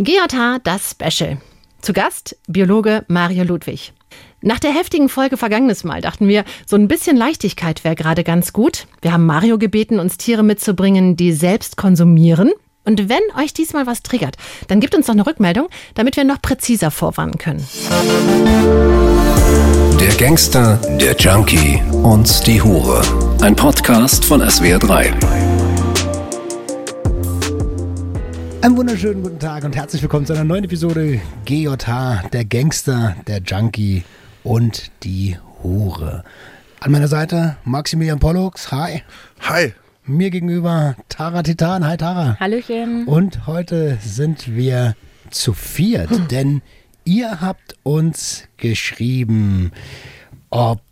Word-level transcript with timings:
GJH, 0.00 0.60
das 0.62 0.92
Special. 0.92 1.38
Zu 1.82 1.92
Gast 1.92 2.36
Biologe 2.46 3.04
Mario 3.08 3.42
Ludwig. 3.42 3.92
Nach 4.40 4.60
der 4.60 4.72
heftigen 4.72 5.08
Folge 5.08 5.36
vergangenes 5.36 5.82
Mal 5.82 6.00
dachten 6.00 6.28
wir, 6.28 6.44
so 6.66 6.76
ein 6.76 6.86
bisschen 6.86 7.16
Leichtigkeit 7.16 7.82
wäre 7.82 7.96
gerade 7.96 8.22
ganz 8.22 8.52
gut. 8.52 8.86
Wir 9.02 9.12
haben 9.12 9.26
Mario 9.26 9.58
gebeten, 9.58 9.98
uns 9.98 10.16
Tiere 10.16 10.44
mitzubringen, 10.44 11.16
die 11.16 11.32
selbst 11.32 11.76
konsumieren. 11.76 12.52
Und 12.84 13.08
wenn 13.08 13.18
euch 13.42 13.52
diesmal 13.52 13.88
was 13.88 14.04
triggert, 14.04 14.36
dann 14.68 14.78
gebt 14.78 14.94
uns 14.94 15.06
doch 15.06 15.14
eine 15.14 15.26
Rückmeldung, 15.26 15.66
damit 15.94 16.16
wir 16.16 16.22
noch 16.22 16.40
präziser 16.40 16.92
vorwarnen 16.92 17.36
können. 17.36 17.66
Der 20.00 20.14
Gangster, 20.16 20.76
der 21.00 21.16
Junkie 21.16 21.82
und 22.04 22.46
die 22.46 22.62
Hure. 22.62 23.02
Ein 23.40 23.56
Podcast 23.56 24.24
von 24.24 24.42
SWR3. 24.42 25.57
Einen 28.60 28.76
wunderschönen 28.76 29.22
guten 29.22 29.38
Tag 29.38 29.62
und 29.62 29.76
herzlich 29.76 30.02
willkommen 30.02 30.26
zu 30.26 30.32
einer 30.32 30.42
neuen 30.42 30.64
Episode 30.64 31.20
GJH, 31.44 32.28
der 32.32 32.44
Gangster, 32.44 33.14
der 33.28 33.38
Junkie 33.38 34.02
und 34.42 34.90
die 35.04 35.36
Hure. 35.62 36.24
An 36.80 36.90
meiner 36.90 37.06
Seite 37.06 37.56
Maximilian 37.64 38.18
Pollux, 38.18 38.72
hi. 38.72 39.02
Hi. 39.42 39.74
Mir 40.04 40.30
gegenüber 40.30 40.96
Tara 41.08 41.44
Titan, 41.44 41.86
hi 41.86 41.96
Tara. 41.96 42.36
Hallöchen. 42.40 43.06
Und 43.06 43.46
heute 43.46 43.98
sind 44.04 44.54
wir 44.56 44.96
zu 45.30 45.52
viert, 45.52 46.10
denn 46.32 46.60
ihr 47.04 47.40
habt 47.40 47.76
uns 47.84 48.48
geschrieben, 48.56 49.70
ob 50.50 50.82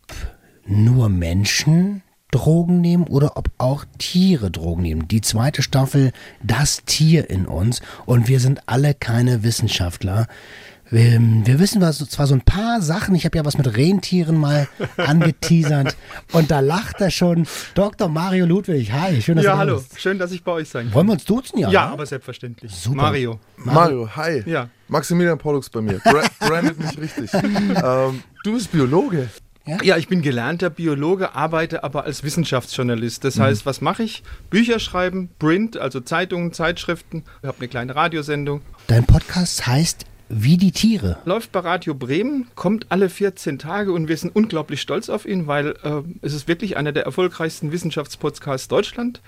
nur 0.65 1.09
Menschen 1.09 2.03
Drogen 2.37 2.83
nehmen 2.83 3.05
oder 3.05 3.39
ob 3.39 3.49
auch 3.57 3.87
Tiere 3.97 4.51
Drogen 4.51 4.83
nehmen. 4.83 5.09
Die 5.09 5.23
zweite 5.23 5.63
Staffel, 5.63 6.13
das 6.43 6.85
Tier 6.85 7.31
in 7.31 7.47
uns. 7.47 7.81
Und 8.05 8.29
wir 8.29 8.41
sind 8.41 8.61
alle 8.67 8.93
keine 8.93 9.43
Wissenschaftler. 9.43 10.27
Wir, 10.91 11.19
wir 11.19 11.59
wissen 11.59 11.81
zwar 11.81 12.27
so 12.27 12.35
ein 12.35 12.43
paar 12.43 12.83
Sachen. 12.83 13.15
Ich 13.15 13.25
habe 13.25 13.39
ja 13.39 13.45
was 13.47 13.57
mit 13.57 13.75
Rentieren 13.75 14.37
mal 14.37 14.69
angeteasert. 14.99 15.97
und 16.33 16.51
da 16.51 16.61
lacht 16.61 17.01
er 17.01 17.11
schon. 17.11 17.47
Dr. 17.75 18.09
Mario 18.09 18.45
Ludwig. 18.45 18.93
Hi, 18.93 19.23
schön, 19.23 19.37
dass 19.37 19.47
ja, 19.47 19.53
du 19.53 19.59
hallo. 19.59 19.77
bist. 19.77 19.99
Schön, 19.99 20.19
dass 20.19 20.31
ich 20.31 20.45
bei 20.45 20.53
euch 20.53 20.69
sein 20.69 20.87
kann. 20.87 20.95
Wollen 20.95 21.07
wir 21.07 21.15
uns 21.15 21.25
duzen, 21.25 21.59
ja? 21.59 21.71
Ja, 21.71 21.87
ne? 21.87 21.93
aber 21.93 22.05
selbstverständlich. 22.05 22.71
Super. 22.71 22.97
Mario. 22.97 23.41
Mario, 23.57 24.11
hi. 24.15 24.43
Ja. 24.45 24.69
Maximilian 24.89 25.39
Pollux 25.39 25.71
bei 25.71 25.81
mir. 25.81 26.01
Bra 26.01 26.23
brandet 26.47 26.79
mich 26.79 26.99
richtig. 26.99 27.33
ähm, 27.33 28.23
du 28.45 28.53
bist 28.53 28.71
Biologe. 28.71 29.31
Ja, 29.67 29.97
ich 29.97 30.07
bin 30.07 30.23
gelernter 30.23 30.71
Biologe, 30.71 31.35
arbeite 31.35 31.83
aber 31.83 32.05
als 32.05 32.23
Wissenschaftsjournalist. 32.23 33.25
Das 33.25 33.41
heißt, 33.41 33.67
was 33.67 33.81
mache 33.81 34.05
ich? 34.05 34.23
Bücher 34.49 34.79
schreiben, 34.79 35.29
Print, 35.41 35.77
also 35.77 35.99
Zeitungen, 35.99 36.53
Zeitschriften. 36.53 37.25
Ich 37.43 37.49
habe 37.49 37.59
eine 37.59 37.69
kleine 37.69 37.97
Radiosendung. 37.97 38.63
Dein 38.87 39.05
Podcast 39.05 39.67
heißt 39.67 40.05
Wie 40.29 40.57
die 40.57 40.71
Tiere. 40.71 41.19
Läuft 41.25 41.51
bei 41.51 41.61
Radio 41.61 41.95
Bremen, 41.95 42.47
kommt 42.55 42.87
alle 42.91 43.11
14 43.11 43.59
Tage 43.59 43.91
und 43.93 44.07
wir 44.07 44.17
sind 44.17 44.37
unglaublich 44.37 44.81
stolz 44.81 45.09
auf 45.09 45.27
ihn, 45.27 45.49
weil 45.49 45.71
äh, 45.83 46.03
es 46.23 46.33
ist 46.33 46.47
wirklich 46.47 46.77
einer 46.77 46.93
der 46.93 47.05
erfolgreichsten 47.05 47.73
Wissenschaftspodcasts 47.73 48.69
Deutschland. 48.69 49.21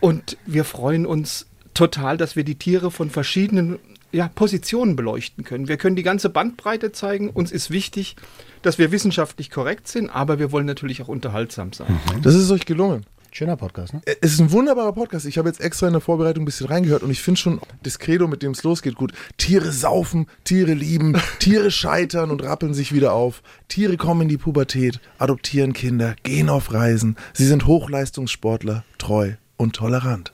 Und 0.00 0.38
wir 0.46 0.64
freuen 0.64 1.04
uns 1.04 1.46
total, 1.74 2.16
dass 2.16 2.36
wir 2.36 2.44
die 2.44 2.56
Tiere 2.56 2.90
von 2.90 3.10
verschiedenen 3.10 3.78
ja, 4.12 4.28
Positionen 4.28 4.96
beleuchten 4.96 5.44
können. 5.44 5.68
Wir 5.68 5.76
können 5.76 5.96
die 5.96 6.02
ganze 6.02 6.30
Bandbreite 6.30 6.92
zeigen. 6.92 7.30
Uns 7.30 7.52
ist 7.52 7.70
wichtig, 7.70 8.16
dass 8.62 8.78
wir 8.78 8.90
wissenschaftlich 8.92 9.50
korrekt 9.50 9.88
sind, 9.88 10.10
aber 10.10 10.38
wir 10.38 10.52
wollen 10.52 10.66
natürlich 10.66 11.02
auch 11.02 11.08
unterhaltsam 11.08 11.72
sein. 11.72 11.98
Das 12.22 12.34
ist 12.34 12.50
euch 12.50 12.66
gelungen. 12.66 13.04
Schöner 13.30 13.56
Podcast, 13.56 13.92
ne? 13.92 14.00
Es 14.22 14.32
ist 14.32 14.40
ein 14.40 14.52
wunderbarer 14.52 14.92
Podcast. 14.92 15.26
Ich 15.26 15.36
habe 15.36 15.48
jetzt 15.48 15.60
extra 15.60 15.86
in 15.86 15.92
der 15.92 16.00
Vorbereitung 16.00 16.42
ein 16.42 16.46
bisschen 16.46 16.66
reingehört 16.66 17.02
und 17.02 17.10
ich 17.10 17.20
finde 17.20 17.38
schon 17.38 17.60
das 17.82 17.98
Credo, 17.98 18.26
mit 18.26 18.42
dem 18.42 18.52
es 18.52 18.62
losgeht, 18.62 18.94
gut. 18.94 19.12
Tiere 19.36 19.70
saufen, 19.70 20.26
Tiere 20.44 20.72
lieben, 20.72 21.14
Tiere 21.38 21.70
scheitern 21.70 22.30
und 22.30 22.42
rappeln 22.42 22.72
sich 22.72 22.92
wieder 22.92 23.12
auf. 23.12 23.42
Tiere 23.68 23.98
kommen 23.98 24.22
in 24.22 24.28
die 24.28 24.38
Pubertät, 24.38 25.00
adoptieren 25.18 25.74
Kinder, 25.74 26.16
gehen 26.22 26.48
auf 26.48 26.72
Reisen. 26.72 27.16
Sie 27.34 27.46
sind 27.46 27.66
Hochleistungssportler, 27.66 28.84
treu 28.96 29.34
und 29.58 29.76
tolerant. 29.76 30.32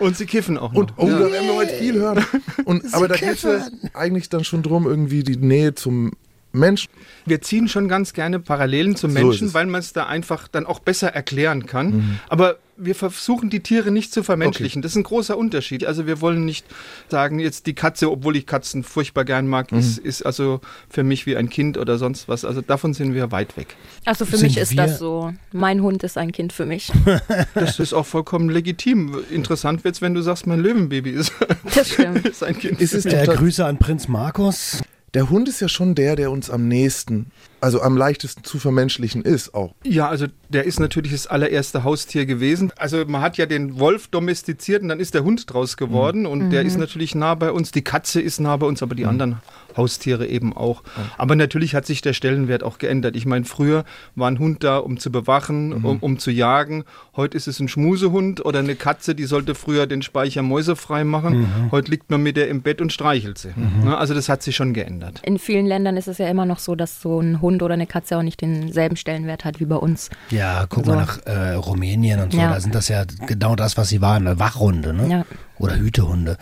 Und 0.00 0.16
sie 0.16 0.26
kiffen 0.26 0.58
auch 0.58 0.72
noch. 0.72 0.78
Und 0.78 0.92
oh, 0.96 1.06
da 1.06 1.30
werden 1.30 1.46
wir 1.46 1.54
heute 1.54 1.74
viel 1.74 1.94
hören. 1.94 2.24
Und, 2.64 2.92
aber 2.92 3.06
da 3.06 3.16
geht 3.16 3.34
es 3.34 3.42
ja 3.42 3.60
eigentlich 3.94 4.28
dann 4.28 4.44
schon 4.44 4.62
drum, 4.62 4.86
irgendwie 4.86 5.22
die 5.22 5.36
Nähe 5.36 5.74
zum 5.74 6.12
Menschen. 6.52 6.90
Wir 7.26 7.40
ziehen 7.42 7.68
schon 7.68 7.88
ganz 7.88 8.12
gerne 8.12 8.40
Parallelen 8.40 8.96
zum 8.96 9.10
So 9.12 9.18
Menschen, 9.18 9.48
es. 9.48 9.54
weil 9.54 9.66
man 9.66 9.80
es 9.80 9.92
da 9.92 10.06
einfach 10.06 10.48
dann 10.48 10.66
auch 10.66 10.80
besser 10.80 11.08
erklären 11.08 11.66
kann. 11.66 12.20
Aber 12.28 12.56
wir 12.80 12.94
versuchen 12.94 13.50
die 13.50 13.60
Tiere 13.60 13.90
nicht 13.90 14.12
zu 14.12 14.22
vermenschlichen. 14.22 14.82
Das 14.82 14.92
ist 14.92 14.96
ein 14.96 15.02
großer 15.02 15.36
Unterschied. 15.36 15.84
Also 15.84 16.06
wir 16.06 16.20
wollen 16.20 16.44
nicht 16.44 16.64
sagen, 17.08 17.38
jetzt 17.38 17.66
die 17.66 17.74
Katze, 17.74 18.10
obwohl 18.10 18.36
ich 18.36 18.46
Katzen 18.46 18.82
furchtbar 18.82 19.24
gern 19.24 19.46
mag, 19.46 19.70
ist, 19.72 19.98
ist 19.98 20.22
also 20.22 20.60
für 20.88 21.02
mich 21.02 21.26
wie 21.26 21.36
ein 21.36 21.48
Kind 21.50 21.76
oder 21.78 21.98
sonst 21.98 22.28
was. 22.28 22.44
Also 22.44 22.60
davon 22.60 22.94
sind 22.94 23.14
wir 23.14 23.30
weit 23.32 23.56
weg. 23.56 23.76
Also 24.04 24.24
für 24.24 24.36
Sind 24.36 24.48
mich 24.48 24.56
ist 24.58 24.78
das 24.78 24.98
so. 24.98 25.32
Mein 25.52 25.82
Hund 25.82 26.02
ist 26.02 26.16
ein 26.18 26.32
Kind 26.32 26.52
für 26.52 26.66
mich. 26.66 26.90
Das 27.54 27.78
ist 27.78 27.92
auch 27.92 28.06
vollkommen 28.06 28.48
legitim. 28.48 29.16
Interessant 29.30 29.84
wird's, 29.84 30.00
wenn 30.00 30.14
du 30.14 30.22
sagst, 30.22 30.46
mein 30.46 30.60
Löwenbaby 30.60 31.10
ist, 31.10 31.32
Das 31.74 31.90
stimmt. 31.90 32.26
ist 32.28 32.42
ein 32.42 32.58
Kind. 32.58 32.80
Ist 32.80 32.94
es 32.94 33.04
Äh, 33.04 33.20
total- 33.24 33.36
Grüße 33.36 33.64
an 33.64 33.78
Prinz 33.78 34.08
Markus. 34.08 34.82
Der 35.14 35.28
Hund 35.30 35.48
ist 35.48 35.60
ja 35.60 35.68
schon 35.68 35.94
der, 35.94 36.16
der 36.16 36.30
uns 36.30 36.50
am 36.50 36.68
nächsten, 36.68 37.26
also 37.60 37.82
am 37.82 37.96
leichtesten 37.96 38.44
zu 38.44 38.58
vermenschlichen 38.58 39.22
ist 39.22 39.54
auch. 39.54 39.74
Ja, 39.84 40.08
also 40.08 40.26
der 40.48 40.64
ist 40.64 40.80
natürlich 40.80 41.12
das 41.12 41.26
allererste 41.26 41.84
Haustier 41.84 42.26
gewesen. 42.26 42.72
Also 42.76 43.04
man 43.06 43.20
hat 43.20 43.36
ja 43.36 43.46
den 43.46 43.78
Wolf 43.78 44.08
domestiziert 44.08 44.82
und 44.82 44.88
dann 44.88 45.00
ist 45.00 45.14
der 45.14 45.24
Hund 45.24 45.52
draus 45.52 45.76
geworden 45.76 46.26
und 46.26 46.50
der 46.50 46.62
ist 46.62 46.78
natürlich 46.78 47.14
nah 47.14 47.34
bei 47.34 47.52
uns. 47.52 47.70
Die 47.70 47.82
Katze 47.82 48.20
ist 48.20 48.40
nah 48.40 48.56
bei 48.56 48.66
uns, 48.66 48.82
aber 48.82 48.94
die 48.94 49.06
anderen 49.06 49.36
Haustiere 49.76 50.26
eben 50.26 50.56
auch. 50.56 50.82
Aber 51.18 51.36
natürlich 51.36 51.74
hat 51.74 51.86
sich 51.86 52.02
der 52.02 52.12
Stellenwert 52.12 52.62
auch 52.62 52.78
geändert. 52.78 53.16
Ich 53.16 53.26
meine, 53.26 53.44
früher 53.44 53.84
war 54.14 54.30
ein 54.30 54.38
Hund 54.38 54.64
da, 54.64 54.78
um 54.78 54.98
zu 54.98 55.10
bewachen, 55.12 55.72
um, 55.72 55.98
um 56.00 56.18
zu 56.18 56.30
jagen. 56.30 56.84
Heute 57.16 57.36
ist 57.36 57.46
es 57.48 57.60
ein 57.60 57.68
Schmusehund 57.68 58.44
oder 58.44 58.58
eine 58.60 58.74
Katze, 58.76 59.14
die 59.14 59.24
sollte 59.24 59.54
früher 59.54 59.86
den 59.86 60.02
Speicher 60.02 60.42
mäusefrei 60.42 61.04
machen. 61.04 61.70
Heute 61.70 61.90
liegt 61.90 62.10
man 62.10 62.22
mit 62.22 62.36
der 62.36 62.48
im 62.48 62.62
Bett 62.62 62.80
und 62.80 62.92
streichelt 62.92 63.38
sie. 63.38 63.50
Ne, 63.84 63.96
Also 63.96 64.14
das 64.14 64.28
hat 64.28 64.42
sich 64.42 64.56
schon 64.56 64.74
geändert. 64.74 65.20
In 65.24 65.38
vielen 65.38 65.66
Ländern 65.66 65.96
ist 65.96 66.08
es 66.08 66.18
ja 66.18 66.28
immer 66.28 66.46
noch 66.46 66.58
so, 66.58 66.74
dass 66.74 67.00
so 67.00 67.20
ein 67.20 67.40
Hund 67.40 67.62
oder 67.62 67.74
eine 67.74 67.86
Katze 67.86 68.16
auch 68.16 68.22
nicht 68.22 68.40
denselben 68.40 68.96
Stellenwert 68.96 69.44
hat 69.44 69.60
wie 69.60 69.66
bei 69.66 69.76
uns. 69.76 70.10
Ja, 70.30 70.66
guck 70.68 70.84
So. 70.86 70.92
mal 70.92 70.96
nach 70.98 71.18
äh, 71.26 71.52
Rumänien 71.54 72.20
und 72.20 72.32
so. 72.32 72.38
Ja. 72.38 72.50
Da 72.52 72.60
sind 72.60 72.74
das 72.74 72.88
ja 72.88 73.04
genau 73.26 73.56
das, 73.56 73.76
was 73.76 73.88
sie 73.88 74.00
waren. 74.00 74.38
Wachhunde, 74.38 74.92
ne? 74.92 75.08
Ja. 75.08 75.24
Oder 75.58 75.76
Hütehunde. 75.78 76.36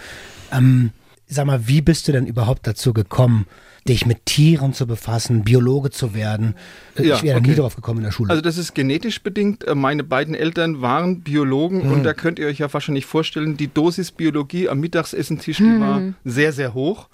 Ähm, 0.52 0.90
sag 1.28 1.46
mal, 1.46 1.68
wie 1.68 1.80
bist 1.80 2.08
du 2.08 2.12
denn 2.12 2.26
überhaupt 2.26 2.66
dazu 2.66 2.92
gekommen, 2.92 3.46
dich 3.86 4.06
mit 4.06 4.26
Tieren 4.26 4.72
zu 4.72 4.86
befassen, 4.86 5.44
Biologe 5.44 5.90
zu 5.90 6.14
werden? 6.14 6.54
Ja, 6.96 7.16
ich 7.16 7.22
wäre 7.22 7.38
okay. 7.38 7.50
nie 7.50 7.56
drauf 7.56 7.76
gekommen 7.76 7.98
in 7.98 8.04
der 8.04 8.12
Schule. 8.12 8.30
Also 8.30 8.42
das 8.42 8.58
ist 8.58 8.74
genetisch 8.74 9.22
bedingt. 9.22 9.66
Äh, 9.66 9.74
Meine 9.74 10.04
beiden 10.04 10.34
Eltern 10.34 10.82
waren 10.82 11.20
Biologen 11.20 11.82
und 11.82 12.04
da 12.04 12.14
könnt 12.14 12.38
ihr 12.38 12.46
euch 12.46 12.58
ja 12.58 12.72
wahrscheinlich 12.72 13.06
vorstellen, 13.06 13.56
die 13.56 13.72
Dosis 13.72 14.10
Biologie 14.10 14.68
am 14.68 14.80
Mittagsessentisch 14.80 15.58
die 15.58 15.80
war 15.80 16.02
sehr, 16.24 16.52
sehr 16.52 16.74
hoch. 16.74 17.08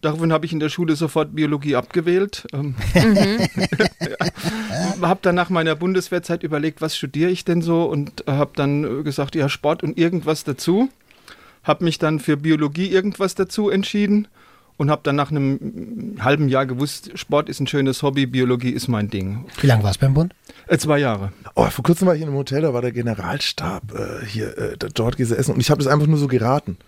Daraufhin 0.00 0.32
habe 0.32 0.46
ich 0.46 0.52
in 0.52 0.60
der 0.60 0.68
Schule 0.68 0.94
sofort 0.94 1.34
Biologie 1.34 1.74
abgewählt. 1.74 2.46
Ähm, 2.52 2.76
habe 5.02 5.18
dann 5.22 5.34
nach 5.34 5.50
meiner 5.50 5.74
Bundeswehrzeit 5.74 6.44
überlegt, 6.44 6.80
was 6.80 6.96
studiere 6.96 7.30
ich 7.30 7.44
denn 7.44 7.62
so 7.62 7.84
und 7.84 8.24
habe 8.28 8.52
dann 8.54 8.84
äh, 8.84 9.02
gesagt, 9.02 9.34
ja 9.34 9.48
Sport 9.48 9.82
und 9.82 9.98
irgendwas 9.98 10.44
dazu. 10.44 10.88
Habe 11.68 11.84
mich 11.84 11.98
dann 11.98 12.18
für 12.18 12.36
Biologie 12.36 12.88
irgendwas 12.88 13.36
dazu 13.36 13.70
entschieden 13.70 14.26
und 14.78 14.90
habe 14.90 15.02
dann 15.04 15.16
nach 15.16 15.30
einem 15.30 16.16
halben 16.20 16.48
Jahr 16.48 16.66
gewusst, 16.66 17.10
Sport 17.18 17.48
ist 17.48 17.60
ein 17.60 17.66
schönes 17.66 18.02
Hobby, 18.02 18.26
Biologie 18.26 18.70
ist 18.70 18.88
mein 18.88 19.10
Ding. 19.10 19.44
wie 19.60 19.66
lange 19.66 19.82
war 19.82 19.90
es 19.90 19.98
beim 19.98 20.14
Bund? 20.14 20.34
Äh, 20.66 20.78
zwei 20.78 20.98
Jahre. 20.98 21.32
Oh, 21.54 21.66
vor 21.66 21.84
kurzem 21.84 22.06
war 22.08 22.14
ich 22.14 22.22
in 22.22 22.28
einem 22.28 22.36
Hotel, 22.36 22.62
da 22.62 22.72
war 22.72 22.80
der 22.82 22.92
Generalstab 22.92 23.82
äh, 23.92 24.24
hier, 24.26 24.56
äh, 24.56 24.76
dort 24.94 25.16
gesessen 25.16 25.52
und 25.54 25.60
ich 25.60 25.70
habe 25.70 25.82
das 25.82 25.92
einfach 25.92 26.06
nur 26.06 26.18
so 26.18 26.26
geraten. 26.26 26.78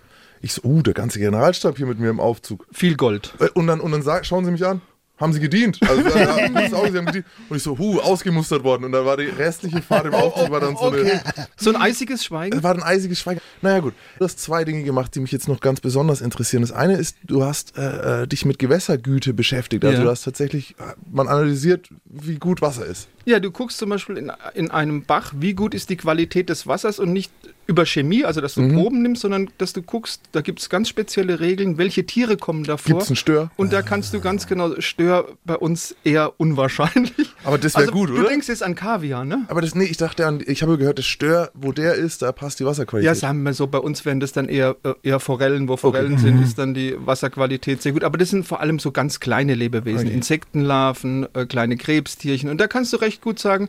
Ich 0.43 0.55
so, 0.55 0.63
uh, 0.65 0.81
der 0.83 0.95
ganze 0.95 1.19
Generalstab 1.19 1.77
hier 1.77 1.87
mit 1.87 1.99
mir 1.99 2.09
im 2.09 2.19
Aufzug. 2.19 2.67
Viel 2.73 2.97
Gold. 2.97 3.35
Äh, 3.41 3.49
Und 3.53 3.67
dann, 3.67 3.81
und 3.81 3.93
dann 3.93 4.01
sag, 4.03 4.25
schauen 4.25 4.47
sie 4.47 4.51
mich 4.51 4.65
an. 4.65 4.81
Haben 5.21 5.33
sie 5.35 5.41
gedient? 5.41 5.79
Also, 5.87 6.03
ja, 6.19 6.49
das 6.49 6.73
auch, 6.73 6.89
sie 6.89 6.97
haben 6.97 7.05
gedient. 7.07 7.27
Und 7.49 7.57
ich 7.59 7.63
so, 7.63 7.77
huh, 7.79 8.01
ausgemustert 8.01 8.65
worden. 8.65 8.85
Und 8.85 8.93
dann 8.93 9.05
war 9.05 9.17
die 9.19 9.27
restliche 9.27 9.83
Fahrt 9.83 10.07
im 10.07 10.15
Aufzug 10.21 10.51
war 10.51 10.61
dann 10.61 10.77
so 10.77 10.87
eine, 10.91 11.23
So 11.57 11.71
ein 11.71 11.77
eisiges 11.77 12.25
Schweigen? 12.25 12.57
Es 12.57 12.63
war 12.63 12.75
ein 12.75 12.83
eisiges 12.83 13.21
Schweigen. 13.21 13.41
Naja 13.61 13.81
gut, 13.81 13.95
du 14.19 14.25
hast 14.25 14.39
zwei 14.41 14.65
Dinge 14.65 14.83
gemacht, 14.83 15.15
die 15.15 15.21
mich 15.21 15.31
jetzt 15.33 15.47
noch 15.47 15.61
ganz 15.61 15.81
besonders 15.81 16.21
interessieren. 16.23 16.63
Das 16.63 16.73
eine 16.73 16.97
ist, 16.97 17.17
du 17.25 17.45
hast 17.45 17.77
äh, 17.77 18.23
äh, 18.23 18.27
dich 18.27 18.45
mit 18.47 18.59
Gewässergüte 18.59 19.35
beschäftigt. 19.35 19.85
Also 19.85 19.99
Ja. 19.99 20.05
du 20.05 20.11
hast 20.11 20.23
tatsächlich, 20.23 20.71
äh, 20.79 20.95
man 21.13 21.29
analysiert, 21.29 21.89
wie 22.07 22.37
gut 22.37 22.63
Wasser 22.63 22.87
ist. 22.87 23.09
Ja, 23.27 23.39
du 23.41 23.51
guckst 23.51 23.77
zum 23.79 23.91
Beispiel 23.91 24.17
in, 24.17 24.33
in 24.55 24.71
einem 24.71 25.03
Bach, 25.05 25.35
wie 25.37 25.53
gut 25.53 25.75
ist 25.75 25.91
die 25.91 25.97
Qualität 25.97 26.49
des 26.49 26.67
Wassers 26.67 26.99
und 26.99 27.13
nicht 27.13 27.31
über 27.67 27.87
Chemie, 27.87 28.25
also 28.25 28.41
dass 28.41 28.55
du 28.55 28.63
Mhm. 28.63 28.75
Proben 28.75 29.03
nimmst, 29.03 29.23
sondern 29.23 29.49
dass 29.59 29.73
du 29.73 29.81
guckst, 29.83 30.23
da 30.33 30.41
gibt 30.41 30.59
es 30.61 30.69
ganz 30.69 30.89
spezielle 30.89 31.39
Regeln, 31.39 31.79
welche 31.79 32.05
Tiere 32.05 32.37
kommen 32.37 32.65
davor. 32.65 32.95
Gibt's 32.95 33.09
einen 33.09 33.17
Stör? 33.17 33.51
Und 33.57 33.73
da 33.73 33.83
kannst 33.83 34.13
du 34.13 34.21
ganz 34.21 34.47
genau, 34.49 34.81
Stör 34.81 35.29
bei 35.45 35.57
uns 35.57 35.95
eher 36.03 36.33
unwahrscheinlich. 36.41 37.33
Aber 37.45 37.59
das 37.59 37.75
wär 37.75 37.83
also, 37.83 37.93
gut, 37.93 38.09
Du 38.11 38.15
oder? 38.19 38.29
denkst 38.29 38.49
jetzt 38.49 38.63
an 38.65 38.75
Kaviar, 38.75 39.25
ne? 39.25 39.45
Aber 39.49 39.61
das, 39.61 39.75
nee, 39.77 39.85
ich 39.85 39.97
dachte 39.99 40.27
an, 40.27 40.43
ich 40.45 40.63
habe 40.63 40.79
gehört, 40.79 40.99
das 40.99 41.07
Stör, 41.07 41.51
wo 41.55 41.71
der 41.71 41.95
ist, 41.95 42.23
da 42.23 42.33
passt 42.33 42.59
die 42.59 42.65
Wasserqualität. 42.65 43.07
Ja, 43.07 43.15
sagen 43.15 43.43
wir 43.45 43.55
so, 43.55 43.69
bei 43.69 43.79
uns 43.79 44.05
wären 44.05 44.19
das 44.19 44.33
dann 44.33 44.49
eher, 44.49 44.75
äh, 44.83 44.95
eher 45.03 45.21
Forellen. 45.21 45.69
Wo 45.69 45.77
Forellen 45.77 46.19
sind, 46.19 46.43
ist 46.43 46.59
dann 46.59 46.75
die 46.75 46.97
Wasserqualität 46.99 47.83
sehr 47.83 47.93
gut. 47.93 48.03
Aber 48.03 48.19
das 48.19 48.31
sind 48.31 48.47
vor 48.47 48.61
allem 48.61 48.79
so 48.81 48.91
ganz 48.91 49.21
kleine 49.21 49.55
Lebewesen, 49.55 50.09
Okay. 50.09 50.17
Insektenlarven, 50.17 51.27
äh, 51.35 51.47
kleine 51.47 51.77
Krebstierchen. 51.77 52.51
Und 52.51 52.61
da 52.61 52.67
kannst 52.67 52.93
du 52.93 52.97
recht 52.97 53.23
gut 53.23 53.39
sagen, 53.39 53.69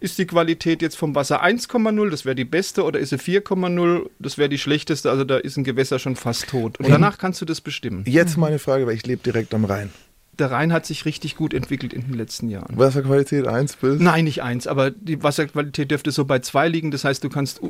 ist 0.00 0.18
die 0.18 0.26
Qualität 0.26 0.82
jetzt 0.82 0.96
vom 0.96 1.14
Wasser 1.14 1.44
1,0, 1.44 2.10
das 2.10 2.24
wäre 2.24 2.34
die 2.34 2.44
beste, 2.44 2.84
oder 2.84 2.98
ist 2.98 3.10
sie 3.10 3.16
4,0, 3.16 4.08
das 4.18 4.38
wäre 4.38 4.48
die 4.48 4.58
schlechteste. 4.58 5.10
Also 5.10 5.24
da 5.24 5.36
ist 5.36 5.56
ein 5.56 5.64
Gewässer 5.64 5.98
schon 5.98 6.16
fast 6.16 6.48
tot. 6.48 6.78
Und 6.78 6.88
danach 6.88 7.18
kannst 7.18 7.40
du 7.40 7.44
das 7.44 7.60
bestimmen. 7.60 8.04
Jetzt 8.06 8.36
meine 8.36 8.58
Frage, 8.58 8.86
weil 8.86 8.94
ich 8.94 9.06
lebe 9.06 9.22
direkt 9.22 9.54
am 9.54 9.64
Rhein. 9.64 9.90
Der 10.38 10.50
Rhein 10.50 10.72
hat 10.72 10.84
sich 10.84 11.06
richtig 11.06 11.36
gut 11.36 11.54
entwickelt 11.54 11.94
in 11.94 12.02
den 12.02 12.14
letzten 12.14 12.50
Jahren. 12.50 12.76
Wasserqualität 12.76 13.46
1 13.46 13.76
bis? 13.76 14.00
Nein, 14.00 14.24
nicht 14.24 14.42
eins, 14.42 14.66
aber 14.66 14.90
die 14.90 15.22
Wasserqualität 15.22 15.90
dürfte 15.90 16.10
so 16.10 16.26
bei 16.26 16.40
zwei 16.40 16.68
liegen. 16.68 16.90
Das 16.90 17.04
heißt, 17.04 17.24
du 17.24 17.30
kannst 17.30 17.60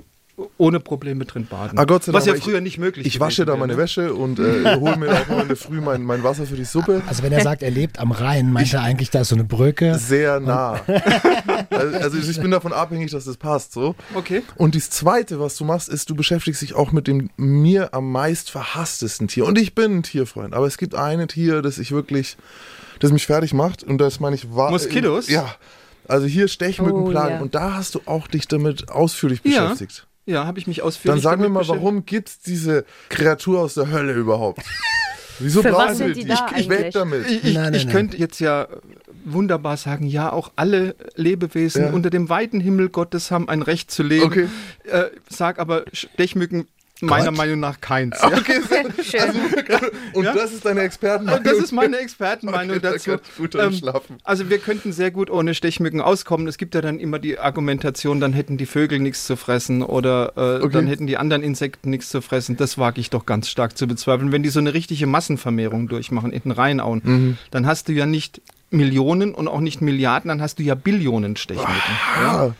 ohne 0.59 0.81
Probleme 0.81 1.25
drin 1.25 1.47
baden. 1.47 1.79
Ah, 1.79 1.85
Gott 1.85 2.05
sei 2.05 2.13
Dank, 2.13 2.21
Was 2.21 2.27
ja 2.27 2.33
weil 2.33 2.39
ich- 2.39 2.45
früher 2.45 2.61
nicht 2.61 2.77
möglich 2.79 3.07
Ich 3.07 3.21
wasche 3.21 3.45
da 3.47 3.53
wäre, 3.53 3.59
meine 3.61 3.73
ne? 3.75 3.79
Wäsche 3.79 4.13
und 4.15 4.39
äh, 4.39 4.77
hole 4.81 4.97
mir 4.97 5.11
auch 5.13 5.47
der 5.47 5.57
Früh 5.57 5.81
mein, 5.81 6.03
mein 6.03 6.23
Wasser 6.23 6.45
für 6.47 6.57
die 6.57 6.65
Suppe. 6.65 7.03
Also 7.07 7.23
wenn 7.23 7.33
er 7.33 7.41
sagt, 7.43 7.63
er 7.63 7.71
lebt 7.71 7.99
am 7.99 8.11
Rhein, 8.13 8.53
meint 8.53 8.73
er 8.75 8.83
eigentlich, 8.83 9.11
da 9.11 9.21
ist 9.23 9.29
so 9.29 9.35
eine 9.37 9.45
Brücke. 9.45 9.99
Sehr 9.99 10.41
nah. 10.41 10.81
Also 11.71 11.97
also 11.99 12.31
ich 12.31 12.41
bin 12.41 12.51
davon 12.51 12.73
abhängig, 12.73 13.11
dass 13.11 13.25
das 13.25 13.37
passt. 13.37 13.73
So. 13.73 13.95
Okay. 14.15 14.43
Und 14.57 14.75
das 14.75 14.91
Zweite, 14.91 15.41
was 15.41 15.57
du 15.57 15.65
machst, 15.65 15.89
ist, 15.89 16.09
du 16.11 16.15
beschäftigst 16.15 16.63
dich 16.63 16.75
auch 16.75 16.93
mit 16.93 17.07
dem 17.07 17.31
mir 17.37 17.93
am 17.95 18.11
meist 18.11 18.51
verhasstesten 18.51 19.29
Tier. 19.29 19.45
Und 19.47 19.59
ich 19.59 19.75
bin 19.75 19.99
ein 19.99 20.03
Tierfreund, 20.03 20.55
aber 20.55 20.67
es 20.67 20.79
gibt 20.79 20.95
ein 20.95 21.27
Tier, 21.29 21.63
das 21.63 21.79
ich 21.79 21.93
wirklich, 21.93 22.37
das 23.01 23.13
mich 23.13 23.27
fertig 23.27 23.53
macht. 23.55 23.83
Und 23.85 23.99
das 23.99 24.21
meine 24.21 24.37
ich 24.37 24.55
wahr. 24.55 24.71
Moskitos? 24.71 25.29
Ja. 25.29 25.55
Also 26.09 26.27
hier 26.27 26.49
Stechmückenplagen. 26.49 27.33
Oh, 27.33 27.37
ja. 27.37 27.43
Und 27.43 27.55
da 27.55 27.75
hast 27.75 27.95
du 27.95 28.01
auch 28.07 28.27
dich 28.29 28.47
damit 28.49 28.91
ausführlich 28.91 29.43
beschäftigt. 29.43 29.99
Ja, 29.99 30.16
habe 30.35 30.59
ich 30.59 30.67
mich 30.67 30.83
ausführlich 30.83 31.23
Dann 31.23 31.31
sag 31.33 31.39
mir 31.39 31.45
damit 31.49 31.69
mal, 31.69 31.77
warum 31.77 32.05
gibt 32.05 32.29
es 32.29 32.39
diese 32.41 32.85
Kreatur 33.09 33.61
aus 33.61 33.75
der 33.75 33.91
Hölle 33.91 34.13
überhaupt? 34.13 34.63
Wieso 35.39 35.61
Für 35.63 35.73
was 35.73 35.77
brauchen 35.77 35.89
wir 35.91 35.95
sind 35.97 36.17
die 36.17 36.23
die? 36.23 36.29
da 36.29 36.47
ich 36.55 36.61
ich 36.63 36.69
weg 36.71 36.93
damit. 36.93 37.27
Ich, 37.27 37.45
ich, 37.45 37.55
Nein, 37.55 37.65
nein, 37.65 37.75
ich 37.75 37.85
nein. 37.85 37.93
könnte 37.95 38.17
jetzt 38.17 38.41
ja 38.41 38.69
wunderbar 39.25 39.77
sagen, 39.77 40.07
ja, 40.07 40.33
auch 40.33 40.51
alle 40.57 40.95
Lebewesen 41.15 41.83
Ja. 41.85 41.91
unter 41.93 42.09
dem 42.11 42.29
weiten 42.31 42.59
Himmel 42.61 42.89
Gottes 42.89 43.31
haben 43.31 43.49
ein 43.49 43.61
Recht 43.63 43.91
zu 43.91 44.03
leben. 44.03 44.25
Okay. 44.25 44.49
Äh, 44.85 45.05
sag 45.29 45.59
aber 45.59 45.85
Stechmücken 45.93 46.67
meiner 47.03 47.27
Gott? 47.27 47.37
Meinung 47.37 47.61
nach 47.61 47.81
keins. 47.81 48.19
Ja? 48.23 48.29
Okay, 48.29 48.61
sehr- 48.69 48.87
Schön. 49.05 49.31
und 50.15 50.25
Ja? 50.25 50.33
das 50.35 50.53
ist 50.53 50.65
deine 50.65 50.81
Expertenmeinung. 50.81 51.45
Das 51.45 51.59
ist 51.59 51.73
meine 51.73 51.99
Expertenmeinung 51.99 52.77
Okay, 52.77 52.81
da 52.83 52.93
dazu. 52.93 53.17
gut 53.37 53.53
schlafen. 53.53 54.17
also 54.25 54.49
wir 54.49 54.59
könnten 54.59 54.93
sehr 54.93 55.11
gut 55.11 55.31
ohne 55.31 55.55
Stechmücken 55.55 56.01
auskommen. 56.01 56.47
Es 56.49 56.57
gibt 56.59 56.75
ja 56.75 56.81
dann 56.81 56.99
immer 56.99 57.19
die 57.19 57.39
Argumentation, 57.39 58.21
dann 58.21 58.33
hätten 58.33 58.57
die 58.57 58.67
Vögel 58.67 58.99
nichts 58.99 59.27
zu 59.27 59.37
fressen 59.37 59.83
oder 59.83 60.33
äh, 60.37 60.63
Okay. 60.65 60.73
dann 60.73 60.87
hätten 60.87 61.07
die 61.07 61.17
anderen 61.17 61.43
Insekten 61.43 61.91
nichts 61.91 62.09
zu 62.09 62.21
fressen. 62.23 62.57
Das 62.57 62.79
wage 62.79 63.01
ich 63.01 63.11
doch 63.11 63.27
ganz 63.27 63.49
stark 63.49 63.77
zu 63.77 63.87
bezweifeln. 63.87 64.33
Wenn 64.33 64.43
die 64.43 64.49
so 64.49 64.59
eine 64.61 64.73
richtige 64.75 65.07
Massenvermehrung 65.07 65.89
durchmachen 65.89 66.33
in 66.33 66.43
den 66.43 66.53
Rheinauen, 66.53 67.01
Mhm. 67.05 67.39
dann 67.51 67.67
hast 67.67 67.89
du 67.89 67.93
ja 67.93 68.07
nicht 68.07 68.41
Millionen 68.71 69.33
und 69.35 69.47
auch 69.49 69.61
nicht 69.61 69.81
Milliarden, 69.81 70.29
dann 70.29 70.43
hast 70.43 70.59
du 70.59 70.63
ja 70.65 70.75
Billionen 70.75 71.37
Stechmücken. 71.37 71.73
Ah, 72.25 72.51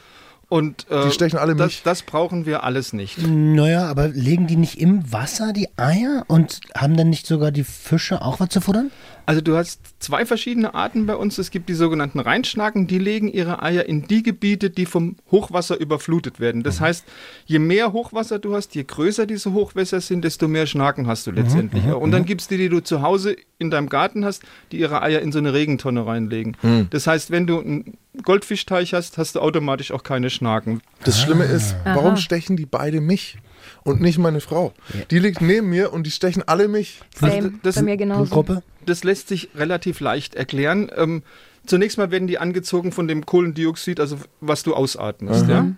Und 0.49 0.89
äh, 0.91 1.05
Die 1.07 1.11
stechen 1.11 1.39
alle 1.41 1.57
das, 1.57 1.67
mich. 1.67 1.83
das 1.83 2.03
brauchen 2.03 2.47
wir 2.47 2.63
alles 2.63 2.93
nicht. 2.93 3.19
Naja, 3.19 3.87
aber 3.89 4.09
legen 4.09 4.47
die 4.47 4.57
nicht 4.57 4.81
im 4.81 5.13
Wasser 5.13 5.53
die 5.53 5.69
Eier 5.77 6.25
und 6.29 6.61
haben 6.77 6.97
dann 6.97 7.11
nicht 7.11 7.27
sogar 7.27 7.51
die 7.51 7.65
Fische 7.65 8.23
auch 8.23 8.39
was 8.39 8.51
zu 8.51 8.61
futtern? 8.61 8.93
Also 9.27 9.41
du 9.41 9.57
hast 9.57 9.81
zwei 9.99 10.25
verschiedene 10.25 10.75
Arten 10.75 11.07
bei 11.07 11.17
uns. 11.17 11.37
Es 11.39 11.51
gibt 11.51 11.69
die 11.69 11.75
sogenannten 11.75 12.21
Rheinschnaken, 12.21 12.87
die 12.87 12.99
legen 12.99 13.27
ihre 13.27 13.61
Eier 13.61 13.85
in 13.87 14.07
die 14.07 14.23
Gebiete, 14.23 14.71
die 14.71 14.87
vom 14.87 15.17
Hochwasser 15.33 15.79
überflutet 15.79 16.39
werden. 16.39 16.63
Das 16.63 16.81
heißt, 16.81 17.05
je 17.45 17.59
mehr 17.59 17.93
Hochwasser 17.93 18.39
du 18.39 18.55
hast, 18.55 18.77
je 18.77 18.85
größer 18.85 19.27
diese 19.27 19.53
Hochwässer 19.53 20.01
sind, 20.01 20.25
desto 20.25 20.47
mehr 20.47 20.67
Schnaken 20.67 21.09
hast 21.09 21.27
du 21.27 21.33
letztendlich. 21.33 21.85
Und 21.87 22.13
dann 22.13 22.25
gibt 22.25 22.43
es 22.43 22.49
die, 22.49 22.57
die 22.57 22.69
du 22.69 22.81
zu 22.81 23.03
Hause 23.03 23.37
in 23.59 23.71
deinem 23.71 23.89
Garten 23.89 24.25
hast, 24.25 24.45
die 24.71 24.79
ihre 24.79 25.03
Eier 25.03 25.21
in 25.21 25.33
so 25.33 25.39
eine 25.39 25.53
Regentonne 25.53 26.07
reinlegen. 26.07 26.57
Das 26.91 27.09
heißt, 27.09 27.33
wenn 27.33 27.49
du 27.49 27.59
einen 27.59 27.99
Goldfischteich 28.23 28.95
hast, 28.95 29.19
hast 29.19 29.35
du 29.35 29.41
automatisch 29.41 29.91
auch 29.91 30.05
keine 30.05 30.31
Schnaken. 30.31 30.83
Das 31.05 31.21
Schlimme 31.21 31.45
ist, 31.45 31.75
warum 31.85 32.13
Aha. 32.13 32.17
stechen 32.17 32.57
die 32.57 32.67
beide 32.67 33.01
mich 33.01 33.39
und 33.87 34.01
nicht 34.01 34.19
meine 34.19 34.41
Frau? 34.41 34.73
Die 35.11 35.19
liegt 35.19 35.41
neben 35.41 35.69
mir 35.71 35.93
und 35.93 36.05
die 36.07 36.11
stechen 36.11 36.43
alle 36.47 36.69
mich. 36.69 37.01
Same, 37.19 37.55
das- 37.63 37.77
bei 37.77 37.83
mir 37.83 37.97
genauso. 37.97 38.23
Blutgruppe? 38.25 38.63
Das 38.85 39.03
lässt 39.05 39.29
sich 39.29 39.49
relativ 39.55 40.01
leicht 40.01 40.35
erklären. 40.35 40.91
Ähm, 40.97 41.23
zunächst 41.67 41.99
mal 41.99 42.11
werden 42.11 42.29
die 42.29 42.39
angezogen 42.39 42.93
von 42.93 43.09
dem 43.09 43.25
Kohlendioxid, 43.27 43.99
also 44.01 44.19
was 44.41 44.63
du 44.63 44.75
ausatmest. 44.75 45.49
Ja? 45.49 45.73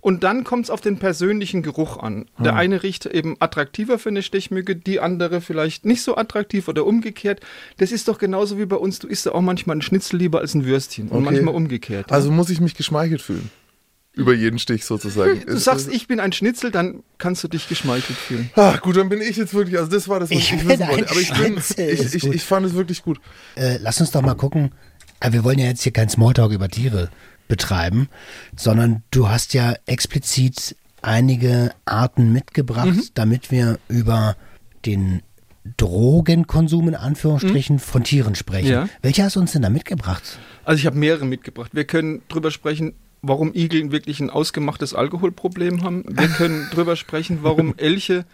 Und 0.00 0.24
dann 0.24 0.42
kommt 0.42 0.64
es 0.64 0.70
auf 0.70 0.80
den 0.80 0.98
persönlichen 0.98 1.62
Geruch 1.62 1.96
an. 1.96 2.26
Der 2.38 2.56
eine 2.56 2.82
riecht 2.82 3.06
eben 3.06 3.36
attraktiver 3.38 4.00
für 4.00 4.08
eine 4.08 4.22
Stechmücke, 4.22 4.74
die 4.74 4.98
andere 4.98 5.40
vielleicht 5.40 5.84
nicht 5.84 6.02
so 6.02 6.16
attraktiv 6.16 6.66
oder 6.66 6.84
umgekehrt. 6.86 7.40
Das 7.76 7.92
ist 7.92 8.08
doch 8.08 8.18
genauso 8.18 8.58
wie 8.58 8.66
bei 8.66 8.74
uns. 8.76 8.98
Du 8.98 9.06
isst 9.06 9.26
ja 9.26 9.32
auch 9.32 9.40
manchmal 9.42 9.74
einen 9.74 9.82
Schnitzel 9.82 10.16
lieber 10.18 10.40
als 10.40 10.54
ein 10.54 10.64
Würstchen 10.64 11.08
und 11.08 11.18
Okay. 11.18 11.24
manchmal 11.34 11.54
umgekehrt. 11.54 12.10
ja. 12.10 12.16
Also 12.16 12.32
muss 12.32 12.50
ich 12.50 12.60
mich 12.60 12.74
geschmeichelt 12.74 13.22
fühlen. 13.22 13.48
Über 14.14 14.34
jeden 14.34 14.58
Stich 14.58 14.84
sozusagen. 14.84 15.42
du 15.46 15.56
sagst, 15.56 15.88
ich 15.90 16.06
bin 16.06 16.20
ein 16.20 16.32
Schnitzel, 16.32 16.70
dann 16.70 17.02
kannst 17.16 17.42
du 17.44 17.48
dich 17.48 17.68
geschmeichelt 17.68 18.18
fühlen. 18.18 18.50
Ah, 18.56 18.76
gut, 18.76 18.96
dann 18.96 19.08
bin 19.08 19.22
ich 19.22 19.36
jetzt 19.38 19.54
wirklich, 19.54 19.78
also 19.78 19.90
das 19.90 20.06
war 20.06 20.20
das, 20.20 20.30
was 20.30 20.36
Ich 20.36 20.52
ich, 20.52 20.68
wissen 20.68 20.86
wollte. 20.86 21.10
Aber 21.10 21.20
ich, 21.20 21.32
bin, 21.32 21.56
ich, 21.56 22.14
ich, 22.14 22.24
ich 22.24 22.42
fand 22.44 22.66
es 22.66 22.74
wirklich 22.74 23.02
gut. 23.02 23.20
Äh, 23.54 23.78
lass 23.80 24.00
uns 24.00 24.10
doch 24.10 24.20
mal 24.20 24.34
gucken. 24.34 24.72
Äh, 25.20 25.32
wir 25.32 25.44
wollen 25.44 25.58
ja 25.58 25.66
jetzt 25.66 25.82
hier 25.82 25.92
kein 25.92 26.10
Smalltalk 26.10 26.52
über 26.52 26.68
Tiere 26.68 27.08
betreiben, 27.48 28.08
sondern 28.56 29.02
du 29.10 29.28
hast 29.28 29.54
ja 29.54 29.74
explizit 29.86 30.76
einige 31.00 31.72
Arten 31.84 32.32
mitgebracht, 32.32 33.12
damit 33.14 33.50
wir 33.50 33.78
über 33.88 34.36
den 34.84 35.22
Drogenkonsum 35.76 36.88
in 36.88 36.94
Anführungsstrichen 36.94 37.78
von 37.78 38.04
Tieren 38.04 38.34
sprechen. 38.34 38.70
Ja. 38.70 38.88
Welche 39.00 39.24
hast 39.24 39.36
du 39.36 39.40
uns 39.40 39.52
denn 39.52 39.62
da 39.62 39.70
mitgebracht? 39.70 40.38
Also 40.64 40.78
ich 40.80 40.86
habe 40.86 40.98
mehrere 40.98 41.24
mitgebracht. 41.24 41.70
Wir 41.72 41.84
können 41.84 42.22
drüber 42.28 42.50
sprechen, 42.50 42.94
warum 43.22 43.54
Igel 43.54 43.92
wirklich 43.92 44.18
ein 44.20 44.30
ausgemachtes 44.30 44.94
Alkoholproblem 44.94 45.84
haben. 45.84 46.04
Wir 46.08 46.28
können 46.28 46.68
drüber 46.74 46.96
sprechen, 46.96 47.38
warum 47.42 47.74
Elche, 47.76 48.24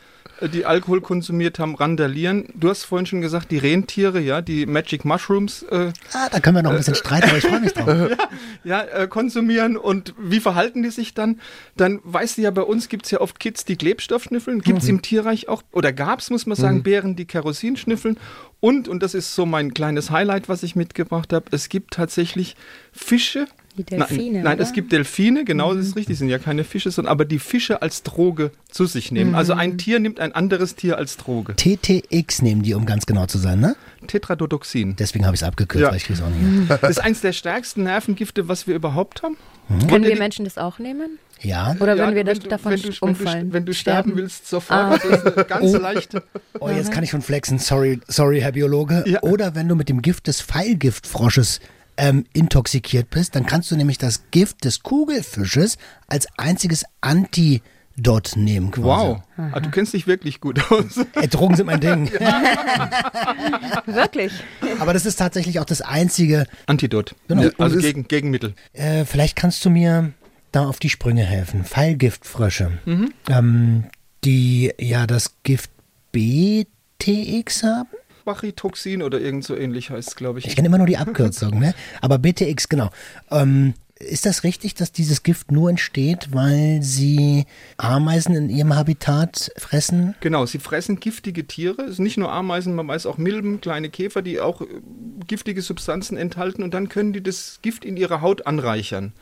äh, 0.40 0.48
die 0.48 0.64
Alkohol 0.64 1.02
konsumiert 1.02 1.58
haben, 1.58 1.74
randalieren. 1.74 2.48
Du 2.54 2.70
hast 2.70 2.84
vorhin 2.84 3.04
schon 3.04 3.20
gesagt, 3.20 3.50
die 3.50 3.58
Rentiere, 3.58 4.18
ja, 4.18 4.40
die 4.40 4.64
Magic 4.64 5.04
Mushrooms 5.04 5.62
äh, 5.64 5.92
Ah, 6.14 6.28
da 6.30 6.40
können 6.40 6.56
wir 6.56 6.62
noch 6.62 6.70
ein 6.70 6.78
bisschen 6.78 6.94
streiten, 6.94 7.28
aber 7.28 7.36
ich 7.36 7.44
freue 7.44 7.60
mich 7.60 7.74
drauf. 7.74 8.16
ja, 8.64 8.82
äh, 8.82 9.08
konsumieren 9.08 9.76
und 9.76 10.14
wie 10.18 10.40
verhalten 10.40 10.82
die 10.82 10.90
sich 10.90 11.12
dann? 11.12 11.38
Dann 11.76 12.00
weißt 12.04 12.38
du 12.38 12.42
ja, 12.42 12.50
bei 12.50 12.62
uns 12.62 12.88
gibt 12.88 13.04
es 13.04 13.10
ja 13.10 13.20
oft 13.20 13.38
Kids, 13.38 13.66
die 13.66 13.76
Klebstoff 13.76 14.24
schnüffeln. 14.24 14.62
Gibt 14.62 14.82
es 14.82 14.88
im 14.88 15.02
Tierreich 15.02 15.48
auch, 15.48 15.62
oder 15.72 15.92
gab 15.92 16.20
es, 16.20 16.30
muss 16.30 16.46
man 16.46 16.56
sagen, 16.56 16.82
Bären, 16.82 17.14
die 17.14 17.26
Kerosin 17.26 17.76
schnüffeln. 17.76 18.18
Und, 18.60 18.88
und 18.88 19.02
das 19.02 19.14
ist 19.14 19.34
so 19.34 19.44
mein 19.44 19.74
kleines 19.74 20.10
Highlight, 20.10 20.48
was 20.48 20.62
ich 20.62 20.74
mitgebracht 20.76 21.32
habe, 21.32 21.46
es 21.52 21.68
gibt 21.68 21.94
tatsächlich 21.94 22.56
Fische. 22.92 23.46
Die 23.78 23.84
Delfine, 23.84 24.32
Nein, 24.38 24.42
nein 24.42 24.54
oder? 24.56 24.62
es 24.64 24.72
gibt 24.72 24.90
Delfine, 24.92 25.44
genau, 25.44 25.72
das 25.72 25.86
ist 25.86 25.96
richtig, 25.96 26.18
sind 26.18 26.28
ja 26.28 26.38
keine 26.38 26.64
Fische, 26.64 26.90
sondern 26.90 27.12
aber 27.12 27.24
die 27.24 27.38
Fische 27.38 27.80
als 27.80 28.02
Droge 28.02 28.50
zu 28.70 28.86
sich 28.86 29.12
nehmen. 29.12 29.34
Also 29.36 29.52
ein 29.54 29.78
Tier 29.78 30.00
nimmt 30.00 30.18
ein 30.20 30.32
anderes 30.32 30.74
Tier 30.74 30.98
als 30.98 31.16
Droge. 31.16 31.54
TTX 31.54 32.42
nehmen 32.42 32.62
die, 32.62 32.74
um 32.74 32.84
ganz 32.86 33.06
genau 33.06 33.26
zu 33.26 33.38
sein, 33.38 33.60
ne? 33.60 33.76
Tetradotoxin. 34.08 34.96
Deswegen 34.96 35.24
habe 35.26 35.34
ich 35.36 35.42
es 35.42 35.46
abgekürzt, 35.46 35.82
Ja. 35.82 35.90
weil 35.90 35.96
ich 35.96 36.04
krieg's 36.04 36.20
auch 36.20 36.28
nicht. 36.28 36.40
hin. 36.40 36.66
Das 36.68 36.90
ist 36.90 36.98
eins 36.98 37.20
der 37.20 37.32
stärksten 37.32 37.84
Nervengifte, 37.84 38.48
was 38.48 38.66
wir 38.66 38.74
überhaupt 38.74 39.22
haben. 39.22 39.36
Können 39.88 40.04
wir 40.04 40.16
Menschen 40.18 40.44
das 40.44 40.56
auch 40.58 40.78
nehmen? 40.78 41.18
Ja. 41.40 41.76
Oder 41.78 41.94
Ja, 41.94 42.06
wenn 42.08 42.14
wir 42.16 42.24
das 42.24 42.40
du- 42.40 42.48
davon 42.48 42.72
wenn 42.72 42.80
du, 42.80 42.88
wenn 42.88 42.94
du, 42.94 43.06
umfallen? 43.06 43.52
wenn 43.52 43.64
du 43.66 43.74
sterben 43.74 44.16
willst, 44.16 44.48
sofort. 44.48 44.78
Ah. 44.80 44.98
Das 44.98 45.04
ist 45.22 45.26
eine 45.36 45.44
ganz 45.44 45.72
leichte. 45.72 46.22
Oh, 46.58 46.68
jetzt 46.68 46.90
kann 46.90 47.04
ich 47.04 47.10
schon 47.10 47.22
flexen. 47.22 47.58
Sorry, 47.58 48.00
sorry, 48.08 48.40
Herr 48.40 48.52
Biologe. 48.52 49.04
Ja. 49.06 49.22
Oder 49.22 49.54
wenn 49.54 49.68
du 49.68 49.76
mit 49.76 49.88
dem 49.88 50.02
Gift 50.02 50.26
des 50.26 50.40
Pfeilgiftfrosches 50.42 51.60
ähm, 51.98 52.24
intoxikiert 52.32 53.10
bist, 53.10 53.34
dann 53.34 53.44
kannst 53.44 53.70
du 53.70 53.76
nämlich 53.76 53.98
das 53.98 54.30
Gift 54.30 54.64
des 54.64 54.82
Kugelfisches 54.82 55.76
als 56.06 56.26
einziges 56.38 56.84
Antidot 57.02 58.32
nehmen. 58.36 58.70
Quasi. 58.70 58.86
Wow. 58.86 59.22
Ah, 59.52 59.60
du 59.60 59.70
kennst 59.70 59.92
dich 59.92 60.06
wirklich 60.06 60.40
gut 60.40 60.58
aus. 60.70 60.96
Äh, 61.14 61.28
Drogen 61.28 61.56
sind 61.56 61.66
mein 61.66 61.80
Ding. 61.80 62.10
Wirklich? 63.86 64.32
Aber 64.78 64.92
das 64.92 65.06
ist 65.06 65.16
tatsächlich 65.16 65.58
auch 65.60 65.64
das 65.64 65.80
einzige. 65.82 66.46
Antidot. 66.66 67.14
Genau. 67.28 67.42
Ja, 67.42 67.50
Also 67.58 67.78
gegen, 67.78 68.06
Gegenmittel. 68.08 68.54
Äh, 68.72 69.04
vielleicht 69.04 69.36
kannst 69.36 69.64
du 69.64 69.70
mir 69.70 70.12
da 70.52 70.66
auf 70.66 70.78
die 70.78 70.90
Sprünge 70.90 71.24
helfen. 71.24 71.64
Pfeilgiftfrösche, 71.64 72.78
Mhm. 72.84 73.12
ähm, 73.28 73.84
die 74.24 74.72
ja 74.78 75.06
das 75.06 75.34
Gift 75.42 75.70
BTX 76.12 77.62
haben. 77.62 77.88
Bachytoxin 78.28 79.02
oder 79.02 79.18
irgend 79.18 79.44
so 79.44 79.56
ähnlich 79.56 79.88
heißt 79.88 80.08
es, 80.10 80.14
glaube 80.14 80.38
ich. 80.38 80.46
Ich 80.46 80.54
kenne 80.54 80.68
immer 80.68 80.76
nur 80.76 80.86
die 80.86 80.98
Abkürzung, 80.98 81.58
ne? 81.58 81.74
Aber 82.02 82.18
BTX, 82.18 82.68
genau. 82.68 82.90
Ähm, 83.30 83.72
ist 84.00 84.26
das 84.26 84.44
richtig, 84.44 84.74
dass 84.74 84.92
dieses 84.92 85.22
Gift 85.22 85.50
nur 85.50 85.70
entsteht, 85.70 86.28
weil 86.32 86.80
sie 86.82 87.46
Ameisen 87.76 88.34
in 88.34 88.48
ihrem 88.48 88.74
Habitat 88.74 89.50
fressen? 89.56 90.14
Genau, 90.20 90.46
sie 90.46 90.58
fressen 90.58 91.00
giftige 91.00 91.46
Tiere. 91.46 91.82
Es 91.82 91.96
sind 91.96 92.04
nicht 92.04 92.16
nur 92.16 92.32
Ameisen, 92.32 92.74
man 92.74 92.86
weiß 92.86 93.06
auch 93.06 93.18
Milben, 93.18 93.60
kleine 93.60 93.90
Käfer, 93.90 94.22
die 94.22 94.40
auch 94.40 94.62
äh, 94.62 94.66
giftige 95.26 95.62
Substanzen 95.62 96.16
enthalten 96.16 96.62
und 96.62 96.74
dann 96.74 96.88
können 96.88 97.12
die 97.12 97.22
das 97.22 97.58
Gift 97.62 97.84
in 97.84 97.96
ihrer 97.96 98.20
Haut 98.20 98.46
anreichern. 98.46 99.12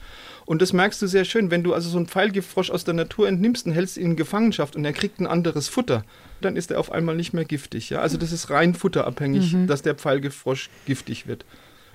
Und 0.45 0.63
das 0.63 0.73
merkst 0.73 1.01
du 1.03 1.07
sehr 1.07 1.25
schön, 1.25 1.51
wenn 1.51 1.65
du 1.65 1.75
also 1.75 1.89
so 1.89 1.97
einen 1.97 2.07
Pfeilgiftfrosch 2.07 2.71
aus 2.71 2.85
der 2.85 2.95
Natur 2.95 3.29
entnimmst 3.29 3.67
und 3.67 3.73
hältst 3.73 3.97
ihn 3.97 4.11
in 4.11 4.17
Gefangenschaft 4.17 4.77
und 4.77 4.85
er 4.85 4.93
kriegt 4.93 5.21
ein 5.21 5.27
anderes 5.27 5.69
Futter, 5.69 6.05
dann 6.41 6.55
ist 6.55 6.71
er 6.71 6.79
auf 6.79 6.93
einmal 6.93 7.17
nicht 7.17 7.33
mehr 7.33 7.45
giftig. 7.45 7.91
Ja? 7.91 8.01
Also 8.01 8.17
das 8.17 8.31
ist 8.31 8.51
rein 8.51 8.75
futterabhängig, 8.75 9.57
dass 9.67 9.83
der 9.83 9.95
Pfeilgiftfrosch 9.95 10.71
giftig 10.87 11.27
wird. 11.27 11.45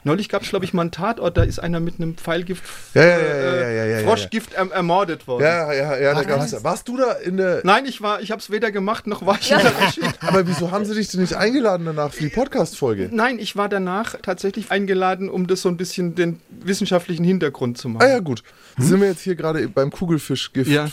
Neulich 0.03 0.29
gab 0.29 0.41
es, 0.41 0.49
glaube 0.49 0.65
ich, 0.65 0.73
mal 0.73 0.81
einen 0.81 0.91
Tatort, 0.91 1.37
da 1.37 1.43
ist 1.43 1.59
einer 1.59 1.79
mit 1.79 1.95
einem 1.99 2.15
Pfeilgift, 2.15 2.63
Ja, 2.93 3.03
ja, 3.05 3.17
ja, 3.17 3.17
ja, 3.19 3.35
ja, 3.35 3.69
ja, 3.69 3.85
ja, 3.85 3.99
ja. 3.99 4.07
Froschgift 4.07 4.57
erm- 4.57 4.71
ermordet 4.71 5.27
worden. 5.27 5.43
Ja, 5.43 5.71
ja, 5.71 5.97
ja, 5.97 6.13
da 6.15 6.23
gab's, 6.23 6.53
was? 6.53 6.63
warst 6.63 6.87
du 6.87 6.97
da 6.97 7.11
in 7.13 7.37
der. 7.37 7.61
Nein, 7.63 7.85
ich 7.85 8.01
war, 8.01 8.21
ich 8.21 8.31
habe 8.31 8.41
es 8.41 8.49
weder 8.49 8.71
gemacht 8.71 9.05
noch 9.07 9.25
war 9.25 9.37
ich 9.39 9.51
in 9.51 9.59
der 9.59 9.71
Regie. 9.79 10.01
Aber 10.21 10.47
wieso 10.47 10.71
haben 10.71 10.85
sie 10.85 10.95
dich 10.95 11.09
denn 11.09 11.21
nicht 11.21 11.35
eingeladen 11.35 11.85
danach 11.85 12.11
für 12.13 12.23
die 12.23 12.29
Podcast-Folge? 12.29 13.09
Nein, 13.11 13.37
ich 13.39 13.55
war 13.55 13.69
danach 13.69 14.15
tatsächlich 14.21 14.71
eingeladen, 14.71 15.29
um 15.29 15.45
das 15.47 15.61
so 15.61 15.69
ein 15.69 15.77
bisschen 15.77 16.15
den 16.15 16.39
wissenschaftlichen 16.49 17.23
Hintergrund 17.23 17.77
zu 17.77 17.89
machen. 17.89 18.03
Ah 18.03 18.09
ja, 18.09 18.19
gut. 18.19 18.43
Sind 18.77 19.01
wir 19.01 19.07
jetzt 19.09 19.21
hier 19.21 19.35
gerade 19.35 19.67
beim 19.67 19.91
Kugelfischgift 19.91 20.69
Ja. 20.71 20.87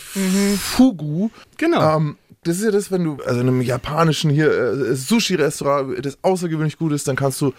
Fugu. 0.57 1.29
Genau. 1.57 1.95
Ähm, 1.97 2.17
das 2.43 2.57
ist 2.57 2.63
ja 2.65 2.71
das, 2.71 2.91
wenn 2.91 3.03
du, 3.03 3.17
also 3.25 3.41
in 3.41 3.47
einem 3.47 3.61
japanischen 3.61 4.29
hier 4.29 4.51
äh, 4.51 4.95
Sushi-Restaurant, 4.95 6.05
das 6.05 6.17
außergewöhnlich 6.21 6.77
gut 6.77 6.93
ist, 6.93 7.07
dann 7.07 7.15
kannst 7.15 7.41
du 7.41 7.53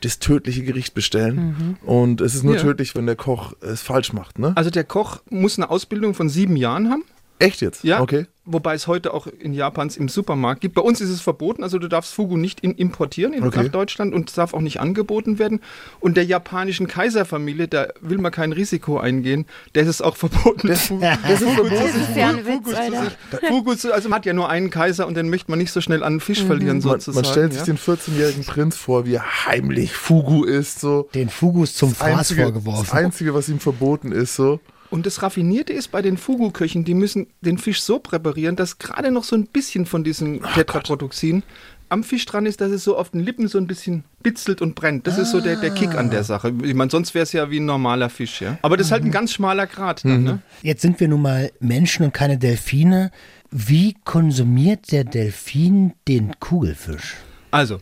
das 0.00 0.18
tödliche 0.18 0.62
Gericht 0.62 0.94
bestellen. 0.94 1.76
Und 1.84 2.20
es 2.20 2.34
ist 2.34 2.42
nur 2.42 2.54
Ja. 2.56 2.60
tödlich, 2.62 2.94
wenn 2.94 3.06
der 3.06 3.16
Koch 3.16 3.52
es 3.60 3.82
falsch 3.82 4.12
macht, 4.12 4.38
ne? 4.38 4.52
Also 4.56 4.70
der 4.70 4.84
Koch 4.84 5.18
muss 5.30 5.58
eine 5.58 5.70
Ausbildung 5.70 6.14
von 6.14 6.28
sieben 6.28 6.56
Jahren 6.56 6.90
haben. 6.90 7.04
Echt 7.40 7.60
jetzt? 7.60 7.82
Ja. 7.84 8.00
Okay. 8.00 8.26
Wobei 8.46 8.74
es 8.74 8.86
heute 8.88 9.14
auch 9.14 9.26
in 9.28 9.52
Japans 9.52 9.96
im 9.96 10.08
Supermarkt 10.08 10.60
gibt. 10.60 10.74
Bei 10.74 10.80
uns 10.82 11.00
ist 11.00 11.08
es 11.10 11.20
verboten, 11.20 11.62
also 11.62 11.78
du 11.78 11.86
darfst 11.88 12.12
Fugu 12.14 12.36
nicht 12.36 12.60
in, 12.60 12.74
importieren 12.74 13.32
in, 13.32 13.44
Okay. 13.44 13.62
nach 13.62 13.68
Deutschland 13.70 14.12
und 14.12 14.28
es 14.28 14.34
darf 14.34 14.54
auch 14.54 14.60
nicht 14.60 14.80
angeboten 14.80 15.38
werden. 15.38 15.60
Und 16.00 16.16
der 16.16 16.24
japanischen 16.24 16.88
Kaiserfamilie, 16.88 17.68
da 17.68 17.88
will 18.00 18.18
man 18.18 18.32
kein 18.32 18.50
Risiko 18.52 18.98
eingehen, 18.98 19.46
der 19.74 19.84
ist 19.84 19.88
es 19.88 20.02
auch 20.02 20.16
verboten. 20.16 20.74
Fugu, 20.74 21.00
Das 21.00 21.42
ist 21.42 21.48
verboten. 21.50 21.70
Das 21.70 21.94
ist 21.94 22.16
ein 22.16 22.44
Fugu 22.44 22.70
sich- 22.70 23.48
Fugu 23.48 23.74
zu, 23.76 23.92
also 23.94 24.08
man 24.08 24.16
hat 24.18 24.26
ja 24.26 24.32
nur 24.32 24.48
einen 24.48 24.70
Kaiser 24.70 25.06
und 25.06 25.14
den 25.16 25.28
möchte 25.30 25.50
man 25.50 25.58
nicht 25.60 25.70
so 25.72 25.80
schnell 25.80 26.02
an 26.02 26.14
den 26.14 26.20
Fisch 26.20 26.42
verlieren 26.42 26.78
Mhm. 26.78 26.84
Man, 26.84 27.00
sozusagen. 27.00 27.24
man 27.24 27.32
stellt 27.32 27.52
sich 27.52 27.60
ja. 27.60 27.66
den 27.66 27.78
14-jährigen 27.78 28.44
Prinz 28.44 28.76
vor, 28.76 29.06
wie 29.06 29.14
er 29.14 29.46
heimlich 29.46 29.92
Fugu 29.92 30.44
isst, 30.44 30.80
so. 30.80 31.08
Den 31.14 31.28
Fugus 31.28 31.74
zum 31.74 31.94
Fraß 31.94 32.18
Einzige, 32.18 32.42
das 32.42 32.50
vorgeworfen. 32.52 32.98
Einzige, 32.98 33.32
was 33.34 33.48
ihm 33.48 33.60
verboten 33.60 34.10
ist, 34.12 34.34
so. 34.34 34.58
Und 34.90 35.06
das 35.06 35.22
Raffinierte 35.22 35.72
ist 35.72 35.88
bei 35.88 36.02
den 36.02 36.16
Fugu-Köchen, 36.16 36.84
die 36.84 36.94
müssen 36.94 37.28
den 37.40 37.58
Fisch 37.58 37.80
so 37.80 38.00
präparieren, 38.00 38.56
dass 38.56 38.78
gerade 38.78 39.12
noch 39.12 39.24
so 39.24 39.36
ein 39.36 39.46
bisschen 39.46 39.86
von 39.86 40.02
diesem 40.02 40.42
Tetraprotoxin 40.54 41.44
am 41.90 42.04
Fisch 42.04 42.24
dran 42.24 42.46
ist, 42.46 42.60
dass 42.60 42.70
es 42.70 42.84
so 42.84 42.96
auf 42.96 43.10
den 43.10 43.20
Lippen 43.20 43.48
so 43.48 43.58
ein 43.58 43.66
bisschen 43.66 44.04
bitzelt 44.22 44.62
und 44.62 44.74
brennt. 44.74 45.06
Das 45.06 45.18
ist 45.18 45.32
so 45.32 45.40
der, 45.40 45.56
der 45.56 45.70
Kick 45.70 45.94
an 45.94 46.10
der 46.10 46.24
Sache. 46.24 46.52
Ich 46.62 46.74
meine, 46.74 46.90
sonst 46.90 47.14
wäre 47.14 47.24
es 47.24 47.32
ja 47.32 47.50
wie 47.50 47.58
ein 47.58 47.66
normaler 47.66 48.10
Fisch, 48.10 48.40
ja. 48.40 48.58
Aber 48.62 48.76
das 48.76 48.88
ist 48.88 48.92
halt 48.92 49.04
ein 49.04 49.10
ganz 49.10 49.32
schmaler 49.32 49.66
Grat 49.66 50.04
dann, 50.04 50.22
ne? 50.22 50.42
Jetzt 50.62 50.82
sind 50.82 51.00
wir 51.00 51.08
nun 51.08 51.22
mal 51.22 51.50
Menschen 51.58 52.04
und 52.04 52.14
keine 52.14 52.38
Delfine. 52.38 53.10
Wie 53.50 53.96
konsumiert 54.04 54.92
der 54.92 55.04
Delfin 55.04 55.92
den 56.06 56.38
Kugelfisch? 56.38 57.16
Also, 57.50 57.80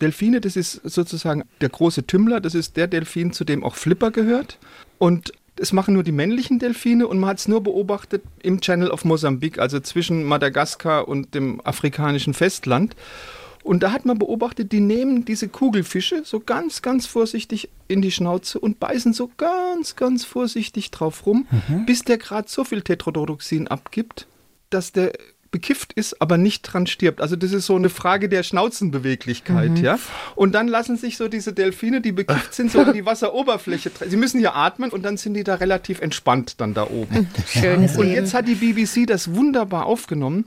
Delfine, 0.00 0.40
das 0.40 0.56
ist 0.56 0.80
sozusagen 0.84 1.44
der 1.60 1.68
große 1.68 2.06
Tümmler, 2.06 2.40
das 2.40 2.54
ist 2.54 2.78
der 2.78 2.86
Delfin, 2.86 3.32
zu 3.32 3.44
dem 3.44 3.62
auch 3.62 3.76
Flipper 3.76 4.10
gehört. 4.10 4.58
Und 4.98 5.32
das 5.62 5.72
machen 5.72 5.94
nur 5.94 6.02
die 6.02 6.10
männlichen 6.10 6.58
Delfine 6.58 7.06
und 7.06 7.20
man 7.20 7.30
hat 7.30 7.38
es 7.38 7.46
nur 7.46 7.62
beobachtet 7.62 8.24
im 8.42 8.60
Channel 8.60 8.90
of 8.90 9.04
Mosambik, 9.04 9.60
also 9.60 9.78
zwischen 9.78 10.24
Madagaskar 10.24 11.06
und 11.06 11.36
dem 11.36 11.60
afrikanischen 11.64 12.34
Festland. 12.34 12.96
Und 13.62 13.84
da 13.84 13.92
hat 13.92 14.04
man 14.04 14.18
beobachtet, 14.18 14.72
die 14.72 14.80
nehmen 14.80 15.24
diese 15.24 15.46
Kugelfische 15.46 16.22
so 16.24 16.40
ganz, 16.40 16.82
ganz 16.82 17.06
vorsichtig 17.06 17.68
in 17.86 18.02
die 18.02 18.10
Schnauze 18.10 18.58
und 18.58 18.80
beißen 18.80 19.12
so 19.12 19.30
ganz, 19.36 19.94
ganz 19.94 20.24
vorsichtig 20.24 20.90
drauf 20.90 21.26
rum, 21.26 21.46
bis 21.86 22.02
der 22.02 22.18
gerade 22.18 22.48
so 22.48 22.64
viel 22.64 22.82
Tetrodotoxin 22.82 23.68
abgibt, 23.68 24.26
dass 24.70 24.90
der 24.90 25.12
bekifft 25.52 25.92
ist, 25.92 26.20
aber 26.20 26.38
nicht 26.38 26.62
dran 26.62 26.88
stirbt. 26.88 27.20
Also 27.20 27.36
das 27.36 27.52
ist 27.52 27.66
so 27.66 27.76
eine 27.76 27.90
Frage 27.90 28.28
der 28.28 28.42
Schnauzenbeweglichkeit, 28.42 29.78
ja. 29.78 29.98
Und 30.34 30.52
dann 30.52 30.66
lassen 30.66 30.96
sich 30.96 31.16
so 31.18 31.28
diese 31.28 31.52
Delfine, 31.52 32.00
die 32.00 32.10
bekifft 32.10 32.54
sind, 32.54 32.72
so 32.72 32.80
an 32.80 32.92
die 32.92 33.04
Wasseroberfläche. 33.06 33.90
Sie 34.08 34.16
müssen 34.16 34.40
ja 34.40 34.54
atmen 34.54 34.90
und 34.90 35.04
dann 35.04 35.18
sind 35.18 35.34
die 35.34 35.44
da 35.44 35.56
relativ 35.56 36.00
entspannt 36.00 36.60
dann 36.60 36.74
da 36.74 36.88
oben. 36.88 37.28
Schönes 37.46 37.96
Und 37.96 38.10
jetzt 38.10 38.34
hat 38.34 38.48
die 38.48 38.56
BBC 38.56 39.06
das 39.06 39.32
wunderbar 39.34 39.86
aufgenommen. 39.86 40.46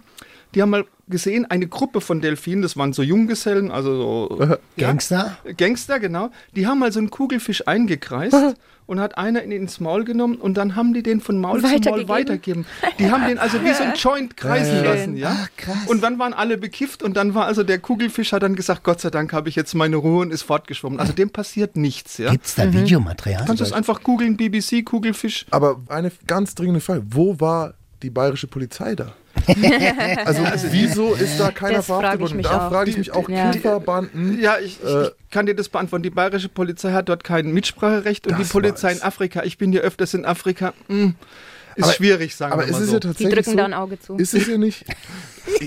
Die 0.55 0.62
haben 0.62 0.69
mal 0.69 0.85
gesehen, 1.07 1.45
eine 1.45 1.67
Gruppe 1.67 2.01
von 2.01 2.21
Delfinen, 2.21 2.62
das 2.62 2.77
waren 2.77 2.93
so 2.93 3.03
Junggesellen, 3.03 3.71
also 3.71 4.29
so 4.29 4.43
ja, 4.43 4.57
Gangster? 4.77 5.38
Gangster, 5.57 6.00
genau. 6.00 6.31
Die 6.55 6.65
haben 6.65 6.79
mal 6.79 6.91
so 6.91 7.00
einen 7.00 7.09
Kugelfisch 7.12 7.67
eingekreist 7.67 8.55
und 8.88 9.00
hat 9.00 9.17
einer 9.17 9.43
ihn 9.43 9.51
ins 9.51 9.79
Maul 9.79 10.05
genommen 10.05 10.35
und 10.35 10.55
dann 10.55 10.75
haben 10.75 10.93
die 10.93 11.03
den 11.03 11.19
von 11.19 11.39
Maul 11.39 11.59
zu 11.59 11.67
Maul 11.67 11.74
Weitergegeben? 11.75 12.07
weitergegeben. 12.09 12.65
Die 13.00 13.12
haben 13.12 13.27
den 13.27 13.38
also 13.38 13.62
wie 13.63 13.74
so 13.74 13.83
ein 13.83 13.93
Joint 13.95 14.38
kreisen 14.38 14.77
Ja, 14.77 14.83
ja. 14.83 14.93
lassen, 14.93 15.17
ja. 15.17 15.38
Ach, 15.38 15.50
krass. 15.57 15.88
Und 15.88 16.01
dann 16.01 16.17
waren 16.19 16.33
alle 16.33 16.57
bekifft 16.57 17.03
und 17.03 17.17
dann 17.17 17.35
war 17.35 17.45
also 17.45 17.63
der 17.63 17.79
Kugelfisch 17.79 18.31
hat 18.31 18.43
dann 18.43 18.55
gesagt, 18.55 18.83
Gott 18.83 19.01
sei 19.01 19.09
Dank 19.09 19.33
habe 19.33 19.50
ich 19.50 19.55
jetzt 19.55 19.74
meine 19.75 19.97
Ruhe 19.97 20.21
und 20.21 20.31
ist 20.31 20.43
fortgeschwommen. 20.43 21.00
Also 21.00 21.13
dem 21.13 21.29
passiert 21.29 21.75
nichts, 21.75 22.17
ja. 22.17 22.31
Gibt 22.31 22.45
es 22.45 22.55
da 22.55 22.71
Videomaterial? 22.71 23.43
Kannst 23.45 23.59
du 23.59 23.65
es 23.65 23.74
einfach 23.74 24.01
googeln, 24.03 24.38
BBC, 24.38 24.85
Kugelfisch. 24.85 25.45
Aber 25.51 25.81
eine 25.89 26.12
ganz 26.27 26.55
dringende 26.55 26.79
Frage: 26.79 27.03
Wo 27.09 27.39
war 27.39 27.74
die 28.01 28.09
bayerische 28.09 28.47
Polizei 28.47 28.95
da? 28.95 29.13
also, 30.25 30.44
wieso 30.72 31.13
ist 31.13 31.39
da 31.39 31.51
keiner 31.51 31.77
Das 31.77 31.86
verhaftet 31.88 32.22
ich 32.22 32.32
worden? 32.34 32.42
Da 32.44 32.70
frage 32.70 32.89
ich 32.89 32.98
mich 32.98 33.12
auch, 33.12 33.30
Ja. 33.30 33.51
Kifferbanden. 33.51 34.39
Ja, 34.42 34.58
ich, 34.60 34.80
ich, 34.82 34.89
Äh, 34.89 35.08
ich 35.08 35.30
kann 35.32 35.46
dir 35.46 35.56
das 35.56 35.70
beantworten. 35.70 36.04
Die 36.04 36.10
bayerische 36.10 36.50
Polizei 36.50 36.92
hat 36.92 37.10
dort 37.10 37.24
kein 37.24 37.51
Mitspracherecht 37.51 38.27
und 38.27 38.38
die 38.39 38.44
Polizei 38.44 38.89
war's. 38.89 38.98
in 38.98 39.04
Afrika, 39.04 39.44
ich 39.44 39.58
bin 39.58 39.74
ja 39.74 39.82
öfters 39.82 40.13
in 40.13 40.25
Afrika, 40.25 40.74
mh, 40.88 41.13
ist 41.75 41.84
Aber- 41.84 41.94
schwierig, 41.94 42.36
sagen 42.36 42.53
Aber 42.53 42.62
wir 42.63 42.67
ist 42.70 42.74
mal 42.74 42.82
es 42.82 42.88
so. 42.88 42.94
ja 42.94 43.00
Die 43.00 43.08
tatsächlich 43.08 43.34
drücken 43.36 43.51
so? 43.51 43.58
da 43.58 43.65
ein 43.65 43.74
Auge 43.74 44.00
zu. 44.00 44.15
Ist 44.15 44.34
es 44.34 44.48
ja 44.48 44.58
nicht. 44.58 44.86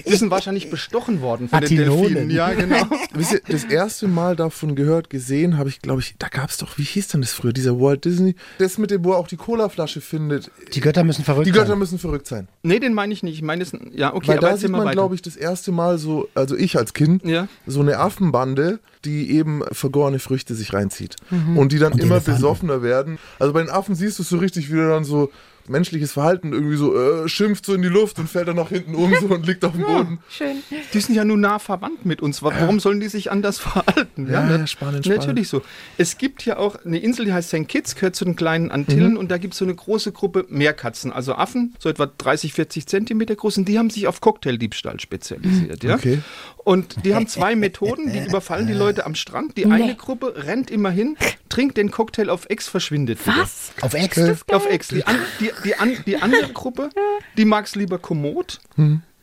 Die 0.07 0.17
sind 0.17 0.31
wahrscheinlich 0.31 0.71
bestochen 0.71 1.21
worden 1.21 1.49
von 1.49 1.61
den 1.61 1.67
Atinonen. 1.81 2.03
Delfinen. 2.15 2.31
Ja, 2.31 2.53
genau. 2.53 2.83
Wisst 3.15 3.33
ihr, 3.33 3.41
das 3.49 3.65
erste 3.65 4.09
Mal 4.09 4.35
davon 4.35 4.75
gehört, 4.75 5.09
gesehen 5.09 5.57
habe 5.57 5.69
ich, 5.69 5.81
glaube 5.81 6.00
ich, 6.00 6.17
da 6.19 6.29
gab 6.29 6.50
es 6.50 6.57
doch, 6.59 6.79
wie 6.79 6.83
hieß 6.83 7.09
denn 7.09 7.21
das 7.21 7.33
früher, 7.33 7.53
dieser 7.53 7.79
Walt 7.81 8.05
Disney, 8.05 8.35
das 8.59 8.77
mit 8.79 8.91
dem, 8.91 9.05
wo 9.05 9.12
er 9.12 9.19
auch 9.19 9.29
die 9.29 9.37
Colaflasche 9.37 10.00
findet. 10.00 10.50
Die 10.75 10.81
Götter 10.81 11.05
müssen 11.05 11.25
verrückt 11.25 11.47
Die 11.47 11.53
Götter 11.53 11.69
sein. 11.69 11.79
müssen 11.79 11.99
verrückt 11.99 12.27
sein. 12.27 12.49
Nee, 12.65 12.81
den 12.81 12.93
meine 12.93 13.12
ich 13.15 13.23
nicht. 13.23 13.35
Ich 13.35 13.43
meine, 13.43 13.65
das, 13.65 13.73
ja, 13.93 14.12
okay, 14.15 14.29
Weil 14.29 14.38
aber 14.38 14.49
da 14.50 14.57
sieht 14.57 14.71
man, 14.71 14.91
glaube 14.91 15.15
ich, 15.15 15.23
das 15.23 15.37
erste 15.37 15.71
Mal 15.71 15.99
so, 15.99 16.29
also 16.35 16.57
ich 16.57 16.77
als 16.77 16.93
Kind, 16.93 17.25
Ja. 17.25 17.47
so 17.67 17.81
eine 17.81 17.99
Affenbande, 17.99 18.81
die 19.05 19.31
eben 19.31 19.62
vergorene 19.71 20.19
Früchte 20.19 20.55
sich 20.57 20.73
reinzieht. 20.73 21.15
Mhm. 21.31 21.57
Und 21.57 21.71
die 21.73 21.79
dann 21.79 21.93
Und 21.93 22.00
immer 22.00 22.17
Elefanten. 22.17 22.35
besoffener 22.41 22.83
werden. 22.83 23.19
Also 23.38 23.53
bei 23.53 23.61
den 23.62 23.71
Affen 23.71 23.95
siehst 23.95 24.19
du 24.19 24.23
es 24.25 24.29
so 24.29 24.38
richtig, 24.38 24.73
wie 24.73 24.79
er 24.79 24.88
dann 24.88 25.05
so 25.05 25.31
menschliches 25.69 26.13
Verhalten 26.13 26.53
irgendwie 26.53 26.77
so 26.77 26.97
äh, 26.97 27.29
schimpft 27.29 27.67
so 27.67 27.75
in 27.75 27.83
die 27.83 27.89
Luft 27.89 28.19
und 28.19 28.29
fällt 28.29 28.49
dann 28.49 28.57
nach 28.57 28.69
hinten 28.71 28.95
um 28.95 29.13
so 29.21 29.27
und 29.27 29.47
liegt 29.47 29.65
auf 29.65 29.73
dem 29.73 29.83
Boden. 29.87 30.19
Schön. 30.31 30.57
Die 30.93 31.01
sind 31.01 31.15
ja 31.15 31.25
nun 31.25 31.41
nah 31.41 31.59
verwandt 31.59 32.05
mit 32.07 32.23
uns. 32.23 32.43
Wa- 32.43 32.53
Warum 32.59 32.81
sollen 32.81 33.01
die 33.01 33.09
sich 33.09 33.31
anders 33.31 33.59
verhalten? 33.59 34.29
Ja, 34.31 34.43
ne? 34.45 34.59
ja, 34.59 34.67
spannend, 34.67 35.05
spannend. 35.05 35.21
Natürlich 35.27 35.49
so. 35.49 35.63
Es 35.97 36.19
gibt 36.19 36.45
ja 36.45 36.57
auch 36.59 36.85
eine 36.85 36.99
Insel, 36.99 37.25
die 37.27 37.33
heißt 37.33 37.49
St. 37.51 37.69
Kitts, 37.69 37.95
gehört 37.95 38.17
zu 38.17 38.25
den 38.25 38.37
kleinen 38.37 38.71
Antillen 38.71 39.13
Mhm. 39.13 39.17
und 39.19 39.31
da 39.31 39.39
gibt 39.39 39.55
es 39.55 39.59
so 39.59 39.65
eine 39.65 39.75
große 39.75 40.13
Gruppe 40.13 40.47
Meerkatzen, 40.49 41.13
also 41.13 41.35
Affen, 41.35 41.75
so 41.79 41.89
etwa 41.89 42.07
30, 42.07 42.53
40 42.53 42.87
Zentimeter 42.87 43.35
groß 43.37 43.59
und 43.59 43.69
die 43.69 43.79
haben 43.79 43.91
sich 43.91 44.07
auf 44.07 44.21
Cocktaildiebstahl 44.21 44.99
spezialisiert. 45.01 45.85
Ja? 45.85 45.95
Okay. 45.95 46.21
Und 46.65 47.05
die 47.05 47.15
haben 47.15 47.27
zwei 47.27 47.57
Methoden, 47.57 48.13
die 48.13 48.19
überfallen 48.29 48.67
die 48.67 48.73
Leute 48.75 49.07
am 49.07 49.15
Strand. 49.15 49.57
Die 49.57 49.67
eine 49.67 49.95
Gruppe 49.95 50.35
rennt 50.37 50.71
immer 50.71 50.91
hin, 50.91 51.17
trinkt 51.49 51.76
den 51.76 51.90
Cocktail 51.90 52.28
auf 52.31 52.47
Ex, 52.49 52.69
verschwindet 52.69 53.25
wieder. 53.26 53.38
Was? 53.38 53.73
Auf 53.81 53.95
Ex? 53.95 54.19
Auf 54.52 54.67
Ex. 54.67 54.88
Die, 54.88 55.07
an, 55.07 55.17
die, 55.40 55.50
die, 55.64 55.75
an, 55.76 55.97
die 56.07 56.17
andere 56.17 56.52
Gruppe, 56.52 56.90
die 57.37 57.45
mag 57.45 57.67
es 57.67 57.75
lieber 57.75 57.99
kommod. 57.99 58.61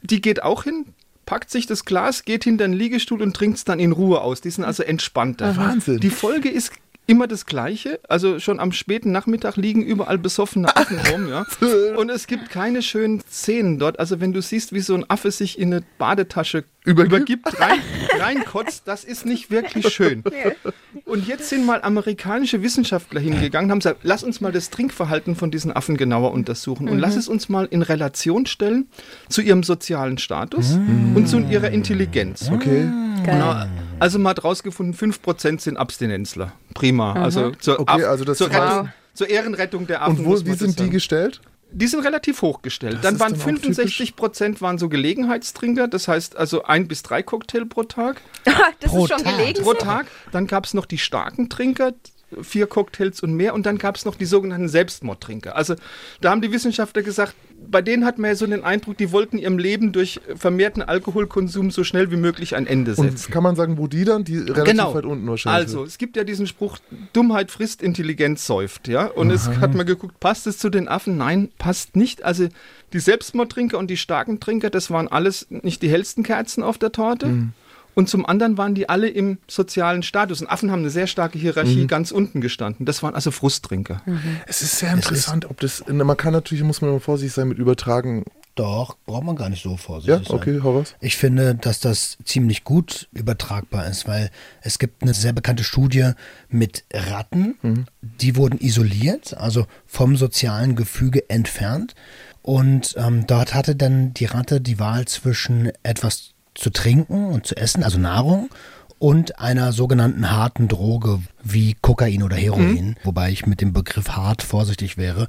Die 0.01 0.21
geht 0.21 0.43
auch 0.43 0.63
hin, 0.63 0.85
packt 1.25 1.49
sich 1.49 1.65
das 1.65 1.85
Glas, 1.85 2.23
geht 2.25 2.43
hinter 2.43 2.67
den 2.67 2.73
Liegestuhl 2.73 3.21
und 3.21 3.35
trinkt 3.35 3.57
es 3.57 3.63
dann 3.65 3.79
in 3.79 3.91
Ruhe 3.91 4.21
aus. 4.21 4.41
Die 4.41 4.49
sind 4.49 4.63
also 4.63 4.83
entspannter. 4.83 5.55
Wahnsinn. 5.57 5.99
Die 5.99 6.09
Folge 6.09 6.49
ist 6.49 6.71
immer 7.07 7.27
das 7.27 7.45
Gleiche. 7.45 7.99
Also 8.07 8.39
schon 8.39 8.59
am 8.59 8.71
späten 8.71 9.11
Nachmittag 9.11 9.55
liegen 9.57 9.83
überall 9.83 10.17
besoffene 10.17 10.75
Affen 10.75 10.99
rum. 11.11 11.27
Ja? 11.29 11.45
Und 11.97 12.09
es 12.09 12.27
gibt 12.27 12.49
keine 12.49 12.81
schönen 12.81 13.21
Szenen 13.21 13.79
dort. 13.79 13.99
Also 13.99 14.19
wenn 14.19 14.33
du 14.33 14.41
siehst, 14.41 14.73
wie 14.73 14.79
so 14.79 14.95
ein 14.95 15.09
Affe 15.09 15.31
sich 15.31 15.59
in 15.59 15.73
eine 15.73 15.83
Badetasche 15.97 16.65
Übergibt? 16.85 17.15
übergibt, 17.15 17.59
rein, 17.59 17.79
reinkotzt, 18.19 18.83
das 18.85 19.03
ist 19.03 19.25
nicht 19.25 19.49
wirklich 19.49 19.91
schön. 19.91 20.23
Und 21.05 21.27
jetzt 21.27 21.49
sind 21.49 21.65
mal 21.65 21.81
amerikanische 21.81 22.61
Wissenschaftler 22.61 23.19
hingegangen, 23.19 23.71
haben 23.71 23.79
gesagt, 23.79 24.01
lass 24.03 24.23
uns 24.23 24.39
mal 24.39 24.51
das 24.51 24.69
Trinkverhalten 24.69 25.35
von 25.35 25.49
diesen 25.49 25.75
Affen 25.75 25.97
genauer 25.97 26.31
untersuchen 26.31 26.87
und 26.87 26.99
lass 26.99 27.15
es 27.15 27.27
uns 27.27 27.49
mal 27.49 27.65
in 27.65 27.81
Relation 27.81 28.45
stellen 28.45 28.87
zu 29.29 29.41
ihrem 29.41 29.63
sozialen 29.63 30.17
Status 30.17 30.77
und 31.15 31.27
zu 31.27 31.39
ihrer 31.39 31.71
Intelligenz. 31.71 32.49
Okay. 32.51 32.87
Na, 33.25 33.67
also 33.99 34.19
man 34.19 34.31
hat 34.31 34.43
rausgefunden, 34.43 34.93
5% 34.93 35.59
sind 35.59 35.77
Abstinenzler. 35.77 36.53
Prima. 36.73 37.13
Also 37.13 37.51
zur, 37.51 37.79
Okay, 37.79 38.03
also 38.03 38.25
das 38.25 38.37
zur, 38.37 38.49
Redu 38.49 38.89
zur 39.13 39.29
Ehrenrettung 39.29 39.87
der 39.87 40.01
Affen. 40.01 40.19
Und 40.19 40.25
wo, 40.25 40.29
muss 40.31 40.45
wie 40.45 40.53
sind 40.53 40.69
das 40.69 40.75
die 40.75 40.81
sagen. 40.83 40.91
gestellt? 40.91 41.41
Die 41.71 41.87
sind 41.87 42.05
relativ 42.05 42.41
hochgestellt. 42.41 42.99
Dann 43.01 43.19
waren 43.19 43.33
dann 43.33 43.41
auch 43.41 43.43
65 43.43 44.15
Prozent 44.15 44.61
waren 44.61 44.77
so 44.77 44.87
Gelegenheitstrinker, 44.87 45.87
das 45.87 46.07
heißt 46.07 46.37
also 46.37 46.63
ein 46.63 46.87
bis 46.87 47.03
drei 47.03 47.21
Cocktail 47.23 47.65
pro 47.65 47.83
Tag. 47.83 48.21
das 48.79 48.91
Pro 48.91 49.03
ist 49.03 49.09
schon 49.11 49.23
Tag. 49.23 49.37
gelegen. 49.37 49.63
Pro 49.63 49.73
Tag. 49.73 50.07
Dann 50.31 50.47
gab 50.47 50.65
es 50.65 50.73
noch 50.73 50.85
die 50.85 50.97
starken 50.97 51.49
Trinker, 51.49 51.93
vier 52.41 52.67
Cocktails 52.67 53.21
und 53.21 53.33
mehr. 53.33 53.53
Und 53.53 53.65
dann 53.65 53.77
gab 53.77 53.95
es 53.95 54.05
noch 54.05 54.15
die 54.15 54.25
sogenannten 54.25 54.67
Selbstmordtrinker. 54.67 55.55
Also 55.55 55.75
da 56.21 56.31
haben 56.31 56.41
die 56.41 56.51
Wissenschaftler 56.51 57.01
gesagt, 57.01 57.35
bei 57.69 57.81
denen 57.81 58.05
hat 58.05 58.17
man 58.17 58.31
ja 58.31 58.35
so 58.35 58.45
den 58.45 58.63
Eindruck, 58.63 58.97
die 58.97 59.11
wollten 59.11 59.37
ihrem 59.37 59.57
Leben 59.57 59.91
durch 59.91 60.19
vermehrten 60.35 60.81
Alkoholkonsum 60.83 61.71
so 61.71 61.83
schnell 61.83 62.11
wie 62.11 62.17
möglich 62.17 62.55
ein 62.55 62.67
Ende 62.67 62.93
setzen. 62.95 63.09
Und 63.27 63.31
kann 63.31 63.43
man 63.43 63.55
sagen, 63.55 63.77
wo 63.77 63.87
die 63.87 64.05
dann? 64.05 64.23
Die 64.23 64.37
relativ 64.37 64.65
Genau. 64.65 64.93
weit 64.93 65.05
unten 65.05 65.27
wahrscheinlich. 65.27 65.67
Also, 65.67 65.83
es 65.83 65.97
gibt 65.97 66.17
ja 66.17 66.23
diesen 66.23 66.47
Spruch, 66.47 66.77
Dummheit 67.13 67.51
frisst, 67.51 67.81
Intelligenz 67.81 68.45
säuft, 68.45 68.87
ja. 68.87 69.05
Und 69.07 69.31
es 69.31 69.47
hat 69.47 69.73
man 69.73 69.85
geguckt, 69.85 70.19
passt 70.19 70.47
es 70.47 70.57
zu 70.57 70.69
den 70.69 70.87
Affen? 70.87 71.17
Nein, 71.17 71.49
passt 71.57 71.95
nicht. 71.95 72.23
Also, 72.23 72.47
die 72.93 72.99
Selbstmordtrinker 72.99 73.77
und 73.77 73.87
die 73.87 73.97
starken 73.97 74.39
Trinker, 74.39 74.69
das 74.69 74.91
waren 74.91 75.07
alles 75.07 75.47
nicht 75.49 75.81
die 75.81 75.89
hellsten 75.89 76.23
Kerzen 76.23 76.63
auf 76.63 76.77
der 76.77 76.91
Torte. 76.91 77.27
Mhm. 77.27 77.53
Und 77.95 78.09
zum 78.09 78.25
anderen 78.25 78.57
waren 78.57 78.75
die 78.75 78.87
alle 78.89 79.07
im 79.09 79.39
sozialen 79.47 80.03
Status. 80.03 80.41
Und 80.41 80.47
Affen 80.47 80.69
haben 80.71 80.79
eine 80.81 80.89
sehr 80.89 81.07
starke 81.07 81.39
Hierarchie 81.39 81.83
Mhm. 81.83 81.87
ganz 81.87 82.11
unten 82.11 82.41
gestanden. 82.41 82.85
Das 82.85 83.01
waren 83.01 83.15
also 83.15 83.31
Frusttrinker. 83.31 84.01
Es 84.47 84.61
ist 84.61 84.77
sehr 84.79 84.93
interessant, 84.93 85.49
ob 85.49 85.59
das. 85.61 85.83
Man 85.87 86.15
kann 86.17 86.33
natürlich, 86.33 86.63
muss 86.63 86.81
man 86.81 86.91
immer 86.91 86.99
vorsichtig 86.99 87.33
sein 87.33 87.47
mit 87.47 87.57
Übertragen. 87.57 88.25
Doch, 88.55 88.95
braucht 89.05 89.23
man 89.25 89.35
gar 89.35 89.49
nicht 89.49 89.63
so 89.63 89.71
Ja, 89.71 89.77
vorsichtig 89.77 90.27
sein. 90.29 90.37
okay, 90.37 90.59
hau 90.63 90.75
was. 90.75 90.95
Ich 91.01 91.17
finde, 91.17 91.55
dass 91.55 91.81
das 91.81 92.17
ziemlich 92.23 92.63
gut 92.63 93.09
übertragbar 93.11 93.85
ist, 93.87 94.07
weil 94.07 94.29
es 94.61 94.79
gibt 94.79 95.01
eine 95.01 95.13
sehr 95.13 95.33
bekannte 95.33 95.65
Studie 95.65 96.11
mit 96.47 96.85
Ratten, 96.93 97.87
die 98.01 98.35
wurden 98.37 98.57
isoliert, 98.59 99.35
also 99.35 99.67
vom 99.85 100.15
sozialen 100.15 100.75
Gefüge 100.77 101.29
entfernt. 101.29 101.95
Und 102.41 102.93
ähm, 102.97 103.25
dort 103.27 103.53
hatte 103.53 103.75
dann 103.75 104.13
die 104.13 104.25
Ratte 104.25 104.61
die 104.61 104.79
Wahl 104.79 105.05
zwischen 105.05 105.71
etwas 105.83 106.34
zu 106.55 106.71
trinken 106.71 107.25
und 107.27 107.45
zu 107.45 107.55
essen, 107.55 107.83
also 107.83 107.99
Nahrung, 107.99 108.49
und 108.97 109.39
einer 109.39 109.73
sogenannten 109.73 110.31
harten 110.31 110.67
Droge 110.67 111.19
wie 111.43 111.75
Kokain 111.81 112.23
oder 112.23 112.37
Heroin, 112.37 112.95
wobei 113.03 113.29
ich 113.29 113.45
mit 113.45 113.61
dem 113.61 113.73
Begriff 113.73 114.09
hart 114.09 114.41
vorsichtig 114.41 114.97
wäre. 114.97 115.27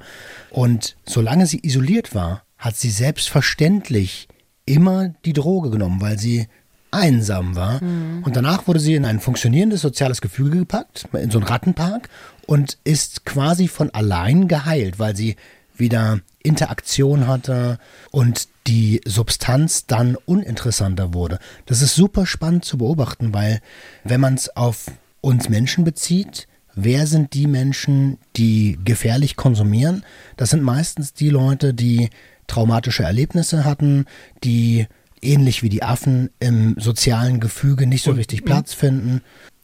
Und 0.49 0.95
solange 1.05 1.45
sie 1.47 1.59
isoliert 1.61 2.15
war, 2.15 2.43
hat 2.57 2.77
sie 2.77 2.89
selbstverständlich 2.89 4.29
immer 4.65 5.09
die 5.25 5.33
Droge 5.33 5.69
genommen, 5.69 6.01
weil 6.01 6.17
sie 6.17 6.47
einsam 6.91 7.55
war. 7.55 7.81
Und 8.23 8.35
danach 8.35 8.67
wurde 8.67 8.79
sie 8.79 8.95
in 8.95 9.05
ein 9.05 9.19
funktionierendes 9.19 9.81
soziales 9.81 10.21
Gefüge 10.21 10.59
gepackt, 10.59 11.07
in 11.13 11.29
so 11.29 11.37
einen 11.37 11.47
Rattenpark 11.47 12.09
und 12.47 12.77
ist 12.85 13.25
quasi 13.25 13.67
von 13.67 13.89
allein 13.91 14.47
geheilt, 14.47 14.97
weil 14.97 15.15
sie 15.15 15.35
wieder 15.79 16.19
Interaktion 16.43 17.27
hatte 17.27 17.79
und 18.11 18.47
die 18.67 19.01
Substanz 19.05 19.85
dann 19.85 20.15
uninteressanter 20.25 21.13
wurde. 21.13 21.39
Das 21.65 21.81
ist 21.81 21.95
super 21.95 22.25
spannend 22.25 22.65
zu 22.65 22.77
beobachten, 22.77 23.33
weil 23.33 23.61
wenn 24.03 24.21
man 24.21 24.35
es 24.35 24.55
auf 24.55 24.85
uns 25.21 25.49
Menschen 25.49 25.83
bezieht, 25.83 26.47
wer 26.75 27.07
sind 27.07 27.33
die 27.33 27.47
Menschen, 27.47 28.17
die 28.35 28.77
gefährlich 28.83 29.35
konsumieren? 29.35 30.03
Das 30.35 30.51
sind 30.51 30.63
meistens 30.63 31.13
die 31.13 31.29
Leute, 31.29 31.73
die 31.73 32.09
traumatische 32.47 33.03
Erlebnisse 33.03 33.65
hatten, 33.65 34.05
die 34.43 34.87
ähnlich 35.21 35.63
wie 35.63 35.69
die 35.69 35.83
Affen 35.83 36.29
im 36.39 36.75
sozialen 36.77 37.39
Gefüge 37.39 37.87
nicht 37.87 38.03
so 38.03 38.11
richtig 38.11 38.45
Platz 38.45 38.73
finden. 38.73 39.21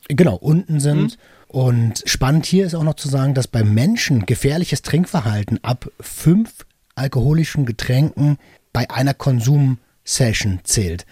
Genau, 0.08 0.36
unten 0.36 0.80
sind. 0.80 1.18
Und 1.54 2.02
spannend 2.08 2.48
hier 2.48 2.66
ist 2.66 2.74
auch 2.74 2.84
noch 2.84 2.96
zu 2.96 3.08
sagen, 3.08 3.36
dass 3.36 3.48
beim 3.48 3.76
Menschen 3.76 4.26
gefährliches 4.26 4.82
Trinkverhalten 4.82 5.64
ab 5.64 5.88
fünf 6.00 6.66
alkoholischen 6.96 7.68
Getränken 7.68 8.40
bei 8.74 8.90
einer 8.90 9.14
Konsumsession 9.14 10.62
zählt. 10.64 11.06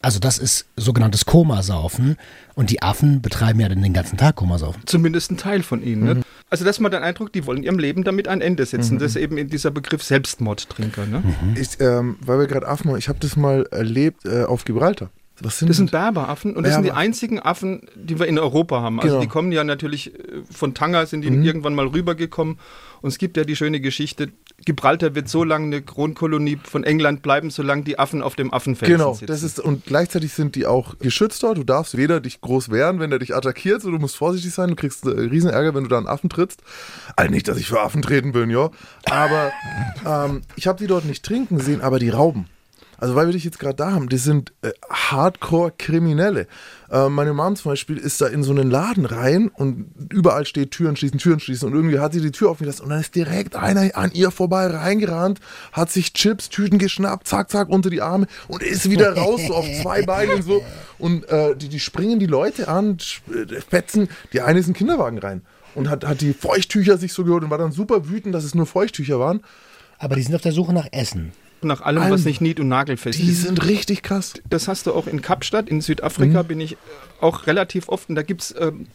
Also 0.00 0.20
das 0.20 0.38
ist 0.38 0.66
sogenanntes 0.76 1.24
Komasaufen 1.24 2.16
und 2.54 2.70
die 2.70 2.80
Affen 2.80 3.22
betreiben 3.22 3.58
ja 3.58 3.68
dann 3.68 3.82
den 3.82 3.92
ganzen 3.92 4.16
Tag 4.16 4.36
Komasaufen. 4.36 4.82
Zumindest 4.86 5.32
ein 5.32 5.36
Teil 5.36 5.64
von 5.64 5.82
ihnen. 5.82 6.04
Ne? 6.04 6.22
Also, 6.48 6.64
das 6.64 6.76
ist 6.76 6.80
mal 6.80 6.90
den 6.90 7.02
Eindruck, 7.02 7.32
die 7.32 7.44
wollen 7.44 7.64
ihrem 7.64 7.80
Leben 7.80 8.04
damit 8.04 8.28
ein 8.28 8.40
Ende 8.40 8.64
setzen. 8.64 9.00
Das 9.00 9.10
ist 9.10 9.16
eben 9.16 9.36
in 9.36 9.50
dieser 9.50 9.72
Begriff 9.72 10.04
Selbstmordtrinker. 10.04 11.06
Ne? 11.06 11.22
Ich, 11.56 11.80
ähm, 11.80 12.16
weil 12.20 12.38
wir 12.38 12.46
gerade 12.46 12.68
Affen 12.68 12.88
haben, 12.88 12.98
ich 12.98 13.08
habe 13.08 13.18
das 13.18 13.36
mal 13.36 13.66
erlebt 13.72 14.24
äh, 14.24 14.44
auf 14.44 14.64
Gibraltar. 14.64 15.10
Was 15.40 15.58
sind 15.58 15.68
Das 15.68 15.76
sind 15.76 15.90
Berberaffen 15.90 16.56
und 16.56 16.64
das 16.64 16.74
sind 16.74 16.84
die 16.84 16.92
einzigen 16.92 17.38
Affen, 17.40 17.82
die 17.94 18.18
wir 18.18 18.26
in 18.26 18.38
Europa 18.38 18.80
haben. 18.82 18.98
Also 18.98 19.08
Genau. 19.14 19.20
die 19.20 19.28
kommen 19.28 19.52
ja 19.52 19.62
natürlich 19.64 20.14
äh, 20.14 20.42
von 20.50 20.74
Tanger, 20.74 21.06
sind 21.06 21.22
die 21.22 21.28
irgendwann 21.28 21.74
mal 21.74 21.86
rübergekommen. 21.86 22.58
Und 23.00 23.10
es 23.10 23.18
gibt 23.18 23.36
ja 23.36 23.44
die 23.44 23.54
schöne 23.54 23.80
Geschichte, 23.80 24.30
Gibraltar 24.64 25.14
wird 25.14 25.28
so 25.28 25.44
lange 25.44 25.66
eine 25.66 25.82
Kronkolonie 25.82 26.58
von 26.64 26.82
England 26.82 27.22
bleiben, 27.22 27.50
solange 27.50 27.84
die 27.84 27.96
Affen 27.96 28.22
auf 28.22 28.34
dem 28.34 28.52
Affenfelsen 28.52 28.96
Genau, 28.96 29.12
sitzen. 29.12 29.26
das 29.26 29.44
ist 29.44 29.60
und 29.60 29.84
gleichzeitig 29.86 30.32
sind 30.32 30.56
die 30.56 30.66
auch 30.66 30.98
geschützt 30.98 31.44
dort. 31.44 31.58
Du 31.58 31.62
darfst 31.64 31.96
weder 31.96 32.20
dich 32.20 32.40
groß 32.40 32.70
wehren, 32.70 32.98
wenn 32.98 33.10
der 33.10 33.20
dich 33.20 33.36
attackiert, 33.36 33.82
so 33.82 33.92
du 33.92 33.98
musst 33.98 34.16
vorsichtig 34.16 34.52
sein. 34.52 34.70
Du 34.70 34.74
kriegst 34.74 35.06
äh, 35.06 35.10
riesen 35.10 35.50
Ärger, 35.50 35.76
wenn 35.76 35.84
du 35.84 35.88
da 35.88 35.98
einen 35.98 36.08
Affen 36.08 36.28
trittst. 36.28 36.60
Also 37.14 37.30
nicht, 37.30 37.46
dass 37.46 37.56
ich 37.58 37.68
für 37.68 37.80
Affen 37.80 38.02
treten 38.02 38.32
bin, 38.32 38.50
ja. 38.50 38.70
Aber 39.04 39.52
ähm, 40.04 40.40
ich 40.56 40.66
habe 40.66 40.78
die 40.78 40.88
dort 40.88 41.04
nicht 41.04 41.24
trinken 41.24 41.60
sehen, 41.60 41.80
aber 41.80 42.00
die 42.00 42.10
Rauben. 42.10 42.46
Also 42.98 43.14
weil 43.14 43.26
wir 43.26 43.32
dich 43.32 43.44
jetzt 43.44 43.58
gerade 43.58 43.76
da 43.76 43.92
haben, 43.92 44.08
die 44.08 44.18
sind 44.18 44.52
äh, 44.62 44.72
Hardcore-Kriminelle. 44.90 46.48
Äh, 46.90 47.08
meine 47.08 47.32
Mom 47.32 47.54
zum 47.56 47.70
Beispiel 47.70 47.96
ist 47.96 48.20
da 48.20 48.26
in 48.26 48.42
so 48.42 48.50
einen 48.50 48.70
Laden 48.70 49.06
rein 49.06 49.48
und 49.54 49.86
überall 50.10 50.44
steht 50.44 50.72
Türen 50.72 50.96
schließen, 50.96 51.18
Türen 51.18 51.38
schließen 51.38 51.68
und 51.68 51.74
irgendwie 51.74 52.00
hat 52.00 52.12
sie 52.12 52.20
die 52.20 52.32
Tür 52.32 52.50
offen 52.50 52.64
gelassen 52.64 52.82
und 52.82 52.90
dann 52.90 53.00
ist 53.00 53.14
direkt 53.14 53.54
einer 53.54 53.96
an 53.96 54.10
ihr 54.12 54.32
vorbei 54.32 54.66
reingerannt, 54.66 55.38
hat 55.72 55.90
sich 55.90 56.12
Chips, 56.12 56.48
Tüten 56.48 56.78
geschnappt, 56.78 57.28
zack, 57.28 57.50
zack, 57.50 57.68
unter 57.68 57.88
die 57.88 58.02
Arme 58.02 58.26
und 58.48 58.62
ist 58.62 58.90
wieder 58.90 59.16
raus, 59.16 59.40
so 59.46 59.54
auf 59.54 59.66
zwei 59.82 60.02
Beinen 60.02 60.42
so 60.42 60.62
und 60.98 61.28
äh, 61.28 61.54
die, 61.56 61.68
die 61.68 61.80
springen 61.80 62.18
die 62.18 62.26
Leute 62.26 62.66
an, 62.66 62.98
äh, 63.32 63.60
fetzen, 63.60 64.08
die 64.32 64.40
eine 64.40 64.58
ist 64.58 64.66
in 64.66 64.72
den 64.72 64.78
Kinderwagen 64.78 65.18
rein 65.18 65.42
und 65.76 65.88
hat, 65.88 66.04
hat 66.04 66.20
die 66.20 66.32
Feuchttücher 66.32 66.98
sich 66.98 67.12
so 67.12 67.24
geholt 67.24 67.44
und 67.44 67.50
war 67.50 67.58
dann 67.58 67.72
super 67.72 68.08
wütend, 68.08 68.34
dass 68.34 68.44
es 68.44 68.54
nur 68.54 68.66
Feuchttücher 68.66 69.20
waren. 69.20 69.40
Aber 69.98 70.16
die 70.16 70.22
sind 70.22 70.34
auf 70.34 70.42
der 70.42 70.52
Suche 70.52 70.72
nach 70.72 70.86
Essen. 70.92 71.32
Nach 71.62 71.80
allem, 71.80 72.02
Allem. 72.02 72.12
was 72.12 72.24
nicht 72.24 72.40
nied- 72.40 72.60
und 72.60 72.68
nagelfest 72.68 73.18
Die 73.18 73.28
ist. 73.30 73.42
sind 73.42 73.64
richtig 73.66 74.02
krass. 74.02 74.34
Das 74.48 74.68
hast 74.68 74.86
du 74.86 74.92
auch 74.94 75.06
in 75.06 75.22
Kapstadt, 75.22 75.68
in 75.68 75.80
Südafrika 75.80 76.42
bin 76.42 76.60
ich 76.60 76.72
äh, 76.72 76.76
auch 77.20 77.46
relativ 77.46 77.88
oft. 77.88 78.08
Und 78.08 78.14
da 78.14 78.22
gibt 78.22 78.42
es 78.42 78.54
ähm, 78.58 78.86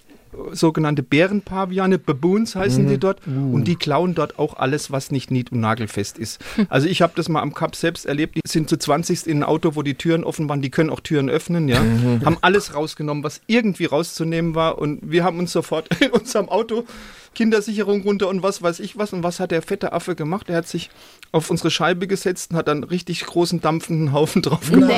sogenannte 0.52 1.04
Bärenpaviane, 1.04 1.99
Baboons 1.99 2.56
heißen 2.56 2.88
die 2.88 2.97
dort. 2.97 3.26
Und 3.28 3.65
die 3.65 3.76
klauen 3.76 4.15
dort 4.15 4.39
auch 4.39 4.56
alles, 4.58 4.91
was 4.91 5.12
nicht 5.12 5.30
nied- 5.32 5.52
und 5.52 5.60
nagelfest 5.60 6.17
ist. 6.17 6.39
Also 6.69 6.88
ich 6.88 7.02
habe 7.02 7.13
das 7.15 7.30
mal 7.30 7.41
am 7.41 7.54
Kap 7.54 7.76
selbst 7.76 8.06
erlebt, 8.06 8.36
die 8.36 8.41
sind 8.47 8.67
zu 8.69 8.78
20 8.78 9.28
in 9.28 9.39
ein 9.39 9.43
Auto, 9.43 9.76
wo 9.76 9.84
die 9.84 9.93
Türen 9.95 10.23
offen 10.23 10.49
waren, 10.49 10.62
die 10.62 10.71
können 10.71 10.89
auch 10.89 11.02
Türen 11.02 11.30
öffnen, 11.30 11.67
ja, 11.67 11.78
haben 12.26 12.38
alles 12.41 12.73
rausgenommen, 12.73 13.23
was 13.23 13.41
irgendwie 13.47 13.86
rauszunehmen 13.86 14.56
war. 14.56 14.80
Und 14.80 14.99
wir 15.04 15.23
haben 15.23 15.38
uns 15.39 15.52
sofort 15.52 15.89
in 16.02 16.10
unserem 16.12 16.49
Auto 16.49 16.86
Kindersicherung 17.34 18.04
runter 18.04 18.28
und 18.28 18.43
was 18.43 18.62
weiß 18.62 18.80
ich 18.80 18.98
was. 18.98 19.13
Und 19.13 19.24
was 19.24 19.39
hat 19.39 19.52
der 19.52 19.62
fette 19.62 19.93
Affe 19.93 20.15
gemacht? 20.15 20.50
Er 20.50 20.58
hat 20.58 20.67
sich 20.67 20.89
auf 21.32 21.50
unsere 21.50 21.72
Scheibe 21.72 22.08
gesetzt 22.08 22.52
und 22.52 22.58
hat 22.58 22.69
einen 22.69 22.84
richtig 22.84 23.26
großen 23.26 23.62
dampfenden 23.62 24.13
Haufen 24.13 24.41
drauf 24.41 24.69
gemacht. 24.69 24.93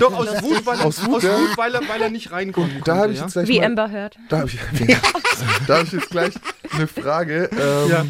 Doch, 0.00 0.14
aus 0.14 0.42
Wut, 0.42 0.66
weil 0.66 0.78
er, 0.78 0.86
aus 0.86 1.04
Wut, 1.04 1.14
Wut, 1.14 1.22
ja. 1.24 1.38
weil 1.56 1.74
er, 1.74 1.88
weil 1.88 2.02
er 2.02 2.10
nicht 2.10 2.32
reinkommen 2.32 2.82
Da 2.84 2.96
habe 2.96 3.12
ich 3.12 3.18
ja? 3.18 3.24
jetzt 3.24 3.32
gleich 3.32 3.48
Wie 3.48 3.58
mal, 3.58 3.66
Amber 3.66 3.90
hört. 3.90 4.16
Da 4.28 4.38
habe 4.38 4.48
ich, 4.48 4.58
da 5.66 5.78
hab 5.78 5.84
ich 5.84 5.92
jetzt 5.92 6.10
gleich 6.10 6.34
eine 6.72 6.86
Frage. 6.86 7.50
Ähm, 7.52 7.90
Ja. 7.90 8.06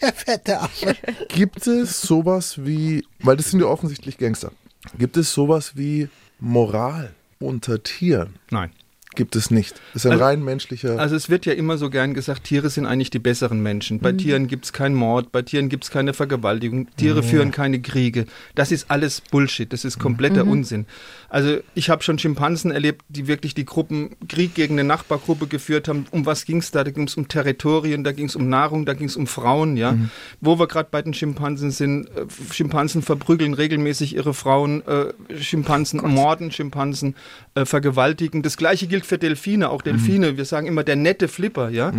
Der 0.00 0.12
fette 0.14 0.60
Affe. 0.60 0.96
Gibt 1.28 1.66
es 1.66 2.00
sowas 2.00 2.64
wie, 2.64 3.04
weil 3.18 3.36
das 3.36 3.50
sind 3.50 3.60
ja 3.60 3.66
offensichtlich 3.66 4.16
Gangster, 4.16 4.52
gibt 4.96 5.16
es 5.16 5.34
sowas 5.34 5.72
wie 5.74 6.08
Moral 6.38 7.12
unter 7.38 7.82
Tieren? 7.82 8.36
Nein. 8.50 8.70
Gibt 9.16 9.34
es 9.34 9.50
nicht. 9.50 9.80
Das 9.92 10.04
ist 10.04 10.06
ein 10.06 10.12
Also- 10.12 10.24
rein 10.24 10.44
menschlicher. 10.44 10.98
Also 10.98 11.16
es 11.16 11.28
wird 11.28 11.44
ja 11.44 11.52
immer 11.52 11.78
so 11.78 11.90
gern 11.90 12.14
gesagt, 12.14 12.44
Tiere 12.44 12.70
sind 12.70 12.86
eigentlich 12.86 13.10
die 13.10 13.18
besseren 13.18 13.60
Menschen. 13.60 13.98
Bei 13.98 14.12
Tieren 14.12 14.46
gibt 14.46 14.66
es 14.66 14.72
keinen 14.72 14.94
Mord, 14.94 15.32
bei 15.32 15.42
Tieren 15.42 15.68
gibt 15.68 15.82
es 15.84 15.90
keine 15.90 16.14
Vergewaltigung, 16.14 16.86
Tiere 16.96 17.24
führen 17.24 17.50
keine 17.50 17.80
Kriege. 17.80 18.26
Das 18.54 18.70
ist 18.70 18.88
alles 18.88 19.20
Bullshit, 19.20 19.72
das 19.72 19.84
ist 19.84 19.98
kompletter 19.98 20.46
Unsinn. 20.46 20.86
Also 21.28 21.58
ich 21.74 21.90
habe 21.90 22.02
schon 22.04 22.18
Schimpansen 22.20 22.70
erlebt, 22.70 23.04
die 23.08 23.26
wirklich 23.26 23.54
die 23.54 23.64
Gruppen 23.64 24.10
Krieg 24.28 24.54
gegen 24.54 24.74
eine 24.74 24.84
Nachbargruppe 24.84 25.48
geführt 25.48 25.88
haben. 25.88 26.06
Um 26.12 26.24
was 26.24 26.44
ging 26.44 26.58
es 26.58 26.70
da? 26.70 26.84
Da 26.84 26.90
ging 26.92 27.08
es 27.08 27.16
um 27.16 27.26
Territorien, 27.26 28.04
da 28.04 28.12
ging 28.12 28.26
es 28.26 28.36
um 28.36 28.48
Nahrung, 28.48 28.86
da 28.86 28.94
ging 28.94 29.08
es 29.08 29.16
um 29.16 29.26
Frauen, 29.26 29.76
ja. 29.76 29.96
Wo 30.40 30.58
wir 30.58 30.68
gerade 30.68 30.88
bei 30.90 31.02
den 31.02 31.14
Schimpansen 31.14 31.72
sind, 31.72 32.06
äh, 32.16 32.26
Schimpansen 32.52 33.02
verprügeln 33.02 33.54
regelmäßig 33.54 34.14
ihre 34.14 34.34
Frauen, 34.34 34.82
äh, 34.86 35.12
Schimpansen 35.40 36.00
morden, 36.08 36.50
Schimpansen 36.52 37.14
äh, 37.54 37.64
vergewaltigen. 37.64 38.42
Das 38.42 38.56
gleiche 38.56 38.86
gilt 38.86 39.04
für 39.04 39.18
Delfine, 39.18 39.70
auch 39.70 39.82
Delfine. 39.82 40.36
Wir 40.36 40.44
sagen 40.44 40.66
immer 40.66 40.84
der 40.84 40.96
nette 40.96 41.26
Flipper, 41.26 41.70
ja. 41.70 41.92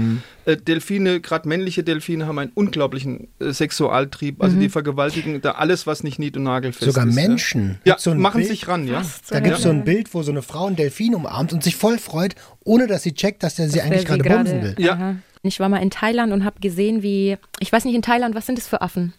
Äh, 0.46 0.56
Delfine, 0.58 1.20
gerade 1.20 1.48
männliche 1.48 1.84
Delfine, 1.84 2.26
haben 2.26 2.40
einen 2.40 2.52
unglaublichen 2.54 3.28
äh, 3.40 3.52
Sexualtrieb. 3.52 4.42
Also 4.42 4.58
die 4.58 4.70
vergewaltigen 4.70 5.42
da 5.42 5.52
alles, 5.52 5.86
was 5.86 6.04
nicht 6.04 6.20
nied- 6.20 6.38
und 6.38 6.44
nagelfest 6.44 6.86
Sogar 6.86 7.08
ist. 7.08 7.16
Menschen. 7.16 7.80
Ja, 7.84 7.98
so 7.98 8.16
machen 8.16 8.38
Bild? 8.38 8.48
sich 8.50 8.68
ran, 8.68 8.88
ja. 8.88 9.04
Da 9.30 9.40
gibt 9.42 9.58
es 9.58 9.64
so 9.64 9.70
ein 9.70 9.84
Bild, 9.84 10.14
wo 10.14 10.24
so 10.24 10.32
eine 10.32 10.42
Frau 10.42 10.68
einen 10.68 10.78
Delfin 10.78 11.16
umarmt 11.16 11.52
und 11.52 11.64
sich 11.64 11.76
voll 11.76 11.98
freut, 11.98 12.36
ohne 12.64 12.88
dass 12.88 13.04
sie 13.04 13.14
checkt, 13.14 13.44
dass 13.44 13.56
der 13.56 13.70
sie 13.70 13.82
eigentlich 13.82 14.08
wer 14.08 14.16
sie 14.16 14.22
gerade 14.22 14.44
bumsen 14.44 14.62
will. 14.62 14.76
Ja. 14.78 15.16
Ich 15.44 15.60
war 15.60 15.70
mal 15.70 15.82
in 15.82 15.90
Thailand 15.90 16.32
und 16.34 16.46
habe 16.46 16.60
gesehen, 16.60 17.04
wie, 17.04 17.38
ich 17.60 17.72
weiß 17.72 17.86
nicht, 17.86 17.96
in 17.96 18.04
Thailand, 18.04 18.36
was 18.36 18.46
sind 18.46 18.58
das 18.58 18.68
für 18.68 18.82
Affen? 18.82 19.14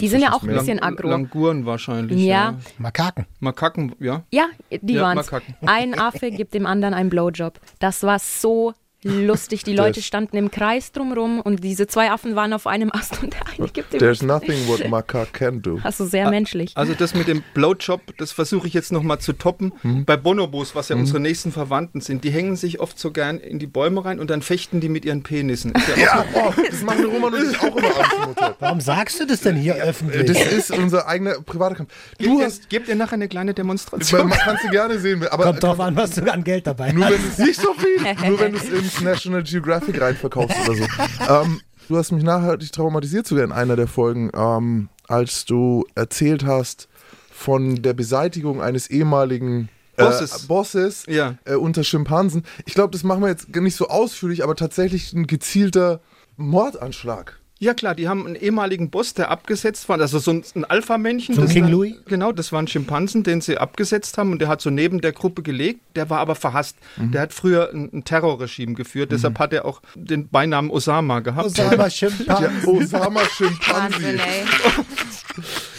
Die 0.00 0.08
sind 0.08 0.20
ja 0.20 0.32
auch 0.32 0.42
ein 0.42 0.48
bisschen 0.48 0.82
aggro. 0.82 1.08
Languren 1.08 1.66
wahrscheinlich. 1.66 2.20
Ja. 2.22 2.58
Makaken. 2.78 3.26
Makaken, 3.40 3.94
ja. 4.00 4.22
Ja, 4.30 4.46
die 4.70 4.94
Ja. 4.94 5.14
Makaken. 5.14 5.54
Ein 5.66 5.98
Affe 5.98 6.30
gibt 6.30 6.54
dem 6.54 6.66
anderen 6.66 6.94
einen 6.94 7.10
Blowjob. 7.10 7.60
Das 7.78 8.02
war 8.02 8.18
so 8.18 8.72
lustig. 9.04 9.62
Die 9.64 9.74
Leute 9.74 10.00
Das- 10.00 10.06
standen 10.06 10.36
im 10.36 10.50
Kreis 10.50 10.90
drumrum 10.92 11.40
und 11.40 11.62
diese 11.62 11.86
zwei 11.86 12.10
Affen 12.10 12.34
waren 12.36 12.52
auf 12.52 12.66
einem 12.66 12.90
Ast 12.92 13.22
und 13.22 13.34
der 13.34 13.40
eine 13.46 13.68
gibt 13.68 13.92
dem 13.92 13.98
There's 14.00 14.22
nothing 14.22 14.66
what 14.66 14.88
Macaque 14.88 15.32
can 15.32 15.62
do. 15.62 15.78
Also 15.84 16.06
sehr 16.06 16.28
menschlich. 16.30 16.72
Also 16.74 16.94
das 16.94 17.14
mit 17.14 17.28
dem 17.28 17.42
Blowjob, 17.54 18.00
das 18.18 18.32
versuche 18.32 18.66
ich 18.66 18.74
jetzt 18.74 18.90
nochmal 18.92 19.18
zu 19.18 19.32
toppen. 19.34 19.72
Mhm. 19.82 20.04
Bei 20.04 20.16
Bonobos, 20.16 20.74
was 20.74 20.88
ja 20.88 20.96
unsere 20.96 21.20
nächsten 21.20 21.52
Verwandten 21.52 22.00
sind, 22.00 22.24
die 22.24 22.30
hängen 22.30 22.56
sich 22.56 22.80
oft 22.80 22.98
so 22.98 23.10
gern 23.10 23.38
in 23.38 23.58
die 23.58 23.66
Bäume 23.66 24.04
rein 24.04 24.18
und 24.20 24.30
dann 24.30 24.42
fechten 24.42 24.80
die 24.80 24.88
mit 24.88 25.04
ihren 25.04 25.22
Penissen. 25.22 25.72
Ist 25.72 25.88
ja 25.96 26.02
Ja, 26.02 26.24
oh, 26.34 26.52
das 26.70 26.82
machen 26.82 27.04
Roman 27.04 27.34
und 27.34 27.50
ich 27.50 27.60
auch 27.60 27.76
immer 27.76 27.88
abends 27.88 28.14
im 28.16 28.26
Hotel. 28.26 28.54
Warum 28.58 28.80
sagst 28.80 29.20
du 29.20 29.26
das 29.26 29.40
denn 29.42 29.56
hier 29.56 29.74
öffentlich? 29.76 30.26
Das 30.26 30.46
ist 30.52 30.70
unser 30.70 31.06
eigener 31.06 31.34
privater 31.40 31.74
Kampf. 31.76 31.90
Gebt 32.18 32.30
Du 32.30 32.38
ihr, 32.40 32.46
hast, 32.46 32.68
gebt 32.70 32.88
ihr 32.88 32.94
nachher 32.96 33.14
eine 33.14 33.28
kleine 33.28 33.54
Demonstration? 33.54 34.30
kannst 34.30 34.64
du 34.64 34.68
gerne 34.70 34.98
sehen, 34.98 35.26
aber 35.28 35.44
Kommt 35.44 35.62
drauf 35.62 35.80
an, 35.80 35.94
was 35.96 36.12
du 36.12 36.32
an 36.32 36.42
Geld 36.44 36.66
dabei 36.66 36.92
nur 36.92 37.04
hast. 37.04 37.12
wenn 37.12 37.28
es 37.28 37.38
nicht 37.38 37.60
so 37.60 37.74
viel, 37.74 38.14
nur 38.28 38.40
wenn 38.40 38.52
du 38.52 38.58
es 38.58 38.64
National 39.00 39.42
Geographic 39.42 40.00
reinverkaufst 40.00 40.56
oder 40.68 40.76
so. 40.76 40.84
Ähm, 41.28 41.60
du 41.88 41.96
hast 41.96 42.12
mich 42.12 42.24
nachhaltig 42.24 42.72
traumatisiert 42.72 43.26
sogar 43.26 43.44
in 43.44 43.52
einer 43.52 43.76
der 43.76 43.86
Folgen, 43.86 44.30
ähm, 44.34 44.88
als 45.08 45.44
du 45.44 45.84
erzählt 45.94 46.44
hast 46.44 46.88
von 47.30 47.82
der 47.82 47.92
Beseitigung 47.94 48.62
eines 48.62 48.88
ehemaligen 48.88 49.68
äh, 49.96 50.04
Bosses. 50.04 50.46
Bosses 50.46 51.04
Ja. 51.06 51.36
äh, 51.44 51.54
unter 51.54 51.84
Schimpansen. 51.84 52.44
Ich 52.66 52.74
glaube, 52.74 52.90
das 52.92 53.04
machen 53.04 53.22
wir 53.22 53.28
jetzt 53.28 53.54
nicht 53.54 53.76
so 53.76 53.88
ausführlich, 53.88 54.42
aber 54.42 54.56
tatsächlich 54.56 55.12
ein 55.12 55.26
gezielter 55.26 56.00
Mordanschlag. 56.36 57.38
Ja 57.60 57.72
klar, 57.72 57.94
die 57.94 58.08
haben 58.08 58.26
einen 58.26 58.34
ehemaligen 58.34 58.90
Boss, 58.90 59.14
der 59.14 59.30
abgesetzt 59.30 59.88
war, 59.88 60.00
also 60.00 60.18
so 60.18 60.32
ein, 60.32 60.44
ein 60.56 60.64
Alpha-Männchen. 60.64 61.36
So 61.36 61.40
ein 61.42 61.46
das 61.46 61.54
King 61.54 61.62
dann- 61.64 61.72
Louis? 61.72 61.94
Genau, 62.06 62.32
das 62.32 62.50
war 62.50 62.60
ein 62.60 62.66
Schimpansen, 62.66 63.22
den 63.22 63.40
sie 63.40 63.58
abgesetzt 63.58 64.18
haben 64.18 64.32
und 64.32 64.40
der 64.40 64.48
hat 64.48 64.60
so 64.60 64.70
neben 64.70 65.00
der 65.00 65.12
Gruppe 65.12 65.42
gelegt, 65.42 65.80
der 65.94 66.10
war 66.10 66.18
aber 66.18 66.34
verhasst. 66.34 66.76
Mhm. 66.96 67.12
Der 67.12 67.22
hat 67.22 67.32
früher 67.32 67.70
ein, 67.72 67.90
ein 67.92 68.04
Terrorregime 68.04 68.74
geführt, 68.74 69.12
deshalb 69.12 69.38
hat 69.38 69.52
er 69.52 69.64
auch 69.64 69.80
den 69.94 70.28
Beinamen 70.28 70.68
Osama 70.70 71.20
gehabt. 71.20 71.46
Osama 71.46 71.88
Schimpanse. 71.90 72.42
Ja, 72.64 72.68
Osama 72.68 73.20
ey. 73.20 74.44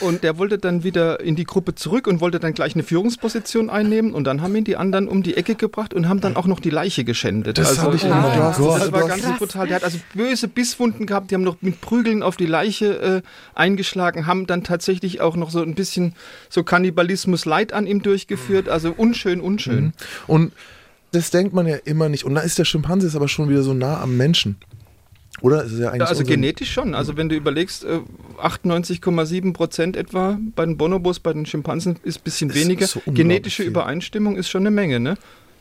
Und 0.01 0.23
der 0.23 0.38
wollte 0.38 0.57
dann 0.57 0.83
wieder 0.83 1.21
in 1.21 1.35
die 1.35 1.45
Gruppe 1.45 1.75
zurück 1.75 2.07
und 2.07 2.19
wollte 2.19 2.39
dann 2.39 2.53
gleich 2.53 2.75
eine 2.75 2.83
Führungsposition 2.83 3.69
einnehmen. 3.69 4.13
Und 4.13 4.25
dann 4.25 4.41
haben 4.41 4.55
ihn 4.55 4.65
die 4.65 4.75
anderen 4.75 5.07
um 5.07 5.23
die 5.23 5.38
Ecke 5.38 5.55
gebracht 5.55 5.93
und 5.93 6.09
haben 6.09 6.19
dann 6.19 6.35
auch 6.35 6.45
noch 6.47 6.59
die 6.59 6.69
Leiche 6.69 7.05
geschändet. 7.05 7.57
Das 7.57 7.79
habe 7.79 7.95
ich 7.95 8.03
immer. 8.03 8.53
Gott. 8.57 8.81
Das 8.81 8.91
war 8.91 9.07
ganz 9.07 9.38
brutal. 9.38 9.67
Der 9.67 9.77
hat 9.77 9.83
also 9.83 9.97
böse 10.13 10.47
Bisswunden 10.47 11.05
gehabt. 11.05 11.31
Die 11.31 11.35
haben 11.35 11.43
noch 11.43 11.57
mit 11.65 11.82
Prügeln 11.82 12.23
auf 12.23 12.38
die 12.38 12.45
Leiche 12.45 12.99
äh, 13.01 13.21
eingeschlagen, 13.56 14.25
haben 14.28 14.47
dann 14.47 14.63
tatsächlich 14.63 15.19
auch 15.21 15.36
noch 15.36 15.49
so 15.51 15.62
ein 15.62 15.75
bisschen 15.75 16.13
so 16.49 16.63
Kannibalismus 16.63 17.45
Leid 17.45 17.73
an 17.73 17.88
ihm 17.88 18.01
durchgeführt. 18.01 18.69
Also 18.69 18.93
unschön, 18.95 19.41
unschön. 19.41 19.93
Und 20.28 20.54
das 21.12 21.32
denkt 21.32 21.54
man 21.54 21.67
ja 21.67 21.75
immer 21.86 22.08
nicht. 22.10 22.23
Und 22.23 22.36
da 22.36 22.41
ist 22.41 22.58
der 22.60 22.65
Schimpanse 22.65 23.08
ist 23.08 23.15
aber 23.15 23.28
schon 23.28 23.49
wieder 23.49 23.63
so 23.63 23.73
nah 23.73 23.99
am 24.01 24.15
Menschen. 24.17 24.58
Oder? 25.41 25.65
Ist 25.65 25.73
ja 25.80 25.89
eigentlich 25.89 25.99
Ja, 25.99 26.06
also 26.06 26.21
unser- 26.21 26.32
genetisch 26.34 26.71
schon. 26.71 26.95
Also 26.95 27.17
wenn 27.17 27.28
du 27.28 27.36
überlegst, 27.36 27.84
äh, 27.84 27.99
98,7 28.41 29.54
Prozent 29.54 29.97
etwa 29.97 30.39
bei 30.56 30.65
den 30.65 30.78
Bonobos, 30.78 31.19
bei 31.19 31.34
den 31.34 31.45
Schimpansen 31.45 31.97
ist 32.04 32.19
ein 32.19 32.23
bisschen 32.23 32.49
Ist 32.49 32.56
weniger. 32.56 32.88
so 32.88 33.01
Genetische 33.08 33.63
viel. 33.63 33.71
Übereinstimmung 33.71 34.38
ist 34.38 34.49
schon 34.49 34.62
eine 34.62 34.71
Menge, 34.71 34.99
ne? 34.99 35.15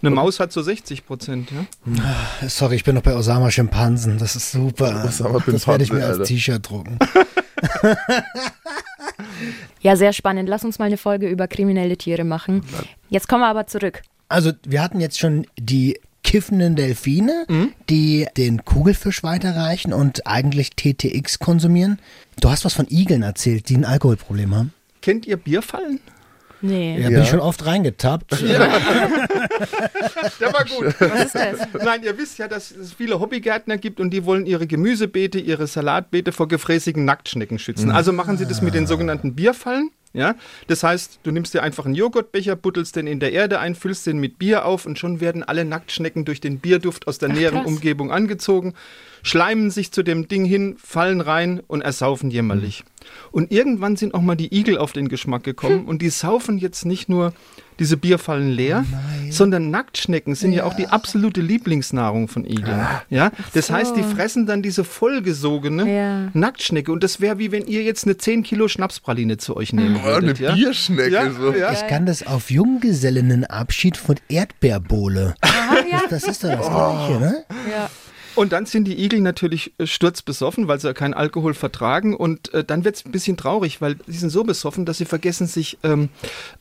Eine 0.07 0.15
Maus 0.15 0.39
hat 0.41 0.53
so 0.53 0.61
60 0.63 1.07
Prozent, 1.07 1.51
ja? 1.51 2.49
Sorry, 2.49 2.77
ich 2.77 2.85
bin 2.85 2.95
noch 2.95 3.03
bei 3.03 3.15
Osama 3.15 3.51
Schimpansen. 3.51 4.19
Das 4.19 4.37
ist 4.37 4.53
super. 4.53 5.05
Osama 5.09 5.39
Bin 5.39 5.55
das 5.55 5.67
werde 5.67 5.85
ich 5.85 5.93
mir 5.93 6.05
als. 6.05 6.29
T-Shirt 6.29 6.69
drucken. 6.69 6.99
Ja, 9.81 9.97
sehr 9.97 10.13
spannend. 10.13 10.49
Lass 10.49 10.65
uns 10.65 10.79
mal 10.79 10.87
eine 10.87 10.97
Folge 10.97 11.29
über 11.29 11.47
kriminelle 11.47 11.97
Tiere 11.97 12.25
machen. 12.25 12.63
Jetzt 13.11 13.29
kommen 13.29 13.43
wir 13.43 13.49
aber 13.49 13.67
zurück. 13.67 14.03
Also, 14.29 14.53
wir 14.67 14.83
hatten 14.83 15.01
jetzt 15.01 15.19
schon 15.19 15.47
die 15.59 16.01
kiffenden 16.23 16.75
Delfine, 16.75 17.45
Mhm. 17.49 17.73
die 17.91 18.27
den 18.37 18.65
Kugelfisch 18.65 19.23
weiterreichen 19.23 19.93
und 19.93 20.27
eigentlich 20.27 20.71
TTX 20.71 21.39
konsumieren. 21.39 21.99
Du 22.41 22.49
hast 22.49 22.65
was 22.65 22.73
von 22.73 22.87
Igeln 22.89 23.23
erzählt, 23.23 23.69
die 23.69 23.77
ein 23.77 23.85
Alkoholproblem 23.85 24.55
haben. 24.55 24.73
Kennt 25.03 25.27
ihr 25.27 25.37
Bierfallen? 25.37 26.01
Nee. 26.65 26.99
Ja, 26.99 27.11
bin 27.11 27.23
ich 27.23 27.29
schon 27.29 27.41
oft 27.41 27.67
reingetappt. 27.67 28.41
Der 28.41 28.59
war 30.53 30.65
gut. 30.65 30.95
Was 30.99 31.27
ist 31.27 31.35
das? 31.35 31.69
Nein, 31.85 32.03
ihr 32.03 32.17
wisst 32.17 32.39
ja, 32.39 32.49
dass 32.49 32.71
es 32.71 32.95
viele 32.95 33.21
Hobbygärtner 33.21 33.77
gibt 33.77 34.01
und 34.01 34.11
die 34.11 34.25
wollen 34.25 34.47
ihre 34.47 34.67
Gemüsebeete, 34.67 35.39
ihre 35.39 35.67
Salatbeete 35.67 36.33
vor 36.33 36.49
gefräßigen 36.49 37.05
Nacktschnecken 37.05 37.59
schützen. 37.59 37.91
Also 37.91 38.15
machen 38.15 38.39
sie 38.39 38.47
das 38.47 38.63
mit 38.63 38.73
den 38.73 38.87
sogenannten 38.87 39.35
Bierfallen. 39.35 39.91
Ja, 40.17 40.37
das 40.69 40.85
heißt, 40.85 41.19
du 41.25 41.33
nimmst 41.33 41.55
dir 41.55 41.65
einfach 41.65 41.87
einen 41.87 41.97
Joghurtbecher, 41.97 42.55
buddelst 42.55 42.95
den 42.95 43.09
in 43.09 43.19
der 43.19 43.33
Erde 43.33 43.59
ein, 43.59 43.75
füllst 43.75 44.07
den 44.07 44.19
mit 44.19 44.39
Bier 44.39 44.65
auf 44.65 44.87
und 44.87 44.97
schon 44.97 45.19
werden 45.19 45.43
alle 45.43 45.65
Nacktschnecken 45.65 46.25
durch 46.25 46.41
den 46.41 46.61
Bierduft 46.61 47.09
aus 47.09 47.19
der 47.19 47.31
näheren 47.31 47.63
krass. 47.63 47.67
Umgebung 47.67 48.13
angezogen, 48.13 48.75
schleimen 49.25 49.73
sich 49.73 49.91
zu 49.91 50.05
dem 50.05 50.29
Ding 50.29 50.45
hin, 50.45 50.77
fallen 50.79 51.21
rein 51.21 51.61
und 51.67 51.81
ersaufen 51.81 52.31
jämmerlich. 52.31 52.85
Und 53.33 53.51
irgendwann 53.51 53.97
sind 53.97 54.15
auch 54.15 54.23
mal 54.23 54.37
die 54.37 54.57
Igel 54.57 54.79
auf 54.79 54.93
den 54.93 55.09
Geschmack 55.09 55.43
gekommen 55.43 55.87
und 55.87 56.01
die 56.01 56.11
saufen 56.11 56.59
jetzt 56.59 56.87
nicht 56.87 57.09
nur 57.09 57.33
diese 57.79 57.97
Bierfallen 57.97 58.51
leer, 58.51 58.85
sondern 59.31 59.71
Nacktschnecken 59.71 60.35
sind 60.35 60.53
ja. 60.53 60.65
auch 60.65 60.75
die 60.75 60.87
absolute 60.87 61.41
Lieblingsnahrung 61.41 62.29
von 62.29 62.45
Igeln. 62.45 62.87
Ja, 63.11 63.31
das 63.53 63.71
heißt, 63.71 63.97
die 63.97 64.03
fressen 64.03 64.47
dann 64.47 64.63
diese 64.63 64.85
vollgesogene 64.85 65.93
Ja. 65.93 66.31
Nacktschnecke 66.35 66.93
und 66.93 67.03
das 67.03 67.21
wäre 67.21 67.39
wie 67.39 67.51
wenn 67.53 67.67
ihr 67.67 67.83
jetzt 67.83 68.05
eine 68.05 68.17
10 68.17 68.43
Kilo 68.45 68.69
Schnapspraline 68.69 69.37
zu 69.39 69.57
euch 69.57 69.73
nehmen 69.73 69.97
Oh, 69.97 70.07
eine 70.09 70.15
würdet. 70.27 70.39
ja? 70.41 70.53
Bierschnecke. 70.55 71.11
Ja, 71.11 71.31
so. 71.31 71.53
ja. 71.53 71.73
Ich 71.73 71.87
kann 71.89 72.07
das 72.07 72.27
auf 72.27 72.51
Junggesellinnenabschied 72.51 73.97
von 73.97 74.17
Erdbeerbohle. 74.29 75.35
ja. 75.91 76.01
Das, 76.11 76.23
das 76.23 76.31
ist 76.33 76.45
doch 76.45 76.51
das 76.51 76.69
Gleiche, 76.69 77.21
ne? 77.21 77.45
ja. 77.71 77.91
Und 78.35 78.53
dann 78.53 78.67
sind 78.67 78.85
die 78.85 79.05
Igel 79.05 79.21
natürlich 79.21 79.73
äh, 79.79 79.87
sturzbesoffen, 79.87 80.69
weil 80.69 80.81
sie 80.81 80.87
ja 80.87 80.93
keinen 80.93 81.15
Alkohol 81.15 81.55
vertragen. 81.55 82.15
Und 82.15 82.53
äh, 82.55 82.65
dann 82.65 82.85
wird 82.85 82.97
es 82.97 83.05
ein 83.05 83.13
bisschen 83.13 83.37
traurig, 83.37 83.81
weil 83.81 83.97
sie 84.07 84.19
sind 84.19 84.31
so 84.31 84.45
besoffen, 84.45 84.85
dass 84.85 84.99
sie 84.99 85.05
vergessen, 85.05 85.47
sich 85.47 85.79
ähm, 85.83 86.09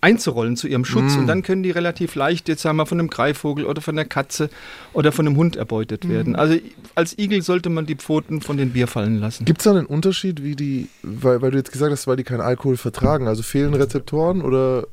einzurollen 0.02 0.56
zu 0.56 0.68
ihrem 0.68 0.86
Schutz. 0.86 1.16
Und 1.16 1.28
dann 1.28 1.44
können 1.44 1.64
die 1.64 1.72
relativ 1.72 2.16
leicht, 2.16 2.48
jetzt 2.48 2.62
sagen 2.62 2.78
wir, 2.78 2.86
von 2.86 3.00
einem 3.00 3.10
Greifvogel 3.10 3.66
oder 3.66 3.82
von 3.82 3.98
einer 3.98 4.08
Katze 4.08 4.50
oder 4.94 5.12
von 5.12 5.28
einem 5.28 5.36
Hund 5.38 5.56
erbeutet 5.56 6.08
werden. 6.08 6.36
Also 6.36 6.58
als 6.96 7.18
Igel 7.18 7.42
sollte 7.42 7.70
man 7.70 7.86
die 7.86 7.96
Pfoten 7.96 8.42
von 8.42 8.58
den 8.58 8.72
Bier 8.72 8.88
fallen 8.88 9.20
lassen. 9.20 9.46
Gibt 9.46 9.62
es 9.62 9.66
da 9.66 9.72
einen 9.72 9.86
Unterschied, 9.86 10.44
wie 10.44 10.56
die, 10.56 10.90
weil, 11.02 11.42
weil 11.42 11.52
du 11.52 11.58
jetzt 11.58 11.72
gesagt 11.72 11.92
hast, 11.92 12.08
weil 12.08 12.18
die 12.18 12.24
keinen 12.24 12.42
Alkohol 12.42 12.78
vertragen? 12.78 13.28
Also 13.28 13.44
fehlen 13.44 13.74
Rezeptoren 13.74 14.42
oder 14.42 14.88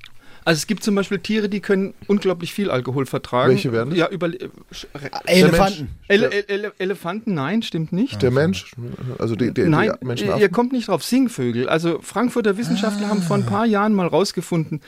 Also 0.51 0.59
es 0.59 0.67
gibt 0.67 0.83
zum 0.83 0.97
Beispiel 0.97 1.21
Tiere, 1.21 1.49
die 1.49 1.61
können 1.61 1.95
unglaublich 2.09 2.53
viel 2.53 2.73
Alkohol 2.73 3.07
vertragen. 3.07 3.51
Welche 3.53 3.71
wären 3.71 3.91
das? 3.91 3.99
Ja, 4.01 4.09
über, 4.09 4.27
äh, 4.27 4.49
sch- 4.73 4.87
Elefanten. 5.27 5.91
Ele 6.09 6.27
Ele 6.27 6.45
Ele 6.49 6.73
Elefanten, 6.79 7.35
nein, 7.35 7.63
stimmt 7.63 7.93
nicht. 7.93 8.21
der 8.21 8.33
Mensch? 8.33 8.73
Also 9.21 9.37
die, 9.37 9.55
die, 9.55 9.63
Nein, 9.69 9.93
die 10.03 10.05
Menschen 10.05 10.37
ihr 10.39 10.49
kommt 10.49 10.73
nicht 10.73 10.89
drauf. 10.89 11.05
Singvögel. 11.05 11.69
Also 11.69 12.01
Frankfurter 12.03 12.57
Wissenschaftler 12.59 13.07
haben 13.09 13.23
vor 13.23 13.37
ein 13.37 13.47
paar 13.47 13.65
Jahren 13.65 13.95
mal 13.95 14.09
rausgefunden, 14.09 14.81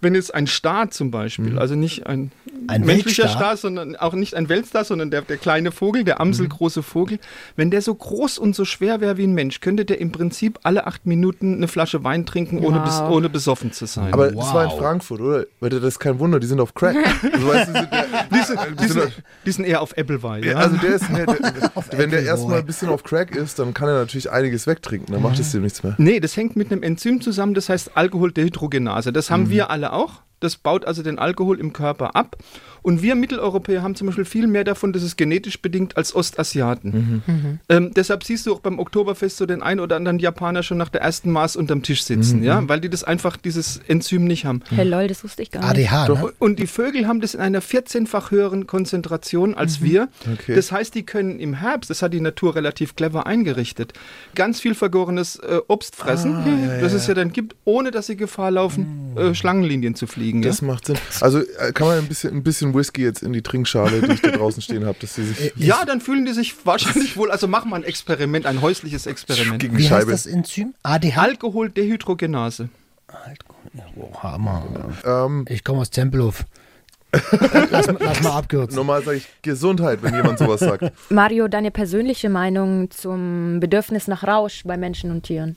wenn 0.00 0.14
jetzt 0.14 0.34
ein 0.34 0.46
Star 0.46 0.90
zum 0.90 1.10
Beispiel, 1.10 1.58
also 1.58 1.74
nicht 1.74 2.06
ein, 2.06 2.32
Ein 2.68 2.82
menschlicher 2.84 3.24
Weltstar? 3.24 3.42
Star, 3.42 3.56
sondern 3.56 3.96
auch 3.96 4.14
nicht 4.14 4.34
ein 4.34 4.48
Weltstar, 4.48 4.84
sondern 4.84 5.10
der, 5.10 5.22
der 5.22 5.36
kleine 5.36 5.72
Vogel, 5.72 6.04
der 6.04 6.20
amselgroße 6.20 6.82
Vogel, 6.82 7.18
wenn 7.56 7.70
der 7.70 7.82
so 7.82 7.94
groß 7.94 8.38
und 8.38 8.54
so 8.56 8.64
schwer 8.64 9.00
wäre 9.00 9.16
wie 9.16 9.24
ein 9.26 9.32
Mensch, 9.34 9.60
könnte 9.60 9.84
der 9.84 10.00
im 10.00 10.12
Prinzip 10.12 10.58
alle 10.62 10.86
acht 10.86 11.06
Minuten 11.06 11.54
eine 11.56 11.68
Flasche 11.68 12.02
Wein 12.04 12.26
trinken, 12.26 12.58
ohne, 12.64 12.80
bes 12.80 13.00
Wow. 13.00 13.10
ohne 13.10 13.28
besoffen 13.28 13.72
zu 13.72 13.86
sein. 13.86 14.12
Aber 14.12 14.30
das 14.30 14.54
war 14.54 14.64
in 14.64 14.70
Wow. 14.70 14.78
Frankfurt, 14.78 15.20
oder? 15.20 15.46
Weil 15.60 15.70
das 15.70 15.82
ist 15.84 15.98
kein 15.98 16.18
Wunder, 16.18 16.40
die 16.40 16.46
sind 16.46 16.60
auf 16.60 16.74
Crack. 16.74 16.96
Also, 17.32 17.46
weißt 17.48 17.68
du, 17.68 17.72
die 17.72 17.78
sind, 17.78 17.90
die, 18.32 18.42
sind, 18.42 18.60
die 18.60 18.76
die, 18.76 18.88
sind, 18.92 19.02
sind, 19.02 19.22
die 19.46 19.50
sind 19.52 19.64
eher 19.64 19.80
auf 19.82 19.96
Appleby. 19.96 20.40
ja, 20.46 20.52
Ja? 20.52 20.56
also 20.58 20.76
der 20.76 20.94
ist, 20.94 21.10
ne, 21.10 21.24
der, 21.26 21.70
wenn 21.98 22.10
der 22.10 22.22
erstmal 22.22 22.58
ein 22.60 22.66
bisschen 22.66 22.88
auf 22.88 23.02
Crack 23.04 23.34
ist, 23.36 23.58
dann 23.58 23.72
kann 23.74 23.88
er 23.88 23.94
natürlich 23.94 24.30
einiges 24.30 24.66
wegtrinken, 24.66 25.12
dann 25.12 25.22
macht 25.22 25.38
es 25.38 25.52
dem 25.52 25.62
nichts 25.62 25.82
mehr. 25.82 25.94
Nee, 25.98 26.20
das 26.20 26.36
hängt 26.36 26.56
mit 26.56 26.70
einem 26.72 26.82
Enzym 26.82 27.20
zusammen, 27.20 27.54
das 27.54 27.68
heißt 27.68 27.96
Alkoholdehydrogenase. 27.96 29.12
Das 29.12 29.30
haben 29.30 29.50
wir 29.50 29.70
alle 29.70 29.89
auch. 29.92 30.22
Das 30.40 30.56
baut 30.56 30.84
also 30.84 31.02
den 31.02 31.18
Alkohol 31.18 31.60
im 31.60 31.72
Körper 31.72 32.16
ab. 32.16 32.36
Und 32.82 33.02
wir 33.02 33.14
Mitteleuropäer 33.14 33.82
haben 33.82 33.94
zum 33.94 34.06
Beispiel 34.06 34.24
viel 34.24 34.46
mehr 34.46 34.64
davon, 34.64 34.92
das 34.92 35.02
ist 35.02 35.16
genetisch 35.16 35.60
bedingt, 35.60 35.96
als 35.96 36.14
Ostasiaten. 36.14 37.22
Ähm, 37.68 37.92
deshalb 37.94 38.24
siehst 38.24 38.46
du 38.46 38.54
auch 38.54 38.60
beim 38.60 38.78
Oktoberfest 38.78 39.36
so 39.36 39.46
den 39.46 39.62
einen 39.62 39.80
oder 39.80 39.96
anderen 39.96 40.18
Japaner 40.18 40.62
schon 40.62 40.78
nach 40.78 40.88
der 40.88 41.02
ersten 41.02 41.30
Maß 41.30 41.56
unterm 41.56 41.82
Tisch 41.82 42.04
sitzen, 42.04 42.42
ja, 42.42 42.66
weil 42.68 42.80
die 42.80 42.88
das 42.88 43.04
einfach, 43.04 43.36
dieses 43.36 43.80
Enzym 43.86 44.24
nicht 44.24 44.44
haben. 44.46 44.62
Hey, 44.70 44.88
lol, 44.88 45.08
das 45.08 45.22
wusste 45.24 45.42
ich 45.42 45.50
gar 45.50 45.60
nicht. 45.74 45.92
ADH, 45.92 46.08
ne? 46.08 46.32
Und 46.38 46.58
die 46.58 46.66
Vögel 46.66 47.06
haben 47.06 47.20
das 47.20 47.34
in 47.34 47.40
einer 47.40 47.60
14-fach 47.60 48.30
höheren 48.30 48.66
Konzentration 48.66 49.54
als 49.54 49.82
wir. 49.82 50.08
Okay. 50.32 50.54
Das 50.54 50.72
heißt, 50.72 50.94
die 50.94 51.04
können 51.04 51.38
im 51.38 51.54
Herbst, 51.54 51.90
das 51.90 52.02
hat 52.02 52.14
die 52.14 52.20
Natur 52.20 52.54
relativ 52.54 52.96
clever 52.96 53.26
eingerichtet, 53.26 53.92
ganz 54.34 54.60
viel 54.60 54.74
vergorenes 54.74 55.36
äh, 55.36 55.58
Obst 55.68 55.96
fressen, 55.96 56.80
das 56.80 56.92
es 56.92 57.06
ja 57.06 57.14
dann 57.14 57.32
gibt, 57.32 57.56
ohne 57.64 57.90
dass 57.90 58.06
sie 58.06 58.16
Gefahr 58.16 58.50
laufen, 58.50 59.16
äh, 59.16 59.34
Schlangenlinien 59.34 59.94
zu 59.94 60.06
fliegen. 60.06 60.29
Liegen. 60.30 60.42
Das 60.42 60.60
ja? 60.60 60.66
macht 60.66 60.86
Sinn. 60.86 60.96
Also 61.20 61.40
äh, 61.40 61.72
kann 61.72 61.88
man 61.88 61.98
ein 61.98 62.06
bisschen, 62.06 62.34
ein 62.34 62.42
bisschen 62.42 62.74
Whisky 62.74 63.02
jetzt 63.02 63.22
in 63.22 63.32
die 63.32 63.42
Trinkschale, 63.42 64.00
die 64.02 64.12
ich 64.12 64.20
da 64.22 64.30
draußen 64.30 64.62
stehen 64.62 64.84
habe, 64.86 64.96
dass 65.00 65.14
sie 65.14 65.24
sich 65.24 65.52
ja, 65.56 65.84
dann 65.84 66.00
fühlen 66.00 66.24
die 66.24 66.32
sich 66.32 66.54
wahrscheinlich 66.64 67.16
wohl. 67.16 67.30
Also 67.30 67.48
machen 67.48 67.70
wir 67.70 67.76
ein 67.76 67.84
Experiment, 67.84 68.46
ein 68.46 68.60
häusliches 68.60 69.06
Experiment. 69.06 69.58
gegen 69.58 69.76
die 69.76 69.82
Wie 69.84 69.88
heißt 69.90 70.00
Scheibe. 70.02 70.10
das 70.12 70.26
Enzym? 70.26 70.74
ADH? 70.82 71.20
Alkoholdehydrogenase. 71.22 72.68
Oh, 73.96 74.22
Hammer. 74.22 74.64
Ähm, 75.04 75.44
Ich 75.48 75.64
komme 75.64 75.80
aus 75.80 75.90
Tempelhof. 75.90 76.44
lass, 77.70 77.88
lass 77.98 78.22
mal 78.22 78.30
abkürzen. 78.38 78.76
normal 78.76 79.02
sage 79.02 79.16
ich 79.16 79.28
Gesundheit, 79.42 80.00
wenn 80.02 80.14
jemand 80.14 80.38
sowas 80.38 80.60
sagt. 80.60 80.92
Mario, 81.10 81.48
deine 81.48 81.72
persönliche 81.72 82.28
Meinung 82.28 82.88
zum 82.92 83.58
Bedürfnis 83.58 84.06
nach 84.06 84.22
Rausch 84.22 84.62
bei 84.64 84.76
Menschen 84.76 85.10
und 85.10 85.24
Tieren? 85.24 85.56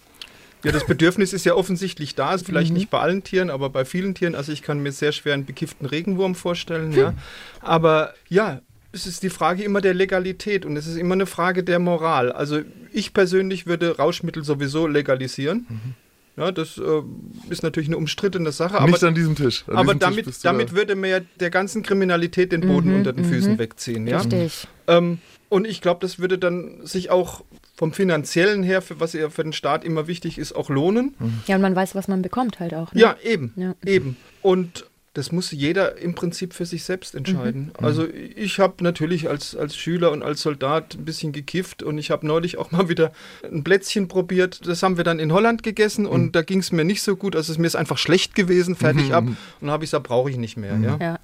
Ja, 0.64 0.72
das 0.72 0.86
Bedürfnis 0.86 1.34
ist 1.34 1.46
ja 1.46 1.56
offensichtlich 1.56 2.16
da, 2.16 2.34
ist 2.34 2.46
vielleicht 2.46 2.72
nicht 2.74 2.90
bei 2.90 3.00
allen 3.00 3.24
Tieren, 3.24 3.50
aber 3.50 3.70
bei 3.70 3.84
vielen 3.84 4.16
Tieren. 4.16 4.34
Also 4.34 4.52
ich 4.52 4.62
kann 4.62 4.82
mir 4.82 4.92
sehr 4.92 5.12
schwer 5.12 5.34
einen 5.34 5.46
bekifften 5.46 5.86
Regenwurm 5.86 6.36
vorstellen, 6.36 6.94
ja. 6.94 7.14
Aber 7.60 8.14
ja, 8.30 8.62
es 8.94 9.08
ist 9.08 9.24
die 9.24 9.30
Frage 9.30 9.64
immer 9.64 9.82
der 9.82 9.94
Legalität 9.94 10.66
und 10.66 10.78
es 10.78 10.88
ist 10.88 10.96
immer 10.96 11.16
eine 11.16 11.26
Frage 11.26 11.64
der 11.64 11.80
Moral. 11.80 12.32
Also 12.32 12.62
ich 12.92 13.14
persönlich 13.14 13.66
würde 13.66 13.98
Rauschmittel 13.98 14.44
sowieso 14.44 14.88
legalisieren. 14.88 15.96
Ja, 16.38 16.52
das 16.52 16.78
äh, 16.78 17.02
ist 17.50 17.62
natürlich 17.62 17.90
eine 17.90 17.98
umstrittene 17.98 18.52
Sache, 18.52 18.80
aber, 18.80 18.88
Nicht 18.88 19.04
an 19.04 19.14
diesem 19.14 19.36
Tisch. 19.36 19.66
An 19.68 19.78
aber 19.78 19.94
diesem 19.94 20.16
Tisch 20.16 20.26
damit, 20.26 20.44
da. 20.44 20.52
damit 20.52 20.74
würde 20.74 20.96
man 20.96 21.10
ja 21.10 21.20
der 21.40 21.50
ganzen 21.50 21.84
Kriminalität 21.84 22.52
den 22.52 22.62
Boden 22.62 22.96
unter 22.96 23.14
den 23.14 23.26
Füßen 23.26 23.60
wegziehen. 23.60 24.08
Ja? 24.08 24.18
Richtig. 24.18 24.68
Ähm, 24.88 25.20
und 25.50 25.68
ich 25.68 25.82
glaube, 25.82 26.00
das 26.02 26.18
würde 26.18 26.40
dann 26.40 26.86
sich 26.86 27.12
auch 27.12 27.44
vom 27.76 27.92
finanziellen 27.94 28.62
her, 28.64 28.82
für 28.82 29.00
was 29.00 29.14
ja 29.14 29.30
für 29.30 29.44
den 29.44 29.54
Staat 29.54 29.84
immer 29.84 30.08
wichtig 30.08 30.38
ist, 30.38 30.54
auch 30.54 30.70
lohnen. 30.70 31.16
Ja, 31.48 31.56
und 31.56 31.62
man 31.62 31.76
weiß, 31.76 31.96
was 31.96 32.08
man 32.08 32.22
bekommt 32.22 32.60
halt 32.60 32.74
auch. 32.74 32.94
Ne? 32.94 33.02
Ja, 33.02 33.16
eben, 33.24 33.54
Ja. 33.56 33.74
eben. 33.86 34.16
Und 34.42 34.86
das 35.14 35.32
muss 35.32 35.52
jeder 35.52 35.98
im 36.00 36.16
Prinzip 36.16 36.54
für 36.56 36.66
sich 36.66 36.84
selbst 36.84 37.14
entscheiden. 37.14 37.72
Mhm. 37.80 37.86
Also 37.86 38.08
ich 38.10 38.58
habe 38.58 38.84
natürlich 38.84 39.30
als, 39.30 39.56
als 39.56 39.76
Schüler 39.78 40.12
und 40.12 40.24
als 40.24 40.42
Soldat 40.42 40.96
ein 40.96 41.06
bisschen 41.06 41.32
gekifft 41.32 41.84
und 41.84 42.00
ich 42.00 42.10
habe 42.10 42.26
neulich 42.26 42.58
auch 42.58 42.72
mal 42.72 42.90
wieder 42.90 43.12
ein 43.44 43.64
Plätzchen 43.64 44.08
probiert. 44.08 44.66
Das 44.66 44.82
haben 44.82 44.98
wir 44.98 45.04
dann 45.04 45.20
in 45.20 45.32
Holland 45.32 45.62
gegessen 45.62 46.08
und 46.08 46.22
Mhm. 46.24 46.32
da 46.32 46.42
ging 46.42 46.60
es 46.60 46.72
mir 46.72 46.84
nicht 46.84 47.04
so 47.04 47.16
gut. 47.16 47.36
Also 47.36 47.52
es 47.52 47.60
mir 47.60 47.68
ist 47.68 47.76
einfach 47.76 48.00
schlecht 48.00 48.34
gewesen, 48.34 48.76
fertig 48.76 49.14
ab. 49.14 49.24
Und 49.26 49.38
dann 49.62 49.70
habe 49.72 49.84
ich 49.84 49.92
gesagt, 49.92 50.08
brauche 50.08 50.32
ich 50.32 50.38
nicht 50.38 50.58
mehr. 50.58 50.78
Ja? 50.80 50.98
Ja. 51.00 51.20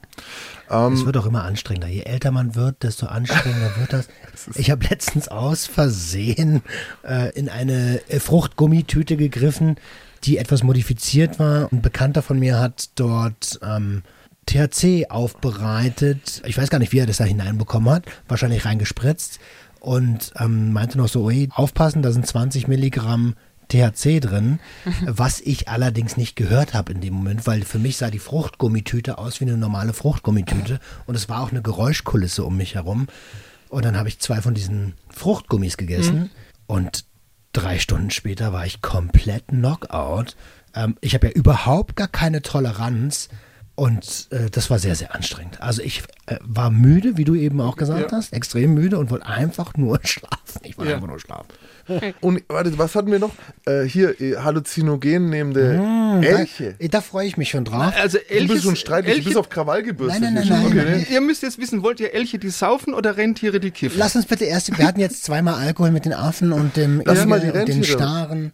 Es 0.94 1.04
wird 1.06 1.18
auch 1.18 1.26
immer 1.26 1.44
anstrengender. 1.44 1.88
Je 1.88 2.04
älter 2.04 2.30
man 2.30 2.54
wird, 2.54 2.84
desto 2.84 3.08
anstrengender 3.08 3.72
wird 3.80 3.92
das. 3.94 4.08
Ich 4.56 4.70
habe 4.72 4.86
letztens 4.90 5.28
aus 5.28 5.66
Versehen 5.66 6.62
äh, 7.04 7.32
in 7.38 7.50
eine 7.50 8.02
äh, 8.08 8.20
Fruchtgummitüte 8.20 9.18
gegriffen, 9.18 9.76
die 10.24 10.38
etwas 10.38 10.64
modifiziert 10.64 11.40
war. 11.40 11.72
Ein 11.72 11.82
Bekannter 11.82 12.22
von 12.22 12.40
mir 12.40 12.60
hat 12.60 12.90
dort 12.96 13.60
ähm, 13.64 14.04
THC 14.46 15.08
aufbereitet. 15.10 16.42
Ich 16.46 16.58
weiß 16.58 16.70
gar 16.70 16.80
nicht, 16.80 16.92
wie 16.92 17.00
er 17.00 17.06
das 17.06 17.18
da 17.18 17.24
hineinbekommen 17.24 17.90
hat. 17.90 18.06
Wahrscheinlich 18.28 18.66
reingespritzt. 18.66 19.40
Und 19.80 20.34
ähm, 20.38 20.74
meinte 20.74 20.98
noch 20.98 21.08
so, 21.08 21.30
ey, 21.30 21.50
aufpassen, 21.54 22.02
da 22.02 22.12
sind 22.12 22.28
20 22.28 22.68
Milligramm 22.68 23.36
THC 23.70 24.20
drin, 24.20 24.60
was 25.06 25.40
ich 25.40 25.70
allerdings 25.70 26.18
nicht 26.18 26.36
gehört 26.36 26.74
habe 26.74 26.92
in 26.92 27.02
dem 27.02 27.14
Moment, 27.14 27.48
weil 27.48 27.62
für 27.62 27.80
mich 27.80 27.98
sah 27.98 28.10
die 28.10 28.20
Fruchtgummitüte 28.20 29.18
aus 29.18 29.40
wie 29.40 29.46
eine 29.46 29.58
normale 29.58 29.94
Fruchtgummitüte 29.94 30.80
und 31.06 31.16
es 31.16 31.30
war 31.30 31.42
auch 31.42 31.52
eine 31.52 31.62
Geräuschkulisse 31.62 32.44
um 32.44 32.58
mich 32.58 32.76
herum. 32.76 33.08
Und 33.70 33.86
dann 33.86 33.96
habe 33.96 34.10
ich 34.10 34.20
zwei 34.20 34.42
von 34.42 34.56
diesen 34.56 34.96
Fruchtgummis 35.10 35.78
gegessen 35.78 36.32
und 36.66 37.06
drei 37.54 37.80
Stunden 37.80 38.12
später 38.12 38.54
war 38.54 38.66
ich 38.66 38.82
komplett 38.82 39.48
Knockout. 39.48 40.36
Ähm, 40.76 40.96
ich 41.02 41.14
habe 41.14 41.28
ja 41.28 41.34
überhaupt 41.34 41.96
gar 41.96 42.08
keine 42.08 42.42
Toleranz 42.42 43.30
und 43.80 44.28
äh, 44.32 44.50
das 44.52 44.70
war 44.70 44.78
sehr, 44.80 44.96
sehr 44.96 45.16
anstrengend. 45.16 45.62
Also 45.62 45.82
ich 45.82 46.04
äh, 46.28 46.36
war 46.42 46.70
müde, 46.70 47.18
wie 47.18 47.24
du 47.24 47.34
eben 47.36 47.62
auch 47.62 47.76
gesagt 47.78 48.12
Ja. 48.12 48.18
hast, 48.18 48.34
extrem 48.34 48.74
müde 48.74 48.98
und 49.00 49.10
wollte 49.10 49.26
einfach 49.26 49.76
nur 49.78 50.00
schlafen. 50.04 50.62
Ich 50.64 50.78
wollte 50.78 50.92
Ja. 50.92 50.96
einfach 50.98 51.08
nur 51.10 51.20
schlafen. 51.20 51.48
Und 52.22 52.44
warte, 52.50 52.78
was 52.78 52.94
hatten 52.94 53.12
wir 53.12 53.18
noch? 53.18 53.32
Äh, 53.66 53.84
hier, 53.84 54.20
äh, 54.22 54.36
Halluzinogen 54.38 55.30
nehmende 55.32 55.80
Hm, 55.80 56.22
Elche. 56.22 56.76
Da, 56.80 56.88
da 56.88 57.02
freue 57.02 57.26
ich 57.26 57.36
mich 57.38 57.50
schon 57.50 57.66
drauf. 57.66 57.94
Also 58.00 58.18
Du 58.20 58.24
bist 58.28 58.52
Elche, 58.52 58.62
schon 58.62 58.76
streitig, 58.76 59.06
du 59.12 59.16
Elche, 59.18 59.24
bist 59.30 59.38
auf 59.38 59.50
Krawall 59.50 59.82
gebürstet. 59.82 60.22
Nein, 60.22 60.34
nein, 60.36 60.48
nein, 60.48 60.62
schon. 60.62 60.76
nein, 60.76 60.84
okay, 60.86 60.92
nein. 60.92 61.00
ne? 61.02 61.08
ihr 61.10 61.22
müsst 61.22 61.42
jetzt 61.42 61.58
wissen, 61.58 61.82
wollt 61.82 62.00
ihr 62.00 62.14
Elche, 62.14 62.38
die 62.38 62.50
saufen 62.50 62.94
oder 62.94 63.18
Rentiere, 63.18 63.60
die 63.60 63.72
kiffen? 63.72 63.98
Lass 63.98 64.16
uns 64.16 64.26
bitte 64.28 64.46
erst, 64.46 64.78
wir 64.78 64.86
hatten 64.86 65.00
jetzt 65.00 65.24
zweimal 65.24 65.56
Alkohol 65.56 65.90
mit 65.92 66.06
den 66.06 66.14
Affen 66.14 66.52
und 66.54 66.76
dem 66.78 67.02
Lass 67.06 67.18
Igel 67.20 67.26
mal 67.28 67.40
die 67.40 67.48
und 67.48 67.54
den 67.56 67.62
Rentiere. 67.78 67.86
Staren. 67.98 68.54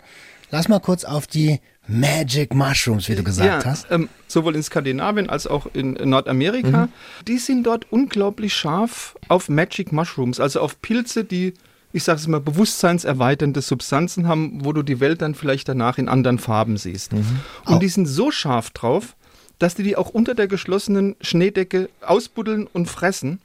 Lass 0.51 0.69
mal 0.69 0.79
kurz 0.79 1.03
auf 1.03 1.27
die 1.27 1.59
Magic 1.87 2.53
Mushrooms, 2.53 3.09
wie 3.09 3.15
du 3.15 3.23
gesagt 3.23 3.63
ja, 3.63 3.71
hast. 3.71 3.87
Ähm, 3.91 4.09
sowohl 4.27 4.55
in 4.55 4.63
Skandinavien 4.63 5.29
als 5.29 5.47
auch 5.47 5.67
in 5.73 5.93
Nordamerika. 5.93 6.89
Die 7.27 7.37
sind 7.37 7.63
dort 7.63 7.91
unglaublich 7.91 8.53
scharf 8.53 9.15
auf 9.27 9.49
Magic 9.49 9.91
Mushrooms, 9.91 10.39
also 10.39 10.61
auf 10.61 10.81
Pilze, 10.81 11.23
die, 11.23 11.53
ich 11.93 12.03
sage 12.03 12.19
es 12.19 12.27
mal, 12.27 12.41
bewusstseinserweiternde 12.41 13.61
Substanzen 13.61 14.27
haben, 14.27 14.65
wo 14.65 14.73
du 14.73 14.81
die 14.81 14.99
Welt 14.99 15.21
dann 15.21 15.35
vielleicht 15.35 15.69
danach 15.69 15.97
in 15.97 16.09
anderen 16.09 16.39
Farben 16.39 16.77
siehst. 16.77 17.11
Und 17.65 17.81
die 17.81 17.89
sind 17.89 18.07
so 18.07 18.31
scharf 18.31 18.71
drauf, 18.71 19.15
dass 19.59 19.75
die 19.75 19.83
die 19.83 19.95
auch 19.95 20.09
unter 20.09 20.35
der 20.35 20.47
geschlossenen 20.47 21.15
Schneedecke 21.21 21.89
ausbuddeln 22.01 22.67
und 22.67 22.87
fressen. 22.87 23.39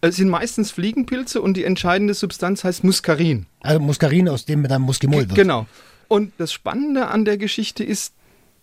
Es 0.00 0.16
sind 0.16 0.28
meistens 0.28 0.70
Fliegenpilze 0.70 1.40
und 1.40 1.56
die 1.56 1.64
entscheidende 1.64 2.12
Substanz 2.12 2.62
heißt 2.62 2.84
Muskarin. 2.84 3.46
Also 3.60 3.80
Muskarin, 3.80 4.28
aus 4.28 4.44
dem 4.44 4.62
dann 4.64 4.82
Muskimol 4.82 5.20
wird. 5.20 5.34
Genau. 5.34 5.66
Und 6.14 6.30
das 6.38 6.52
Spannende 6.52 7.08
an 7.08 7.24
der 7.24 7.38
Geschichte 7.38 7.82
ist, 7.82 8.14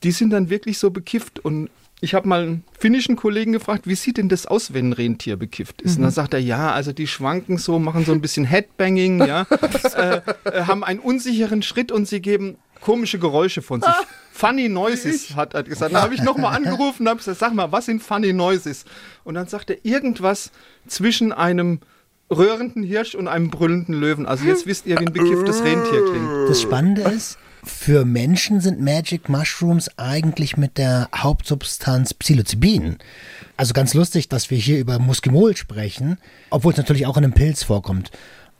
die 0.03 0.11
sind 0.11 0.29
dann 0.29 0.49
wirklich 0.49 0.77
so 0.77 0.89
bekifft. 0.89 1.37
Und 1.39 1.69
ich 1.99 2.13
habe 2.13 2.25
mal 2.25 2.43
einen 2.43 2.63
finnischen 2.79 3.17
Kollegen 3.17 3.51
gefragt, 3.51 3.87
wie 3.87 3.95
sieht 3.95 4.15
denn 4.15 4.29
das 4.29 4.45
aus, 4.45 4.73
wenn 4.73 4.91
ein 4.91 4.93
Rentier 4.93 5.35
bekifft 5.35 5.81
ist? 5.81 5.97
Und 5.97 6.03
dann 6.03 6.11
sagt 6.11 6.33
er, 6.33 6.39
ja, 6.39 6.71
also 6.71 6.93
die 6.93 7.07
schwanken 7.07 7.57
so, 7.57 7.77
machen 7.77 8.05
so 8.05 8.13
ein 8.13 8.21
bisschen 8.21 8.45
Headbanging, 8.45 9.19
ja, 9.27 9.45
äh, 9.97 10.21
äh, 10.45 10.63
haben 10.63 10.85
einen 10.85 11.01
unsicheren 11.01 11.61
Schritt 11.61 11.91
und 11.91 12.07
sie 12.07 12.21
geben 12.21 12.55
komische 12.79 13.19
Geräusche 13.19 13.61
von 13.61 13.81
sich. 13.81 13.93
Funny 14.31 14.69
Noises, 14.69 15.35
hat 15.35 15.53
er 15.53 15.63
gesagt. 15.63 15.93
Dann 15.93 16.03
habe 16.03 16.15
ich 16.15 16.21
nochmal 16.21 16.55
angerufen 16.55 17.01
und 17.01 17.09
habe 17.09 17.17
gesagt, 17.17 17.37
sag 17.37 17.53
mal, 17.53 17.73
was 17.73 17.87
sind 17.87 18.01
Funny 18.01 18.31
Noises? 18.31 18.85
Und 19.25 19.33
dann 19.33 19.47
sagt 19.47 19.71
er 19.71 19.83
irgendwas 19.83 20.51
zwischen 20.87 21.33
einem 21.33 21.81
röhrenden 22.31 22.83
Hirsch 22.83 23.15
und 23.15 23.27
einem 23.27 23.49
brüllenden 23.49 23.93
Löwen. 23.93 24.25
Also 24.25 24.45
jetzt 24.45 24.65
wisst 24.65 24.85
ihr, 24.85 24.99
wie 24.99 25.07
ein 25.07 25.13
bekifftes 25.13 25.63
Rentier 25.63 26.05
klingt. 26.09 26.49
Das 26.49 26.61
Spannende 26.61 27.01
ist, 27.01 27.37
für 27.63 28.05
Menschen 28.05 28.59
sind 28.59 28.81
Magic 28.81 29.29
Mushrooms 29.29 29.89
eigentlich 29.97 30.57
mit 30.57 30.77
der 30.77 31.09
Hauptsubstanz 31.15 32.13
Psilocybin. 32.13 32.97
Also 33.55 33.73
ganz 33.73 33.93
lustig, 33.93 34.29
dass 34.29 34.49
wir 34.49 34.57
hier 34.57 34.79
über 34.79 34.97
Muskimol 34.97 35.55
sprechen, 35.55 36.17
obwohl 36.49 36.71
es 36.71 36.77
natürlich 36.77 37.05
auch 37.05 37.17
in 37.17 37.23
einem 37.23 37.33
Pilz 37.33 37.63
vorkommt. 37.63 38.11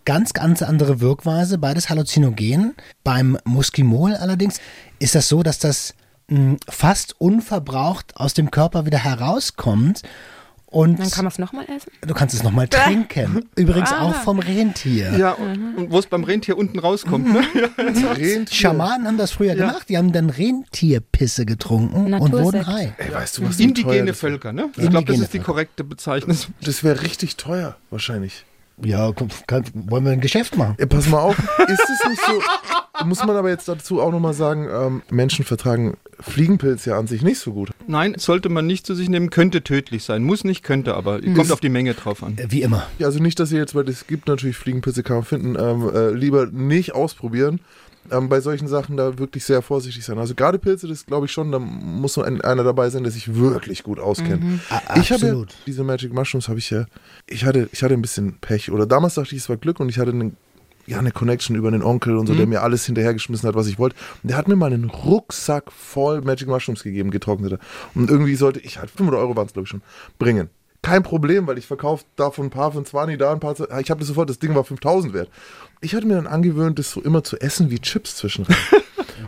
Ganz, 0.06 0.34
ganz 0.34 0.62
andere 0.62 1.00
Wirkweise, 1.00 1.58
beides 1.58 1.90
Halluzinogen. 1.90 2.76
Beim 3.04 3.38
Muskimol 3.44 4.16
allerdings 4.16 4.60
ist 5.00 5.16
das 5.16 5.28
so, 5.28 5.42
dass 5.42 5.58
das 5.60 5.96
mh, 6.28 6.58
fast 6.70 7.20
unverbraucht 7.20 8.18
aus 8.18 8.34
dem 8.34 8.52
Körper 8.52 8.86
wieder 8.86 9.04
herauskommt. 9.04 10.02
Und 10.72 11.00
Dann 11.00 11.12
kann 11.12 11.26
man 11.26 11.32
es 11.34 11.38
nochmal 11.38 11.66
essen. 11.66 11.92
du 12.00 12.14
kannst 12.14 12.34
es 12.34 12.44
nochmal 12.44 12.68
trinken. 12.68 13.44
Übrigens 13.58 13.92
auch 13.92 14.16
vom 14.16 14.40
Rentier. 14.40 15.14
Ja, 15.18 15.34
und, 15.34 15.76
und 15.76 15.92
wo 15.92 16.00
es 16.00 16.08
beim 16.08 16.24
Rentier 16.24 16.58
unten 16.58 16.80
rauskommt. 16.80 17.32
Ne? 17.32 17.44
Rentier. 17.78 18.46
Schamanen 18.50 19.06
haben 19.06 19.18
das 19.18 19.32
früher 19.32 19.54
gemacht. 19.56 19.90
Die 19.90 19.98
haben 19.98 20.14
dann 20.14 20.30
Rentierpisse 20.30 21.46
getrunken 21.46 22.06
und 22.06 22.12
Natursekt. 22.12 22.44
wurden 22.44 22.68
high. 22.68 22.94
Ey, 22.98 23.14
weißt 23.14 23.38
du, 23.38 23.50
was 23.50 23.60
Indigene? 23.60 24.14
Völker, 24.14 24.54
ne? 24.54 24.70
Ich 24.78 24.90
glaube, 24.90 25.12
das 25.12 25.20
ist 25.20 25.34
die 25.34 25.40
korrekte 25.40 25.84
Bezeichnung. 25.84 26.38
Das 26.62 26.84
wäre 26.86 27.02
richtig 27.02 27.36
teuer, 27.36 27.76
wahrscheinlich. 27.90 28.46
Ja, 28.84 29.12
komm, 29.12 29.30
kann, 29.48 29.64
wollen 29.74 30.06
wir 30.06 30.12
ein 30.12 30.22
Geschäft 30.22 30.58
machen? 30.58 30.76
Ey, 30.78 30.88
pass 30.88 31.08
mal 31.08 31.20
auf, 31.20 31.38
ist 31.38 31.90
es 31.90 32.10
nicht 32.10 32.22
so, 32.26 32.42
muss 33.06 33.24
man 33.26 33.36
aber 33.36 33.50
jetzt 33.50 33.68
dazu 33.68 34.02
auch 34.02 34.12
nochmal 34.12 34.34
sagen, 34.34 34.68
ähm, 34.72 35.02
Menschen 35.10 35.46
vertragen 35.46 35.98
Fliegenpilz 36.20 36.86
ja 36.86 36.98
an 36.98 37.08
sich 37.08 37.24
nicht 37.24 37.40
so 37.40 37.54
gut. 37.54 37.72
Nein, 37.88 38.16
sollte 38.18 38.50
man 38.50 38.68
nicht 38.68 38.86
zu 38.86 38.94
sich 38.96 39.10
nehmen, 39.10 39.30
könnte 39.30 39.64
tödlich 39.64 40.04
sein. 40.04 40.24
Muss 40.24 40.44
nicht, 40.44 40.64
könnte 40.64 40.96
aber. 40.96 41.20
Kommt 41.22 41.52
auf 41.52 41.60
die 41.60 41.70
Menge 41.70 41.94
drauf 41.94 42.24
an. 42.24 42.38
Wie 42.48 42.62
immer. 42.62 42.88
Ja, 43.00 43.08
also 43.08 43.20
nicht, 43.20 43.40
dass 43.40 43.52
ihr 43.52 43.60
jetzt, 43.60 43.76
weil 43.76 43.90
es 43.90 44.08
gibt 44.08 44.28
natürlich 44.28 44.58
Fliegenpilze, 44.58 45.04
kann 45.04 45.18
man 45.18 45.26
finden, 45.26 45.56
ähm, 45.60 45.90
äh, 45.94 46.12
lieber 46.12 46.46
nicht 46.48 46.94
ausprobieren. 46.94 47.60
Ähm, 48.10 48.30
bei 48.30 48.42
solchen 48.42 48.68
Sachen 48.68 48.98
da 48.98 49.20
wirklich 49.20 49.44
sehr 49.46 49.62
vorsichtig 49.62 50.04
sein. 50.04 50.18
Also 50.18 50.34
gerade 50.36 50.58
Pilze, 50.58 50.88
das 50.88 51.06
glaube 51.06 51.28
ich 51.28 51.32
schon, 51.32 51.52
da 51.52 51.60
muss 51.60 52.14
so 52.14 52.24
ein, 52.24 52.42
einer 52.42 52.64
dabei 52.64 52.90
sein, 52.90 53.04
der 53.04 53.12
sich 53.12 53.36
wirklich 53.36 53.84
gut 53.84 54.00
auskennt. 54.00 54.44
A- 54.70 55.00
Ich 55.00 55.12
habe 55.12 55.26
ja, 55.26 55.34
diese 55.68 55.84
Magic 55.84 56.12
Mushrooms 56.14 56.50
habe 56.50 56.60
ich 56.60 56.70
ja, 56.72 56.86
ich 57.28 57.46
hatte, 57.46 57.70
ich 57.72 57.84
hatte 57.84 57.94
ein 57.94 58.02
bisschen 58.02 58.38
Pech. 58.42 58.72
Oder 58.72 58.86
damals 58.88 59.14
dachte 59.16 59.36
ich, 59.36 59.42
es 59.42 59.50
war 59.50 59.58
Glück 59.58 59.80
und 59.80 59.90
ich 59.90 60.00
hatte 60.00 60.12
einen 60.12 60.36
ja, 60.88 60.98
eine 60.98 61.12
Connection 61.12 61.56
über 61.56 61.68
einen 61.68 61.84
Onkel 61.84 62.18
und 62.18 62.26
so, 62.26 62.34
der 62.34 62.48
mir 62.48 62.64
alles 62.64 62.86
hinterhergeschmissen 62.88 63.48
hat, 63.48 63.54
was 63.56 63.68
ich 63.68 63.78
wollte. 63.78 63.96
Und 64.24 64.30
der 64.32 64.38
hat 64.38 64.48
mir 64.48 64.56
mal 64.56 64.74
einen 64.74 64.90
Rucksack 64.90 65.72
voll 65.72 66.22
Magic 66.22 66.48
Mushrooms 66.48 66.82
gegeben, 66.82 67.12
getrocknete. 67.12 67.60
Und 67.94 68.10
irgendwie 68.10 68.36
sollte 68.36 68.60
ich 68.62 68.80
halt 68.80 68.90
500 68.90 69.22
Euro 69.22 69.36
waren 69.36 69.46
es, 69.46 69.54
glaube 69.54 69.66
ich, 69.66 69.70
schon, 69.70 69.84
bringen. 70.18 70.50
Kein 70.84 71.04
Problem, 71.04 71.46
weil 71.46 71.58
ich 71.60 71.68
verkaufe 71.68 72.06
davon 72.16 72.48
ein 72.48 72.50
paar 72.50 72.72
von 72.72 72.86
20, 72.86 73.20
da 73.20 73.32
ein 73.32 73.40
paar. 73.40 73.54
Ich 73.80 73.90
habe 73.92 74.00
das 74.00 74.08
sofort, 74.08 74.30
das 74.30 74.40
Ding 74.40 74.56
war 74.56 74.64
5000 74.64 75.14
wert. 75.14 75.30
Ich 75.80 75.94
hatte 75.94 76.08
mir 76.08 76.16
dann 76.16 76.28
angewöhnt, 76.28 76.80
das 76.80 76.92
so 76.92 77.02
immer 77.02 77.24
zu 77.24 77.40
essen 77.40 77.70
wie 77.70 77.80
Chips 77.80 78.16
zwischendrin. 78.16 78.56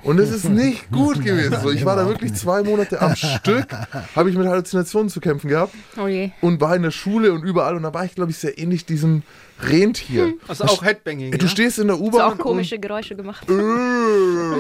Und 0.04 0.20
es 0.20 0.32
ist 0.32 0.50
nicht 0.50 0.92
gut 0.92 1.24
gewesen. 1.24 1.56
So, 1.62 1.70
ich 1.70 1.86
war 1.86 1.96
da 1.96 2.08
wirklich 2.08 2.34
zwei 2.34 2.64
Monate 2.64 3.00
am 3.00 3.16
Stück, 3.16 3.68
habe 4.16 4.30
ich 4.30 4.36
mit 4.36 4.48
Halluzinationen 4.48 5.10
zu 5.10 5.22
kämpfen 5.22 5.50
gehabt 5.50 5.74
Oh 6.02 6.08
je. 6.08 6.32
und 6.42 6.60
war 6.60 6.76
in 6.76 6.82
der 6.82 6.92
Schule 6.92 7.32
und 7.32 7.44
überall. 7.44 7.76
Und 7.76 7.84
da 7.84 7.94
war 7.94 8.04
ich, 8.04 8.16
glaube 8.16 8.32
ich, 8.32 8.38
sehr 8.38 8.58
ähnlich 8.58 8.86
diesem 8.86 9.22
Rentier. 9.62 10.34
Also 10.48 10.66
auch 10.66 10.84
Headbanging. 10.84 11.32
Du 11.32 11.46
ja? 11.46 11.48
stehst 11.48 11.78
in 11.80 11.88
der 11.88 11.96
Hast 11.98 12.02
du 12.02 12.08
U-Bahn 12.08 12.34
auch 12.34 12.38
komische 12.40 12.80
Geräusche 12.80 13.16
gemacht? 13.16 13.48
und 13.50 13.60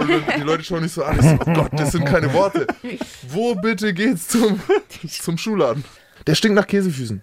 äh, 0.10 0.38
die 0.38 0.43
Leute 0.43 0.63
schauen 0.63 0.84
nicht 0.84 0.93
so 0.93 1.03
an. 1.03 1.19
So, 1.19 1.38
oh 1.45 1.53
Gott, 1.53 1.71
das 1.73 1.91
sind 1.91 2.06
keine 2.06 2.32
Worte. 2.34 2.67
Wo 3.29 3.56
bitte 3.56 3.93
geht's 3.93 4.27
zum, 4.27 4.60
zum 5.08 5.38
Schuhladen? 5.38 5.84
Der 6.27 6.36
stinkt 6.36 6.55
nach 6.55 6.67
Käsefüßen. 6.67 7.21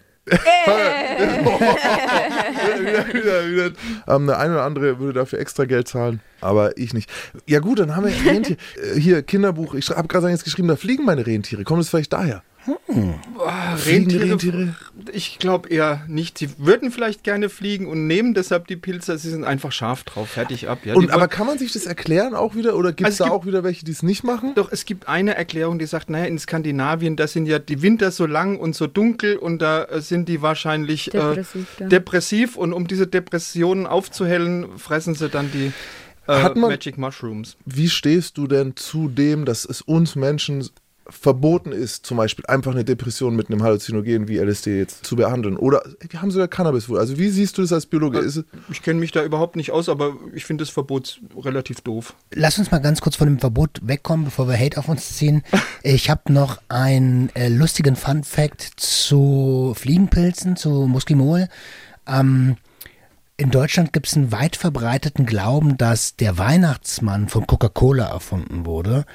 wieder, 2.80 3.08
wieder, 3.08 3.50
wieder. 3.50 3.72
Ähm, 4.06 4.26
der 4.26 4.38
eine 4.38 4.52
oder 4.54 4.62
andere 4.64 4.98
würde 4.98 5.18
dafür 5.18 5.38
extra 5.38 5.64
Geld 5.64 5.88
zahlen, 5.88 6.20
aber 6.40 6.76
ich 6.78 6.94
nicht. 6.94 7.10
Ja 7.46 7.60
gut, 7.60 7.78
dann 7.80 7.96
haben 7.96 8.06
wir 8.06 8.12
Rentier. 8.30 8.56
Äh, 8.76 9.00
Hier, 9.00 9.22
Kinderbuch. 9.22 9.74
Ich 9.74 9.88
habe 9.90 10.08
gerade 10.08 10.28
jetzt 10.28 10.44
geschrieben, 10.44 10.68
da 10.68 10.76
fliegen 10.76 11.04
meine 11.04 11.26
Rentiere. 11.26 11.64
Kommt 11.64 11.82
es 11.82 11.88
vielleicht 11.88 12.12
daher? 12.12 12.42
Ah, 13.38 13.76
Fliegen 13.76 14.10
Rentiere, 14.10 14.30
Rentiere? 14.30 14.74
Ich 15.12 15.38
glaube 15.38 15.68
eher 15.70 16.04
nicht. 16.08 16.38
Sie 16.38 16.50
würden 16.58 16.90
vielleicht 16.90 17.24
gerne 17.24 17.48
fliegen 17.48 17.86
und 17.86 18.06
nehmen 18.06 18.34
deshalb 18.34 18.66
die 18.66 18.76
Pilze. 18.76 19.16
Sie 19.18 19.30
sind 19.30 19.44
einfach 19.44 19.72
scharf 19.72 20.04
drauf, 20.04 20.28
fertig 20.30 20.68
ab. 20.68 20.80
Ja, 20.84 20.94
Und, 20.94 21.10
aber 21.10 21.26
kann 21.28 21.46
man 21.46 21.58
sich 21.58 21.72
das 21.72 21.86
erklären 21.86 22.34
auch 22.34 22.54
wieder? 22.54 22.76
Oder 22.76 22.92
gibt 22.92 23.08
es 23.08 23.20
Also 23.20 23.24
da 23.24 23.28
es 23.28 23.30
gibt- 23.32 23.42
auch 23.42 23.46
wieder 23.46 23.64
welche, 23.64 23.84
die 23.84 23.92
es 23.92 24.02
nicht 24.02 24.24
machen? 24.24 24.52
Doch, 24.54 24.70
es 24.70 24.84
gibt 24.84 25.08
eine 25.08 25.34
Erklärung, 25.36 25.78
die 25.78 25.86
sagt, 25.86 26.10
naja, 26.10 26.26
in 26.26 26.38
Skandinavien, 26.38 27.16
da 27.16 27.26
sind 27.26 27.46
ja 27.46 27.58
die 27.58 27.80
Winter 27.82 28.10
so 28.10 28.26
lang 28.26 28.58
und 28.58 28.74
so 28.76 28.86
dunkel 28.86 29.36
und 29.36 29.60
da 29.62 29.84
äh, 29.84 30.00
sind 30.00 30.28
die 30.28 30.42
wahrscheinlich 30.42 31.06
Depressiv, 31.06 31.80
äh, 31.80 31.88
depressiv 31.88 32.56
und 32.56 32.72
um 32.72 32.86
diese 32.86 33.06
Depressionen 33.06 33.86
aufzuhellen, 33.86 34.78
fressen 34.78 35.14
sie 35.14 35.28
dann 35.28 35.50
die 35.52 35.72
äh, 36.28 36.42
Hat 36.42 36.56
man- 36.56 36.70
Magic 36.70 36.98
Mushrooms. 36.98 37.56
Wie 37.64 37.88
stehst 37.88 38.36
du 38.36 38.46
denn 38.46 38.76
zu 38.76 39.08
dem, 39.08 39.44
dass 39.46 39.64
es 39.64 39.80
uns 39.80 40.14
Menschen 40.16 40.68
verboten 41.10 41.72
ist, 41.72 42.06
zum 42.06 42.16
Beispiel 42.16 42.44
einfach 42.46 42.72
eine 42.72 42.84
Depression 42.84 43.36
mit 43.36 43.48
einem 43.48 43.62
Halluzinogen 43.62 44.28
wie 44.28 44.38
LSD 44.38 44.78
jetzt 44.78 45.04
zu 45.04 45.16
behandeln? 45.16 45.56
Oder 45.56 45.82
wir 46.08 46.22
haben 46.22 46.30
sogar 46.30 46.48
Cannabis 46.48 46.88
wohl. 46.88 46.98
Also 46.98 47.18
wie 47.18 47.28
siehst 47.28 47.58
du 47.58 47.62
das 47.62 47.72
als 47.72 47.86
Biologe? 47.86 48.18
Ist 48.18 48.36
es, 48.36 48.44
Ich 48.70 48.82
kenne 48.82 49.00
mich 49.00 49.12
da 49.12 49.24
überhaupt 49.24 49.56
nicht 49.56 49.70
aus, 49.70 49.88
aber 49.88 50.14
ich 50.34 50.44
finde 50.44 50.62
das 50.62 50.70
Verbot 50.70 51.20
relativ 51.36 51.80
doof. 51.80 52.14
Lass 52.32 52.58
uns 52.58 52.70
mal 52.70 52.78
ganz 52.78 53.00
kurz 53.00 53.16
von 53.16 53.26
dem 53.26 53.38
Verbot 53.38 53.80
wegkommen, 53.82 54.24
bevor 54.24 54.48
wir 54.48 54.58
Hate 54.58 54.78
auf 54.78 54.88
uns 54.88 55.16
ziehen. 55.16 55.42
Ich 55.82 56.10
habe 56.10 56.30
noch 56.30 56.60
einen 56.68 57.30
äh, 57.34 57.48
lustigen 57.48 57.96
Fun 57.96 58.22
Fact 58.22 58.60
zu 58.76 59.72
Fliegenpilzen, 59.74 60.56
zu 60.56 60.86
Muskimol. 60.86 61.48
Ähm, 62.06 62.56
in 63.40 63.50
Deutschland 63.50 63.94
gibt 63.94 64.06
es 64.06 64.16
einen 64.16 64.32
weit 64.32 64.56
verbreiteten 64.56 65.24
Glauben, 65.24 65.78
dass 65.78 66.14
der 66.14 66.36
Weihnachtsmann 66.36 67.30
von 67.30 67.46
Coca-Cola 67.46 68.08
erfunden 68.08 68.66
wurde. 68.66 69.06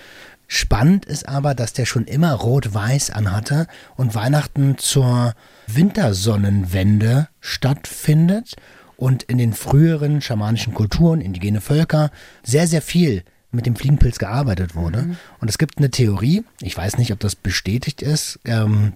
Spannend 0.47 1.05
ist 1.05 1.27
aber, 1.27 1.55
dass 1.55 1.73
der 1.73 1.86
schon 1.86 2.05
immer 2.05 2.34
rot-weiß 2.34 3.10
anhatte 3.12 3.67
und 3.95 4.15
Weihnachten 4.15 4.77
zur 4.77 5.34
Wintersonnenwende 5.67 7.27
stattfindet 7.39 8.55
und 8.97 9.23
in 9.23 9.38
den 9.38 9.53
früheren 9.53 10.21
schamanischen 10.21 10.73
Kulturen, 10.73 11.21
indigene 11.21 11.62
Völker, 11.62 12.12
sehr, 12.43 12.67
sehr 12.67 12.81
viel 12.81 13.23
mit 13.51 13.65
dem 13.65 13.75
Fliegenpilz 13.75 14.19
gearbeitet 14.19 14.75
wurde. 14.75 15.15
Und 15.39 15.49
es 15.49 15.58
gibt 15.58 15.77
eine 15.77 15.89
Theorie, 15.89 16.43
ich 16.62 16.77
weiß 16.77 16.97
nicht, 16.97 17.12
ob 17.12 17.19
das 17.19 17.36
bestätigt 17.36 18.01
ist, 18.01 18.39
ähm, 18.45 18.93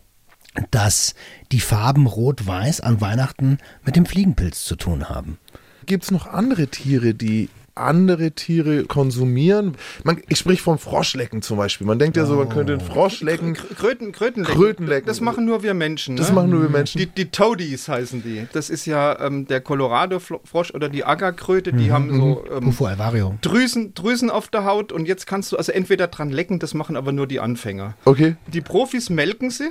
dass 0.72 1.16
die 1.52 1.60
Farben 1.60 2.06
rot-weiß 2.06 2.82
an 2.82 3.02
Weihnachten 3.02 3.58
mit 3.86 3.96
dem 3.96 4.06
Fliegenpilz 4.06 4.66
zu 4.66 4.76
tun 4.76 5.10
haben. 5.10 5.38
Gibt 5.86 6.04
es 6.04 6.12
noch 6.12 6.28
andere 6.28 6.68
Tiere, 6.68 7.14
die 7.14 7.50
andere 7.80 8.32
Tiere 8.32 8.84
konsumieren? 8.86 9.76
Man, 10.04 10.22
ich 10.28 10.38
sprich 10.40 10.62
vom 10.62 10.78
Froschlecken 10.78 11.42
zum 11.42 11.58
Beispiel. 11.58 11.88
Man 11.88 12.00
denkt 12.00 12.18
ja 12.18 12.26
so, 12.26 12.36
man 12.36 12.50
könnte 12.50 12.74
einen 12.74 12.82
Frosch 12.82 13.22
lecken. 13.22 13.54
Kröten, 13.54 14.12
Krötenlecken. 14.12 14.56
Krötenlecken. 14.62 15.08
Das 15.08 15.22
machen 15.22 15.46
nur 15.46 15.64
wir 15.64 15.74
Menschen. 15.74 16.16
Das 16.16 16.30
ne? 16.30 16.36
machen 16.36 16.50
nur 16.50 16.62
wir 16.64 16.70
Menschen. 16.70 17.00
Die, 17.00 17.08
die 17.08 17.32
Toadies 17.32 17.88
heißen 17.88 18.24
die. 18.24 18.48
Das 18.54 18.70
ist 18.70 18.86
ja 18.86 19.20
ähm, 19.20 19.48
der 19.48 19.62
Colorado-Frosch 19.62 20.72
oder 20.74 20.90
die 20.90 21.06
Aggerkröte. 21.06 21.74
Die 21.74 21.92
haben 21.92 22.16
so 22.16 22.44
ähm, 22.52 22.74
alvario. 22.86 23.38
Drüsen, 23.42 23.94
Drüsen 23.94 24.30
auf 24.30 24.48
der 24.48 24.66
Haut 24.66 24.92
und 24.92 25.08
jetzt 25.08 25.26
kannst 25.28 25.52
du 25.52 25.58
also 25.58 25.72
entweder 25.72 26.08
dran 26.08 26.30
lecken, 26.30 26.60
das 26.60 26.74
machen 26.74 26.96
aber 26.96 27.12
nur 27.12 27.28
die 27.28 27.40
Anfänger. 27.40 27.96
Okay. 28.06 28.36
Die 28.48 28.62
Profis 28.62 29.10
melken 29.10 29.50
sie 29.50 29.70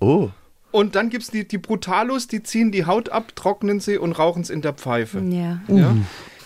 Oh. 0.00 0.30
und 0.70 0.94
dann 0.94 1.10
gibt 1.10 1.24
es 1.24 1.30
die, 1.30 1.46
die 1.46 1.58
Brutalos, 1.58 2.26
die 2.26 2.42
ziehen 2.42 2.72
die 2.72 2.86
Haut 2.86 3.10
ab, 3.10 3.36
trocknen 3.36 3.80
sie 3.80 3.98
und 3.98 4.12
rauchen 4.12 4.42
es 4.42 4.48
in 4.50 4.62
der 4.62 4.72
Pfeife. 4.72 5.20
Ja. 5.20 5.60
Ja? 5.68 5.94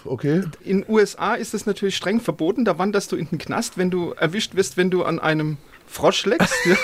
Okay. 0.05 0.43
In 0.63 0.85
USA 0.89 1.35
ist 1.35 1.55
es 1.55 1.67
natürlich 1.67 1.97
streng 1.97 2.21
verboten, 2.21 2.65
da 2.65 2.79
wanderst 2.79 3.13
du 3.13 3.17
in 3.17 3.29
den 3.29 3.39
Knast, 3.39 3.79
wenn 3.79 3.91
du 3.91 4.13
erwischt 4.13 4.55
wirst, 4.55 4.77
wenn 4.77 4.91
du 4.91 5.05
an 5.05 5.19
einem 5.19 5.57
Frosch 5.87 6.27
leckst. 6.27 6.55
ja? 6.67 6.77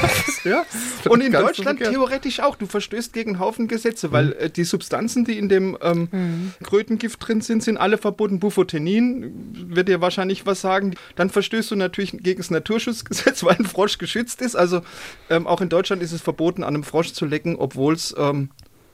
ja. 0.50 0.64
Und 1.08 1.20
in 1.20 1.32
Deutschland 1.32 1.80
theoretisch 1.80 2.40
auch. 2.40 2.56
Du 2.56 2.66
verstößt 2.66 3.12
gegen 3.12 3.38
Haufen 3.38 3.66
Gesetze, 3.66 4.12
weil 4.12 4.32
äh, 4.34 4.50
die 4.50 4.64
Substanzen, 4.64 5.24
die 5.24 5.38
in 5.38 5.48
dem 5.48 5.76
ähm, 5.80 6.52
Krötengift 6.62 7.26
drin 7.26 7.40
sind, 7.40 7.62
sind 7.62 7.76
alle 7.76 7.98
verboten. 7.98 8.38
Bufotenin 8.38 9.32
wird 9.74 9.88
dir 9.88 10.00
wahrscheinlich 10.00 10.46
was 10.46 10.60
sagen. 10.60 10.94
Dann 11.16 11.30
verstößt 11.30 11.70
du 11.70 11.76
natürlich 11.76 12.12
gegen 12.22 12.38
das 12.38 12.50
Naturschutzgesetz, 12.50 13.42
weil 13.44 13.56
ein 13.56 13.64
Frosch 13.64 13.98
geschützt 13.98 14.42
ist. 14.42 14.54
Also 14.54 14.82
ähm, 15.28 15.46
auch 15.46 15.60
in 15.60 15.68
Deutschland 15.68 16.02
ist 16.02 16.12
es 16.12 16.20
verboten, 16.20 16.62
an 16.62 16.74
einem 16.74 16.84
Frosch 16.84 17.12
zu 17.12 17.26
lecken, 17.26 17.56
obwohl 17.56 17.94
es 17.94 18.14
ähm, 18.16 18.50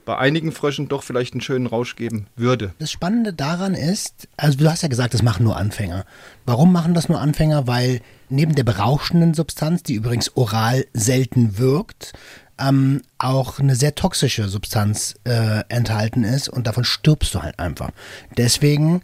bei 0.07 0.17
einigen 0.17 0.53
Fröschen 0.53 0.87
doch 0.87 1.03
vielleicht 1.03 1.33
einen 1.33 1.41
schönen 1.41 1.67
Rausch 1.67 1.97
geben 1.97 2.27
würde. 2.37 2.73
Das 2.79 2.89
Spannende 2.89 3.33
daran 3.33 3.75
ist, 3.75 4.29
also 4.37 4.57
du 4.57 4.71
hast 4.71 4.81
ja 4.81 4.87
gesagt, 4.87 5.13
das 5.13 5.21
machen 5.21 5.43
nur 5.43 5.57
Anfänger. 5.57 6.05
Warum 6.45 6.71
machen 6.71 6.93
das 6.93 7.09
nur 7.09 7.19
Anfänger? 7.19 7.67
Weil 7.67 7.99
neben 8.29 8.55
der 8.55 8.63
berauschenden 8.63 9.33
Substanz, 9.33 9.83
die 9.83 9.95
übrigens 9.95 10.35
oral 10.37 10.85
selten 10.93 11.57
wirkt, 11.57 12.13
ähm, 12.57 13.01
auch 13.17 13.59
eine 13.59 13.75
sehr 13.75 13.95
toxische 13.95 14.47
Substanz 14.47 15.15
äh, 15.25 15.63
enthalten 15.67 16.23
ist 16.23 16.47
und 16.47 16.67
davon 16.67 16.85
stirbst 16.85 17.35
du 17.35 17.43
halt 17.43 17.59
einfach. 17.59 17.91
Deswegen 18.37 19.01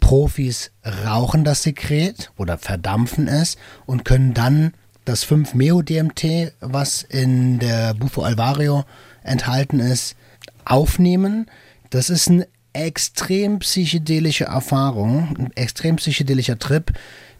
Profis 0.00 0.72
rauchen 1.06 1.44
das 1.44 1.62
Sekret 1.62 2.32
oder 2.36 2.58
verdampfen 2.58 3.28
es 3.28 3.56
und 3.86 4.04
können 4.04 4.34
dann 4.34 4.74
das 5.04 5.24
5-Meo-DMT, 5.24 6.54
was 6.58 7.04
in 7.04 7.60
der 7.60 7.94
Bufo 7.94 8.22
alvario 8.22 8.84
enthalten 9.22 9.78
ist, 9.78 10.16
aufnehmen. 10.70 11.46
Das 11.90 12.10
ist 12.10 12.28
eine 12.28 12.46
extrem 12.72 13.58
psychedelische 13.58 14.44
Erfahrung, 14.44 15.36
ein 15.38 15.52
extrem 15.56 15.96
psychedelischer 15.96 16.58
Trip. 16.58 16.92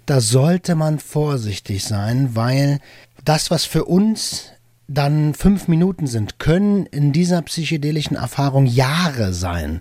Da 0.07 0.21
sollte 0.21 0.75
man 0.75 0.99
vorsichtig 0.99 1.85
sein, 1.85 2.35
weil 2.35 2.81
das, 3.25 3.51
was 3.51 3.65
für 3.65 3.85
uns 3.85 4.51
dann 4.89 5.35
fünf 5.35 5.69
Minuten 5.69 6.09
sind, 6.09 6.41
können 6.41 6.87
in 6.87 7.13
dieser 7.13 7.43
psychedelischen 7.43 8.17
Erfahrung 8.17 8.67
Jahre 8.67 9.33
sein. 9.33 9.81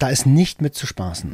Da 0.00 0.08
ist 0.08 0.26
nicht 0.26 0.62
mit 0.62 0.74
zu 0.74 0.86
spaßen, 0.86 1.30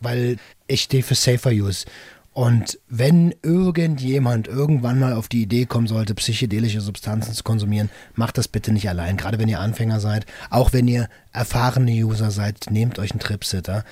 weil 0.00 0.36
ich 0.66 0.82
stehe 0.82 1.02
für 1.02 1.14
Safer 1.14 1.50
Use. 1.50 1.86
Und 2.34 2.80
wenn 2.88 3.32
irgendjemand 3.42 4.48
irgendwann 4.48 4.98
mal 4.98 5.12
auf 5.12 5.28
die 5.28 5.42
Idee 5.42 5.66
kommen 5.66 5.86
sollte, 5.86 6.16
psychedelische 6.16 6.80
Substanzen 6.80 7.32
zu 7.32 7.44
konsumieren, 7.44 7.90
macht 8.16 8.36
das 8.38 8.48
bitte 8.48 8.72
nicht 8.72 8.88
allein. 8.88 9.16
Gerade 9.16 9.38
wenn 9.38 9.48
ihr 9.48 9.60
Anfänger 9.60 10.00
seid, 10.00 10.26
auch 10.50 10.72
wenn 10.72 10.88
ihr 10.88 11.08
erfahrene 11.32 11.92
User 11.92 12.32
seid, 12.32 12.66
nehmt 12.70 12.98
euch 12.98 13.12
einen 13.12 13.20
Tripsitter. 13.20 13.84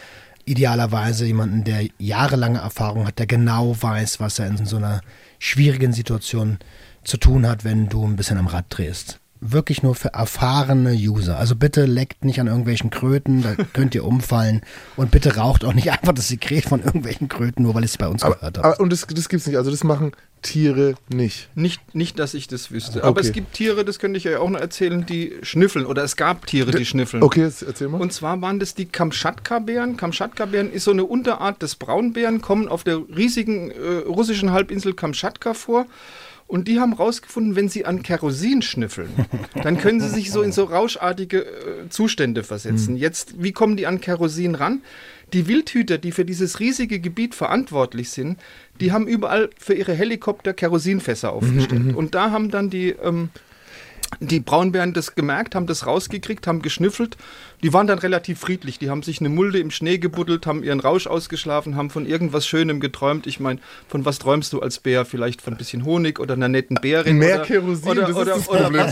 Idealerweise 0.44 1.24
jemanden, 1.24 1.62
der 1.62 1.86
jahrelange 1.98 2.58
Erfahrung 2.58 3.06
hat, 3.06 3.20
der 3.20 3.28
genau 3.28 3.80
weiß, 3.80 4.18
was 4.18 4.40
er 4.40 4.48
in 4.48 4.66
so 4.66 4.76
einer 4.76 5.02
schwierigen 5.38 5.92
Situation 5.92 6.58
zu 7.04 7.18
tun 7.18 7.46
hat, 7.46 7.62
wenn 7.62 7.88
du 7.88 8.04
ein 8.04 8.16
bisschen 8.16 8.38
am 8.38 8.48
Rad 8.48 8.66
drehst. 8.70 9.20
Wirklich 9.44 9.82
nur 9.82 9.96
für 9.96 10.14
erfahrene 10.14 10.92
User. 10.92 11.36
Also 11.36 11.56
bitte 11.56 11.84
leckt 11.84 12.24
nicht 12.24 12.40
an 12.40 12.46
irgendwelchen 12.46 12.90
Kröten, 12.90 13.42
da 13.42 13.56
könnt 13.72 13.92
ihr 13.94 14.04
umfallen. 14.04 14.60
Und 14.96 15.10
bitte 15.10 15.36
raucht 15.36 15.64
auch 15.64 15.74
nicht 15.74 15.90
einfach 15.90 16.12
das 16.12 16.28
Sekret 16.28 16.64
von 16.66 16.80
irgendwelchen 16.80 17.28
Kröten, 17.28 17.64
nur 17.64 17.74
weil 17.74 17.82
ich 17.82 17.90
es 17.90 17.98
bei 17.98 18.06
uns 18.06 18.22
Aber, 18.22 18.36
gehört 18.36 18.58
habe. 18.58 18.68
aber, 18.68 18.80
und 18.80 18.90
das, 18.92 19.04
das 19.08 19.28
gibt's 19.28 19.46
nicht. 19.48 19.56
Also 19.56 19.72
das 19.72 19.82
machen 19.82 20.12
Tiere 20.42 20.94
nicht. 21.08 21.48
Nicht, 21.56 21.94
nicht, 21.94 22.18
dass 22.20 22.34
ich 22.34 22.46
das 22.46 22.70
wüsste. 22.70 23.02
Aber 23.02 23.10
Okay. 23.18 23.20
es 23.28 23.32
gibt 23.32 23.52
Tiere, 23.52 23.84
das 23.84 23.98
könnte 23.98 24.16
ich 24.18 24.28
euch 24.28 24.36
auch 24.36 24.48
noch 24.50 24.60
erzählen, 24.60 25.04
die 25.06 25.34
schnüffeln. 25.42 25.86
Oder 25.86 26.04
es 26.04 26.16
gab 26.16 26.46
Tiere, 26.46 26.70
die 26.70 26.84
schnüffeln. 26.84 27.22
Okay, 27.22 27.42
jetzt 27.42 27.62
erzähl 27.62 27.88
mal. 27.88 28.00
Und 28.00 28.12
zwar 28.12 28.40
waren 28.42 28.58
das 28.60 28.74
die 28.74 28.86
Kamtschatka-Bären. 28.86 29.96
Kamtschatka-Bären 29.96 30.72
ist 30.72 30.84
so 30.84 30.90
eine 30.92 31.04
Unterart 31.04 31.62
des 31.62 31.74
Braunbären, 31.76 32.40
kommen 32.40 32.68
auf 32.68 32.84
der 32.84 32.98
riesigen 33.16 33.70
äh, 33.70 33.76
russischen 34.06 34.52
Halbinsel 34.52 34.94
Kamtschatka 34.94 35.54
vor. 35.54 35.86
Und 36.52 36.68
die 36.68 36.80
haben 36.80 36.92
rausgefunden, 36.92 37.56
wenn 37.56 37.70
sie 37.70 37.86
an 37.86 38.02
Kerosin 38.02 38.60
schnüffeln, 38.60 39.08
dann 39.62 39.78
können 39.78 40.00
sie 40.00 40.10
sich 40.10 40.30
so 40.30 40.42
in 40.42 40.52
so 40.52 40.64
rauschartige 40.64 41.46
äh, 41.46 41.88
Zustände 41.88 42.42
versetzen. 42.42 42.94
Jetzt, 42.98 43.42
wie 43.42 43.52
kommen 43.52 43.78
die 43.78 43.86
an 43.86 44.02
Kerosin 44.02 44.54
ran? 44.54 44.82
Die 45.32 45.48
Wildhüter, 45.48 45.96
die 45.96 46.12
für 46.12 46.26
dieses 46.26 46.60
riesige 46.60 47.00
Gebiet 47.00 47.34
verantwortlich 47.34 48.10
sind, 48.10 48.38
die 48.82 48.92
haben 48.92 49.06
überall 49.06 49.48
für 49.56 49.72
ihre 49.72 49.94
Helikopter 49.94 50.52
Kerosinfässer 50.52 51.32
aufgestellt. 51.32 51.96
Und 51.96 52.14
da 52.14 52.32
haben 52.32 52.50
dann 52.50 52.68
die 52.68 52.90
ähm, 52.90 53.30
die 54.20 54.40
Braunbären 54.40 54.92
das 54.92 55.14
gemerkt, 55.14 55.54
haben 55.54 55.66
das 55.66 55.86
rausgekriegt, 55.86 56.46
haben 56.46 56.62
geschnüffelt. 56.62 57.16
Die 57.62 57.72
waren 57.72 57.86
dann 57.86 57.98
relativ 57.98 58.40
friedlich. 58.40 58.78
Die 58.78 58.90
haben 58.90 59.02
sich 59.02 59.20
eine 59.20 59.28
Mulde 59.28 59.58
im 59.58 59.70
Schnee 59.70 59.98
gebuddelt, 59.98 60.46
haben 60.46 60.62
ihren 60.62 60.80
Rausch 60.80 61.06
ausgeschlafen, 61.06 61.76
haben 61.76 61.90
von 61.90 62.06
irgendwas 62.06 62.46
Schönem 62.46 62.80
geträumt. 62.80 63.26
Ich 63.26 63.40
meine, 63.40 63.60
von 63.88 64.04
was 64.04 64.18
träumst 64.18 64.52
du 64.52 64.60
als 64.60 64.78
Bär? 64.78 65.04
Vielleicht 65.04 65.42
von 65.42 65.54
ein 65.54 65.56
bisschen 65.56 65.84
Honig 65.84 66.20
oder 66.20 66.34
einer 66.34 66.48
netten 66.48 66.76
Bärin? 66.80 67.18
Mehr 67.18 67.36
oder, 67.36 67.44
Kerosin, 67.46 67.88
oder, 67.90 68.02
das 68.02 68.16
oder, 68.16 68.36
ist 68.36 68.48
das 68.48 68.62
Problem. 68.62 68.86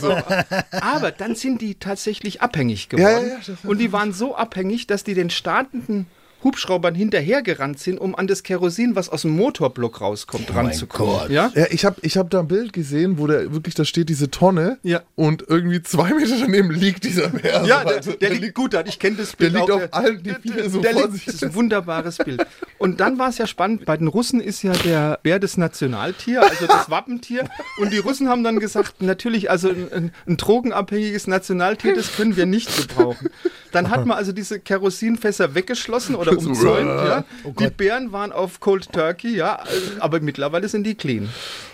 auch- 0.73 0.83
Aber 0.83 1.11
dann 1.11 1.35
sind 1.35 1.61
die 1.61 1.75
tatsächlich 1.75 2.43
abhängig 2.43 2.89
geworden. 2.89 3.29
Ja, 3.29 3.53
ja, 3.55 3.55
Und 3.71 3.79
die 3.79 3.93
waren 3.93 4.13
so 4.13 4.37
abhängig, 4.37 4.87
dass 4.87 5.05
die 5.05 5.15
den 5.15 5.31
startenden 5.31 6.07
Hubschraubern 6.43 6.95
hinterhergerannt 6.95 7.79
sind, 7.79 7.99
um 8.01 8.15
an 8.15 8.27
das 8.27 8.43
Kerosin, 8.43 8.97
was 8.97 9.09
aus 9.09 9.23
dem 9.23 9.33
Motorblock 9.37 10.01
rauskommt, 10.01 10.47
Oh 10.51 10.55
ranzukommen. 10.57 11.31
Ja? 11.31 11.53
Ja, 11.55 11.67
ich 11.71 11.85
habe 11.85 11.97
ich 12.03 12.17
hab 12.17 12.31
da 12.31 12.41
ein 12.41 12.49
Bild 12.49 12.73
gesehen, 12.73 13.19
wo 13.19 13.27
der 13.27 13.53
wirklich, 13.53 13.75
da 13.75 13.85
steht 13.85 14.09
diese 14.09 14.31
Tonne 14.31 14.79
Ja. 14.83 15.03
und 15.17 15.45
irgendwie 15.49 15.83
zwei 15.83 16.15
Meter 16.15 16.35
daneben 16.41 16.71
liegt 16.71 17.05
dieser 17.05 17.29
Bär. 17.29 17.65
Ja, 17.67 17.81
So, 17.83 17.89
der, 17.89 17.97
also, 17.97 18.13
der 18.13 18.31
liegt 18.31 18.55
gut, 18.55 18.75
ich 18.87 18.99
kenne 18.99 19.17
das 19.17 19.37
Bild 19.37 19.53
der 19.55 19.61
liegt 19.61 19.71
auch. 19.73 19.83
auf 19.83 19.93
allen 19.95 20.23
die 20.23 20.31
Viere 20.43 20.71
so 20.71 20.81
der 20.81 20.93
vor 20.93 21.03
liegt, 21.03 21.13
sich. 21.15 21.25
Das 21.27 21.35
ist 21.37 21.45
ein 21.45 21.55
wunderbares 21.55 22.17
Bild. 22.19 22.47
Und 22.79 23.01
dann 23.01 23.19
war 23.19 23.29
es 23.29 23.39
ja 23.39 23.47
spannend, 23.47 23.85
bei 23.85 23.97
den 23.97 24.07
Russen 24.09 24.41
ist 24.41 24.63
ja 24.63 24.73
der 24.73 25.19
Bär 25.23 25.39
das 25.39 25.57
Nationaltier, 25.57 26.43
also 26.43 26.67
das 26.67 26.89
Wappentier. 26.91 27.49
Und 27.79 27.93
die 27.93 27.99
Russen 27.99 28.29
haben 28.29 28.45
dann 28.45 28.59
gesagt, 28.61 29.03
natürlich, 29.03 29.51
also 29.51 29.69
ein, 29.69 29.93
ein, 29.93 30.13
ein 30.27 30.37
drogenabhängiges 30.39 31.27
Nationaltier, 31.27 31.95
das 31.95 32.17
können 32.17 32.37
wir 32.37 32.47
nicht 32.47 32.75
gebrauchen. 32.77 33.29
Dann 33.73 33.91
hat 33.91 34.07
man 34.07 34.17
also 34.19 34.33
diese 34.33 34.61
Kerosinfässer 34.61 35.55
weggeschlossen 35.55 36.15
oder 36.15 36.33
umzäunt, 36.39 36.89
ja. 36.89 37.25
Oh 37.45 37.53
die 37.59 37.69
Bären 37.69 38.13
waren 38.13 38.33
auf 38.33 38.61
Cold 38.61 38.93
Turkey, 38.93 39.37
ja, 39.37 39.63
aber 40.01 40.21
mittlerweile 40.21 40.69
sind 40.69 40.85
die 40.85 40.95
clean. 40.95 41.29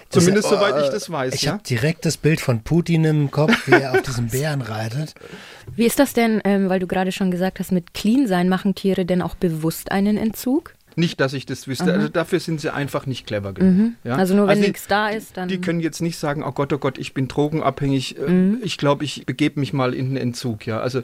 Zumindest 0.09 0.49
soweit 0.49 0.83
ich 0.85 0.89
das 0.91 1.11
weiß, 1.11 1.35
Ich 1.35 1.43
ja. 1.43 1.53
habe 1.55 1.63
direkt 1.65 2.05
das 2.07 2.17
Bild 2.17 2.41
von 2.41 2.63
Putin 2.63 3.05
im 3.05 3.31
Kopf, 3.33 3.67
wie 3.67 3.73
er 3.73 3.91
auf 3.93 4.03
diesem 4.03 4.29
Bären 4.31 4.61
reitet. 4.63 5.15
Wie 5.75 5.85
ist 5.85 5.99
das 5.99 6.13
denn, 6.13 6.41
ähm, 6.45 6.69
weil 6.69 6.79
du 6.79 6.87
gerade 6.87 7.11
schon 7.11 7.31
gesagt 7.33 7.59
hast, 7.59 7.73
mit 7.73 7.93
Clean 7.93 8.29
sein 8.29 8.49
machen 8.49 8.75
Tiere 8.77 9.05
denn 9.05 9.21
auch 9.21 9.35
bewusst 9.35 9.91
einen 9.91 10.17
Entzug? 10.17 10.75
Nicht, 10.99 11.21
dass 11.21 11.35
ich 11.35 11.45
das 11.45 11.67
wüsste. 11.69 11.93
Also 11.93 12.09
dafür 12.09 12.41
sind 12.41 12.59
sie 12.61 12.73
einfach 12.73 13.05
nicht 13.05 13.27
clever 13.27 13.53
genug. 13.53 13.93
Ja? 14.05 14.15
Also 14.15 14.35
nur 14.35 14.47
wenn 14.47 14.63
die- 14.63 14.69
nichts 14.69 14.87
da 14.87 15.09
ist, 15.09 15.37
dann. 15.37 15.49
Die 15.49 15.61
können 15.61 15.81
jetzt 15.81 16.01
nicht 16.01 16.17
sagen, 16.19 16.43
oh 16.43 16.53
Gott, 16.53 16.73
oh 16.73 16.79
Gott, 16.79 16.97
ich 16.99 17.13
bin 17.13 17.29
drogenabhängig. 17.29 18.17
äh, 18.17 18.31
Mhm. 18.31 18.61
Ich 18.63 18.79
glaube, 18.79 19.05
ich 19.05 19.27
begebe 19.27 19.61
mich 19.61 19.73
mal 19.75 19.93
in 19.93 20.11
den 20.11 20.17
Entzug. 20.17 20.67
Ja, 20.67 20.79
also 20.81 21.03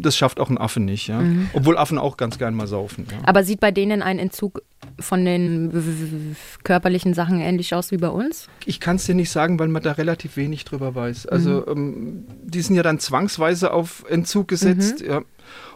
das 0.00 0.16
schafft 0.16 0.40
auch 0.40 0.50
ein 0.50 0.58
Affe 0.58 0.80
nicht. 0.80 1.06
Ja, 1.08 1.20
Mhm. 1.20 1.50
obwohl 1.52 1.76
Affen 1.78 1.98
auch 1.98 2.16
ganz 2.16 2.38
gern 2.38 2.54
mal 2.54 2.66
saufen. 2.66 3.06
Ja? 3.10 3.18
Aber 3.24 3.44
sieht 3.44 3.60
bei 3.60 3.70
denen 3.70 4.02
ein 4.02 4.18
Entzug 4.18 4.62
von 4.98 5.24
den 5.24 6.34
körperlichen 6.64 7.14
Sachen 7.14 7.40
ähnlich 7.40 7.74
aus 7.74 7.90
wie 7.90 7.96
bei 7.96 8.08
uns? 8.08 8.48
Ich 8.66 8.80
kann 8.80 8.96
es 8.96 9.06
dir 9.06 9.14
nicht 9.14 9.30
sagen, 9.30 9.58
weil 9.58 9.68
man 9.68 9.82
da 9.82 9.92
relativ 9.92 10.36
wenig 10.36 10.64
drüber 10.64 10.94
weiß. 10.94 11.26
Also 11.26 11.66
ähm, 11.66 12.24
die 12.44 12.60
sind 12.62 12.76
ja 12.76 12.82
dann 12.82 12.98
zwangsweise 12.98 13.72
auf 13.72 14.04
Entzug 14.08 14.48
gesetzt. 14.48 15.00
Ja. 15.00 15.22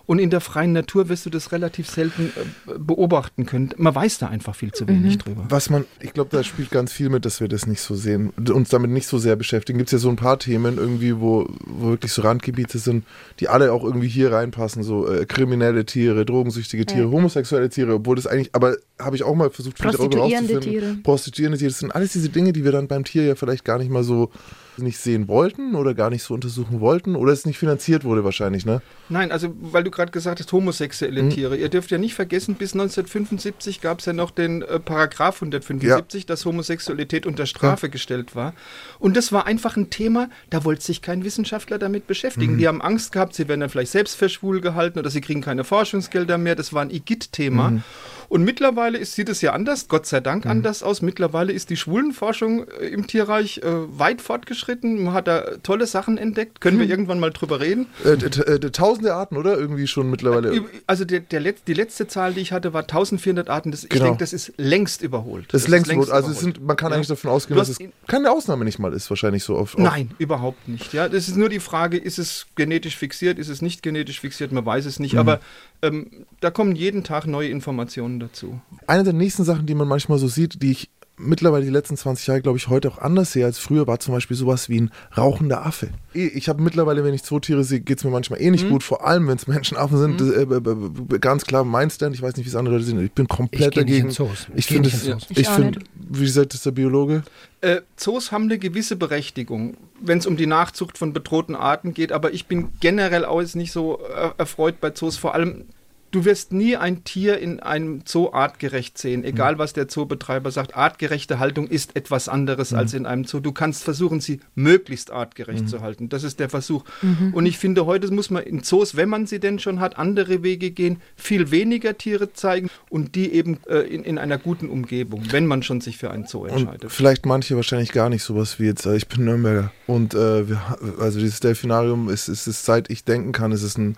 Und 0.07 0.19
in 0.19 0.29
der 0.29 0.41
freien 0.43 0.73
Natur 0.73 1.09
wirst 1.09 1.25
du 1.25 1.31
das 1.31 1.51
relativ 1.53 1.89
selten 1.89 2.31
äh, 2.37 2.79
beobachten 2.79 3.47
können. 3.47 3.71
Man 3.79 3.95
weiß 3.95 4.19
da 4.19 4.27
einfach 4.29 4.55
viel 4.55 4.71
zu 4.71 4.87
wenig 4.87 5.17
drüber. 5.17 5.47
Was 5.49 5.71
man, 5.71 5.87
ich 6.01 6.13
glaube, 6.13 6.29
da 6.31 6.45
spielt 6.45 6.71
ganz 6.71 6.93
viel 6.93 7.09
mit, 7.09 7.25
dass 7.25 7.41
wir 7.41 7.49
das 7.49 7.67
nicht 7.67 7.81
so 7.81 7.95
sehen, 7.95 8.31
uns 8.53 8.69
damit 8.69 8.91
nicht 8.91 9.07
so 9.07 9.17
sehr 9.17 9.35
beschäftigen. 9.37 9.79
Gibt 9.79 9.89
es 9.89 9.93
ja 9.93 9.99
so 9.99 10.11
ein 10.11 10.17
paar 10.17 10.39
Themen 10.39 10.77
irgendwie, 10.77 11.19
wo, 11.21 11.49
wo 11.65 11.89
wirklich 11.89 12.13
so 12.13 12.21
Randgebiete 12.21 12.79
sind, 12.79 13.05
die 13.41 13.49
alle 13.49 13.73
auch 13.73 13.83
irgendwie 13.83 14.09
hier 14.09 14.31
reinpassen, 14.31 14.83
so 14.83 15.09
äh, 15.11 15.25
kriminelle 15.25 15.87
Tiere, 15.87 16.27
drogensüchtige 16.27 16.85
Tiere, 16.85 17.07
Ja. 17.07 17.11
homosexuelle 17.11 17.71
Tiere, 17.71 17.95
obwohl 17.95 18.17
das 18.17 18.27
eigentlich, 18.27 18.55
aber 18.55 18.77
habe 18.99 19.17
ich 19.17 19.23
auch 19.23 19.35
mal 19.35 19.49
versucht, 19.51 19.79
viel 19.79 19.91
darüber 19.91 20.11
Prostituierende 20.11 20.53
rauszufinden. 20.55 20.81
Tiere. 20.91 21.03
Prostituierende 21.03 21.59
Tiere, 21.59 21.71
das 21.71 21.79
sind 21.79 21.95
alles 21.95 22.13
diese 22.13 22.29
Dinge, 22.29 22.53
die 22.53 22.65
wir 22.65 22.73
dann 22.73 22.89
beim 22.89 23.05
Tier 23.05 23.25
ja 23.25 23.35
vielleicht 23.37 23.65
gar 23.65 23.79
nicht 23.79 23.91
mal 23.91 24.05
so 24.05 24.31
nicht 24.79 24.99
sehen 24.99 25.29
wollten 25.29 25.75
oder 25.75 25.95
gar 25.95 26.11
nicht 26.11 26.23
so 26.23 26.35
untersuchen 26.35 26.81
wollten 26.81 27.17
oder 27.17 27.33
es 27.33 27.47
nicht 27.47 27.59
finanziert 27.59 28.05
wurde 28.05 28.25
wahrscheinlich, 28.25 28.65
ne? 28.67 28.83
Nein, 29.09 29.33
also 29.33 29.49
weil 29.61 29.85
du 29.85 29.91
gerade 29.91 30.13
gesagt 30.13 30.41
hast, 30.41 30.53
homosexuelle 30.53 31.29
Tiere. 31.29 31.57
Ihr 31.57 31.69
dürft 31.69 31.91
ja 31.91 31.99
nicht 31.99 32.15
vergessen, 32.15 32.55
bis 32.55 32.73
1975 32.73 33.81
gab 33.81 34.01
es 34.01 34.07
ja 34.07 34.13
noch 34.13 34.31
den 34.31 34.63
äh, 34.63 34.81
Paragraph 34.81 35.37
175, 35.37 36.27
dass 36.27 36.45
Homosexualität 36.45 37.27
unter 37.27 37.47
Strafe 37.47 37.89
gestellt 37.89 38.35
war. 38.35 38.55
Und 38.99 39.17
das 39.17 39.33
war 39.33 39.47
einfach 39.47 39.77
ein 39.77 39.91
Thema, 39.91 40.29
da 40.51 40.65
wollte 40.65 40.83
sich 40.83 41.03
kein 41.03 41.25
Wissenschaftler 41.25 41.79
damit 41.79 42.07
beschäftigen. 42.07 42.59
Die 42.59 42.69
haben 42.69 42.81
Angst 42.83 43.13
gehabt, 43.13 43.35
sie 43.35 43.49
werden 43.49 43.61
dann 43.61 43.71
vielleicht 43.71 43.93
selbst 43.93 44.17
für 44.17 44.29
schwul 44.29 44.61
gehalten 44.61 44.99
oder 44.99 45.11
sie 45.11 45.21
kriegen 45.21 45.41
keine 45.41 45.65
Forschungsgelder 45.65 46.39
mehr. 46.39 46.55
Das 46.55 46.73
war 46.73 46.83
ein 46.83 46.91
IGIT-Thema. 46.91 47.83
Und 48.29 48.45
mittlerweile 48.45 48.99
ist, 48.99 49.15
sieht 49.15 49.29
es 49.29 49.41
ja 49.41 49.53
anders, 49.53 49.89
Gott 49.89 50.07
sei 50.07 50.21
Dank 50.21 50.47
anders 50.47 50.83
aus. 50.83 51.03
Mittlerweile 51.03 51.53
ist 51.53 51.71
die 51.71 51.77
Schwulenforschung 51.77 52.67
äh, 52.69 52.87
im 52.89 53.07
Tierreich 53.07 53.59
äh, 53.59 53.63
weit 53.99 54.21
fortgeschritten. 54.21 55.03
Man 55.05 55.15
hat 55.15 55.29
da 55.29 55.43
tolle 55.63 55.87
Sachen 55.87 56.19
entdeckt. 56.19 56.61
Können 56.61 56.79
wir 56.79 56.89
irgendwann 56.89 57.21
mal 57.21 57.31
drüber 57.31 57.61
reden? 57.61 57.87
Äh, 58.05 58.11
äh, 58.13 58.59
tausende 58.71 59.15
Arten, 59.15 59.37
oder? 59.37 59.57
Irgendwie 59.59 59.87
schon 59.87 60.11
mittlerweile. 60.11 60.51
Üb- 60.53 60.65
Also 60.87 61.05
der, 61.05 61.21
der 61.21 61.41
Letz-, 61.41 61.65
die 61.67 61.75
letzte 61.75 62.07
Zahl, 62.09 62.35
die 62.35 62.41
ich 62.41 62.53
hatte, 62.53 62.73
war 62.73 62.83
1400 62.83 63.49
Arten. 63.51 63.71
Das, 63.71 63.85
Ich 63.85 63.91
Genau. 63.91 64.05
denke, 64.07 64.19
das 64.21 64.33
ist 64.33 64.53
längst 64.57 65.03
überholt. 65.03 65.47
Das 65.53 65.63
ist 65.63 65.69
längst, 65.69 65.87
längst 65.89 66.11
also 66.11 66.29
überholt. 66.31 66.55
sind, 66.57 66.65
man 66.67 66.77
kann 66.77 66.91
Ja. 66.91 66.97
eigentlich 66.97 67.09
davon 67.09 67.31
ausgehen, 67.31 67.59
dass 67.59 67.69
es 67.69 67.79
in- 67.79 67.93
keine 68.07 68.31
Ausnahme 68.31 68.65
nicht 68.65 68.79
mal 68.79 68.93
ist, 68.93 69.11
wahrscheinlich 69.11 69.45
so 69.45 69.57
auf 69.57 69.77
Nein, 69.77 70.11
überhaupt 70.19 70.69
nicht. 70.69 70.93
Ja, 70.93 71.09
das 71.09 71.29
ist 71.29 71.37
nur 71.37 71.49
die 71.49 71.61
Frage, 71.61 71.97
ist 71.99 72.19
es 72.19 72.47
genetisch 72.57 72.97
fixiert, 72.97 73.39
ist 73.39 73.49
es 73.49 73.63
nicht 73.63 73.83
genetisch 73.83 74.21
fixiert, 74.21 74.53
man 74.53 74.65
weiß 74.65 74.87
es 74.87 74.99
Mhm. 74.99 75.03
nicht. 75.05 75.17
Aber 75.19 75.41
ähm, 75.85 76.27
da 76.41 76.51
kommen 76.51 76.75
jeden 76.77 77.05
Tag 77.05 77.27
neue 77.27 77.49
Informationen 77.49 78.21
dazu. 78.21 78.61
Eine 78.87 79.05
der 79.05 79.13
nächsten 79.13 79.45
Sachen, 79.45 79.67
die 79.67 79.75
man 79.75 79.89
manchmal 79.89 80.19
so 80.19 80.29
sieht, 80.29 80.63
die 80.63 80.71
ich 80.73 80.91
mittlerweile 81.17 81.65
die 81.65 81.71
letzten 81.71 81.97
20 81.97 82.27
Jahre, 82.27 82.41
glaube 82.43 82.59
ich, 82.59 82.67
heute 82.67 82.89
auch 82.89 82.99
anders 82.99 83.31
sehe 83.31 83.45
als 83.45 83.59
früher, 83.61 83.87
war 83.87 84.01
zum 84.01 84.13
Beispiel 84.15 84.37
sowas 84.37 84.69
wie 84.69 84.81
ein 84.81 84.91
rauchender 85.17 85.65
Affe. 85.65 85.91
Ich 86.13 86.49
habe 86.49 86.61
mittlerweile, 86.61 87.05
wenn 87.05 87.15
ich 87.15 87.23
Zootiere 87.23 87.63
sehe, 87.63 87.79
geht 87.79 87.99
es 87.99 88.05
mir 88.05 88.11
manchmal 88.11 88.41
eh 88.43 88.47
Mhm. 88.47 88.51
nicht 88.51 88.69
gut, 88.69 88.83
vor 88.83 89.07
allem 89.07 89.29
wenn 89.29 89.37
es 89.37 89.47
Menschenaffen 89.47 89.97
sind. 89.99 90.21
Das, 90.21 90.31
äh, 90.31 90.45
b- 90.47 90.59
b- 90.59 90.75
b- 90.75 91.19
ganz 91.21 91.45
klar 91.45 91.63
mein 91.63 91.89
Stand, 91.91 92.17
ich 92.17 92.21
weiß 92.23 92.35
nicht, 92.37 92.47
wie 92.47 92.49
es 92.49 92.57
andere 92.57 92.75
Leute 92.75 92.87
sind. 92.87 93.01
Ich 93.01 93.13
bin 93.13 93.29
komplett 93.29 93.61
Ich 93.61 93.67
nicht 93.69 93.77
dagegen. 93.77 94.07
in 94.09 94.11
Zoos. 94.13 94.49
Ich 94.51 94.59
Ich 94.59 94.67
geh 94.67 94.75
finde 94.75 94.89
nicht 94.89 94.97
es, 94.97 95.07
in 95.07 95.13
Zoos. 95.13 95.27
ich 95.31 95.39
Ich 95.39 95.49
finde, 95.49 95.79
nicht. 95.79 95.91
wie 95.95 96.27
sagt 96.27 96.53
das 96.53 96.63
der 96.65 96.73
Biologe? 96.73 97.23
Äh, 97.61 97.83
Zoos 97.97 98.33
haben 98.33 98.45
eine 98.45 98.59
gewisse 98.59 98.97
Berechtigung, 98.97 99.77
wenn 100.01 100.19
es 100.19 100.27
um 100.27 100.37
die 100.37 100.47
Nachzucht 100.49 100.99
von 100.99 101.13
bedrohten 101.13 101.55
Arten 101.55 101.95
geht, 101.95 102.11
aber 102.11 102.33
ich 102.35 102.47
bin 102.47 102.71
generell 102.81 103.25
auch 103.25 103.41
nicht 103.55 103.71
so 103.71 104.01
äh, 104.01 104.31
erfreut 104.37 104.81
bei 104.81 104.91
Zoos. 104.91 105.17
Vor 105.17 105.33
allem, 105.35 105.67
du 106.15 106.25
wirst 106.25 106.53
nie 106.53 106.77
ein 106.77 107.05
Tier 107.05 107.39
in 107.39 107.61
einem 107.61 108.03
Zoo 108.07 108.31
artgerecht 108.33 108.99
sehen, 108.99 109.25
egal 109.25 109.59
was 109.59 109.73
der 109.73 109.89
Zoobetreiber 109.89 110.51
sagt. 110.51 110.77
Artgerechte 110.77 111.39
Haltung 111.39 111.67
ist 111.67 111.97
etwas 111.97 112.29
anderes 112.29 112.73
als 112.73 112.95
in 112.95 113.07
einem 113.07 113.25
Zoo. 113.25 113.41
Du 113.41 113.53
kannst 113.53 113.83
versuchen, 113.85 114.21
sie 114.21 114.41
möglichst 114.55 115.11
artgerecht 115.11 115.69
zu 115.69 115.81
halten. 115.81 116.09
Das 116.09 116.23
ist 116.23 116.39
der 116.41 116.49
Versuch. 116.49 116.85
Und 117.33 117.47
ich 117.47 117.59
finde, 117.59 117.87
heute 117.87 118.11
muss 118.13 118.31
man 118.31 118.43
in 118.45 118.63
Zoos, 118.63 118.97
wenn 118.97 119.09
man 119.09 119.27
sie 119.27 119.41
denn 119.41 119.59
schon 119.59 119.81
hat, 119.81 119.99
andere 119.99 120.43
Wege 120.43 120.71
gehen, 120.71 121.01
viel 121.17 121.51
weniger 121.51 121.99
Tiere 121.99 122.33
zeigen 122.33 122.71
und 122.91 123.15
die 123.15 123.33
eben 123.33 123.59
äh, 123.69 123.79
in, 123.81 124.05
in 124.05 124.19
einer 124.19 124.39
guten 124.39 124.69
Umgebung, 124.69 125.23
wenn 125.31 125.47
man 125.47 125.63
schon 125.63 125.81
sich 125.81 125.97
für 125.97 126.11
einen 126.11 126.27
Zoo 126.27 126.43
Und 126.45 126.51
entscheidet. 126.51 126.93
vielleicht 126.93 127.27
manche 127.27 127.57
wahrscheinlich 127.57 127.93
gar 127.93 128.09
nicht 128.09 128.23
sowas 128.23 128.59
wie 128.61 128.67
jetzt. 128.67 128.87
äh, 128.87 128.97
Ich 128.97 129.09
bin 129.09 129.25
Nürnberger 129.25 129.73
und 129.87 130.15
äh, 130.15 130.49
wir, 130.49 130.61
also 131.01 131.19
dieses 131.19 131.41
Delfinarium 131.41 132.09
ist, 132.09 132.29
ist, 132.29 132.47
ist 132.47 132.65
seit 132.65 132.91
ich 132.91 133.05
denken 133.05 133.33
kann, 133.33 133.53
ist 133.53 133.63
es 133.63 133.77
ein 133.79 133.97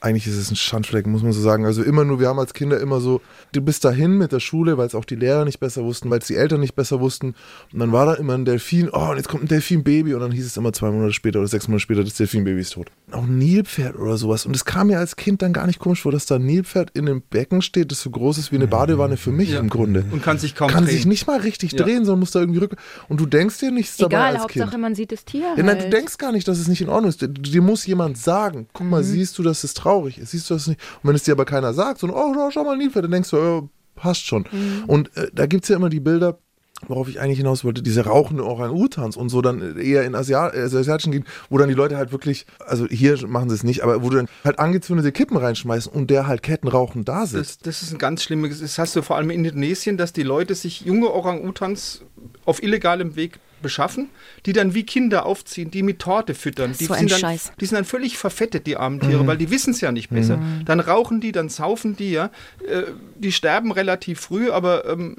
eigentlich 0.00 0.26
ist 0.26 0.36
es 0.36 0.50
ein 0.50 0.56
Schandfleck, 0.56 1.06
muss 1.06 1.22
man 1.22 1.32
so 1.32 1.40
sagen. 1.40 1.64
Also 1.66 1.82
immer 1.82 2.04
nur, 2.04 2.20
wir 2.20 2.28
haben 2.28 2.38
als 2.38 2.54
Kinder 2.54 2.80
immer 2.80 3.00
so, 3.00 3.20
du 3.52 3.60
bist 3.60 3.84
dahin 3.84 4.16
mit 4.18 4.32
der 4.32 4.40
Schule, 4.40 4.78
weil 4.78 4.86
es 4.86 4.94
auch 4.94 5.04
die 5.04 5.16
Lehrer 5.16 5.44
nicht 5.44 5.58
besser 5.60 5.82
wussten, 5.84 6.08
weil 6.10 6.20
es 6.20 6.26
die 6.26 6.36
Eltern 6.36 6.60
nicht 6.60 6.74
besser 6.74 7.00
wussten. 7.00 7.34
Und 7.72 7.78
dann 7.80 7.90
war 7.92 8.06
da 8.06 8.14
immer 8.14 8.34
ein 8.34 8.44
Delfin, 8.44 8.88
oh, 8.92 9.10
und 9.10 9.16
jetzt 9.16 9.28
kommt 9.28 9.44
ein 9.44 9.48
Delfinbaby. 9.48 10.14
Und 10.14 10.20
dann 10.20 10.30
hieß 10.32 10.46
es 10.46 10.56
immer 10.56 10.72
zwei 10.72 10.90
Monate 10.90 11.12
später 11.12 11.38
oder 11.40 11.48
sechs 11.48 11.68
Monate 11.68 11.82
später, 11.82 12.04
das 12.04 12.14
Delfinbaby 12.14 12.60
ist 12.60 12.74
tot. 12.74 12.90
Auch 13.10 13.24
ein 13.24 13.38
Nilpferd 13.38 13.96
oder 13.96 14.16
sowas. 14.16 14.46
Und 14.46 14.54
es 14.54 14.64
kam 14.64 14.86
mir 14.88 14.98
als 14.98 15.16
Kind 15.16 15.42
dann 15.42 15.52
gar 15.52 15.66
nicht 15.66 15.78
komisch 15.78 16.02
vor, 16.02 16.12
dass 16.12 16.26
da 16.26 16.36
ein 16.36 16.46
Nilpferd 16.46 16.90
in 16.94 17.08
einem 17.08 17.22
Becken 17.22 17.62
steht, 17.62 17.90
das 17.90 18.00
so 18.00 18.10
groß 18.10 18.38
ist 18.38 18.52
wie 18.52 18.56
eine 18.56 18.66
Badewanne 18.68 19.16
für 19.16 19.32
mich 19.32 19.50
Ja. 19.50 19.58
im 19.60 19.68
Grunde 19.68 20.04
Und 20.10 20.22
kann 20.22 20.38
sich 20.38 20.54
kaum 20.54 20.68
kann 20.70 20.84
drehen. 20.84 20.94
sich 20.94 21.06
nicht 21.06 21.26
mal 21.26 21.40
richtig 21.40 21.72
Ja. 21.72 21.78
drehen, 21.84 22.04
sondern 22.04 22.20
muss 22.20 22.30
da 22.30 22.40
irgendwie 22.40 22.60
rück. 22.60 22.76
Und 23.08 23.20
du 23.20 23.26
denkst 23.26 23.58
dir 23.58 23.70
nichts 23.72 23.96
dabei 23.96 24.16
Egal, 24.16 24.32
als 24.34 24.42
Hauptsache 24.44 24.70
Kind. 24.70 24.82
man 24.82 24.94
sieht 24.94 25.12
das 25.12 25.24
Tier. 25.24 25.40
Ja, 25.56 25.62
nein, 25.62 25.76
du 25.76 25.82
halt. 25.82 25.92
denkst 25.92 26.18
gar 26.18 26.32
nicht, 26.32 26.46
dass 26.46 26.58
es 26.58 26.68
nicht 26.68 26.80
in 26.82 26.88
Ordnung 26.88 27.08
ist. 27.10 27.20
Dir- 27.22 27.62
muss 27.62 27.84
jemand 27.86 28.16
sagen, 28.16 28.68
guck 28.72 28.84
Mhm. 28.84 28.90
mal, 28.90 29.02
siehst 29.04 29.36
du, 29.38 29.42
dass 29.42 29.64
es 29.64 29.74
traurig 29.74 29.87
ist, 30.18 30.30
siehst 30.30 30.50
du 30.50 30.54
das 30.54 30.66
nicht. 30.66 30.80
Und 31.02 31.08
wenn 31.08 31.16
es 31.16 31.24
dir 31.24 31.32
aber 31.32 31.44
keiner 31.44 31.74
sagt, 31.74 32.00
so, 32.00 32.08
oh, 32.08 32.32
schau, 32.34 32.50
schau 32.50 32.64
mal, 32.64 32.72
ein 32.72 32.78
Nilpferd, 32.78 33.04
dann 33.04 33.12
denkst 33.12 33.30
du, 33.30 33.36
ja, 33.36 33.62
passt 33.94 34.26
schon. 34.26 34.44
Mhm. 34.50 34.84
Und 34.86 35.16
äh, 35.16 35.28
da 35.32 35.46
gibt 35.46 35.64
es 35.64 35.68
ja 35.68 35.76
immer 35.76 35.88
die 35.88 36.00
Bilder, 36.00 36.38
worauf 36.86 37.08
ich 37.08 37.20
eigentlich 37.20 37.38
hinaus 37.38 37.64
wollte, 37.64 37.82
diese 37.82 38.04
rauchenden 38.04 38.46
Orang-Utans 38.46 39.16
und 39.16 39.28
so 39.28 39.42
dann 39.42 39.76
eher 39.78 40.04
in 40.04 40.14
Asia 40.14 40.48
äh, 40.50 40.62
asiatischen 40.62 41.10
Gegenden, 41.10 41.32
wo 41.50 41.58
dann 41.58 41.68
die 41.68 41.74
Leute 41.74 41.96
halt 41.96 42.12
wirklich, 42.12 42.46
also 42.64 42.86
hier 42.86 43.26
machen 43.26 43.48
sie 43.48 43.56
es 43.56 43.64
nicht, 43.64 43.82
aber 43.82 44.02
wo 44.02 44.10
du 44.10 44.16
dann 44.16 44.28
halt 44.44 44.58
angezündete 44.58 45.10
Kippen 45.10 45.36
reinschmeißen 45.36 45.90
und 45.92 46.08
der 46.10 46.26
halt 46.26 46.42
kettenrauchend 46.42 47.08
da 47.08 47.26
sitzt. 47.26 47.66
Das, 47.66 47.80
das 47.80 47.82
ist 47.82 47.92
ein 47.92 47.98
ganz 47.98 48.22
schlimmes. 48.22 48.60
Das 48.60 48.78
hast 48.78 48.94
du 48.94 49.02
vor 49.02 49.16
allem 49.16 49.30
in 49.30 49.44
Indonesien, 49.44 49.96
dass 49.96 50.12
die 50.12 50.22
Leute 50.22 50.54
sich 50.54 50.82
junge 50.82 51.12
Orang-Utans 51.12 52.02
auf 52.44 52.62
illegalem 52.62 53.16
Weg 53.16 53.40
beschaffen, 53.60 54.08
die 54.46 54.52
dann 54.52 54.74
wie 54.74 54.84
Kinder 54.84 55.26
aufziehen, 55.26 55.70
die 55.70 55.82
mit 55.82 55.98
Torte 55.98 56.34
füttern. 56.34 56.74
Die 56.78 56.84
So 56.84 56.94
ein 56.94 57.00
sind 57.00 57.12
dann, 57.12 57.20
Scheiß. 57.20 57.52
Die 57.60 57.66
sind 57.66 57.76
dann 57.76 57.84
völlig 57.84 58.18
verfettet, 58.18 58.66
die 58.66 58.76
armen 58.76 59.00
Tiere, 59.00 59.26
weil 59.26 59.36
die 59.36 59.50
wissen 59.50 59.70
es 59.72 59.80
ja 59.80 59.92
nicht 59.92 60.10
besser. 60.10 60.38
Dann 60.64 60.80
rauchen 60.80 61.20
die, 61.20 61.32
dann 61.32 61.48
saufen 61.48 61.96
die, 61.96 62.12
ja. 62.12 62.30
Äh, 62.66 62.82
Die 63.16 63.32
sterben 63.32 63.72
relativ 63.72 64.20
früh, 64.20 64.50
aber 64.50 64.86
ähm, 64.86 65.16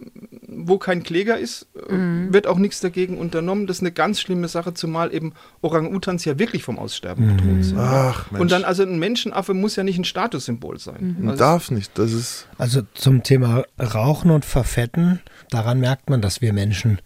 wo 0.48 0.78
kein 0.78 1.04
Kläger 1.04 1.38
ist, 1.38 1.68
äh, 1.76 1.94
wird 2.34 2.48
auch 2.48 2.58
nichts 2.58 2.80
dagegen 2.80 3.18
unternommen. 3.18 3.68
Das 3.68 3.78
ist 3.78 3.84
eine 3.84 3.92
ganz 3.92 4.20
schlimme 4.22 4.48
Sache, 4.48 4.74
zumal 4.74 5.14
eben 5.14 5.34
Orang-Utans 5.62 6.26
ja 6.26 6.40
wirklich 6.40 6.64
vom 6.64 6.80
Aussterben 6.80 7.36
bedroht 7.38 7.64
sind. 7.64 7.78
Ach, 7.78 8.32
Mensch. 8.32 8.42
Und 8.42 8.52
dann, 8.52 8.64
also 8.64 8.84
ein 8.84 9.00
Menschenaffe 9.00 9.54
muss 9.54 9.76
ja 9.76 9.84
nicht 9.84 9.98
ein 9.98 10.06
Statussymbol 10.06 10.80
sein. 10.80 11.18
Also, 11.26 11.38
Darf 11.38 11.72
nicht, 11.72 11.98
das 11.98 12.14
ist. 12.14 12.48
Also 12.58 12.82
zum 12.94 13.24
Thema 13.24 13.64
Rauchen 13.80 14.32
und 14.32 14.46
Verfetten, 14.46 15.20
daran 15.50 15.80
merkt 15.80 16.10
man, 16.10 16.22
dass 16.22 16.42
wir 16.42 16.54
Menschen 16.54 17.00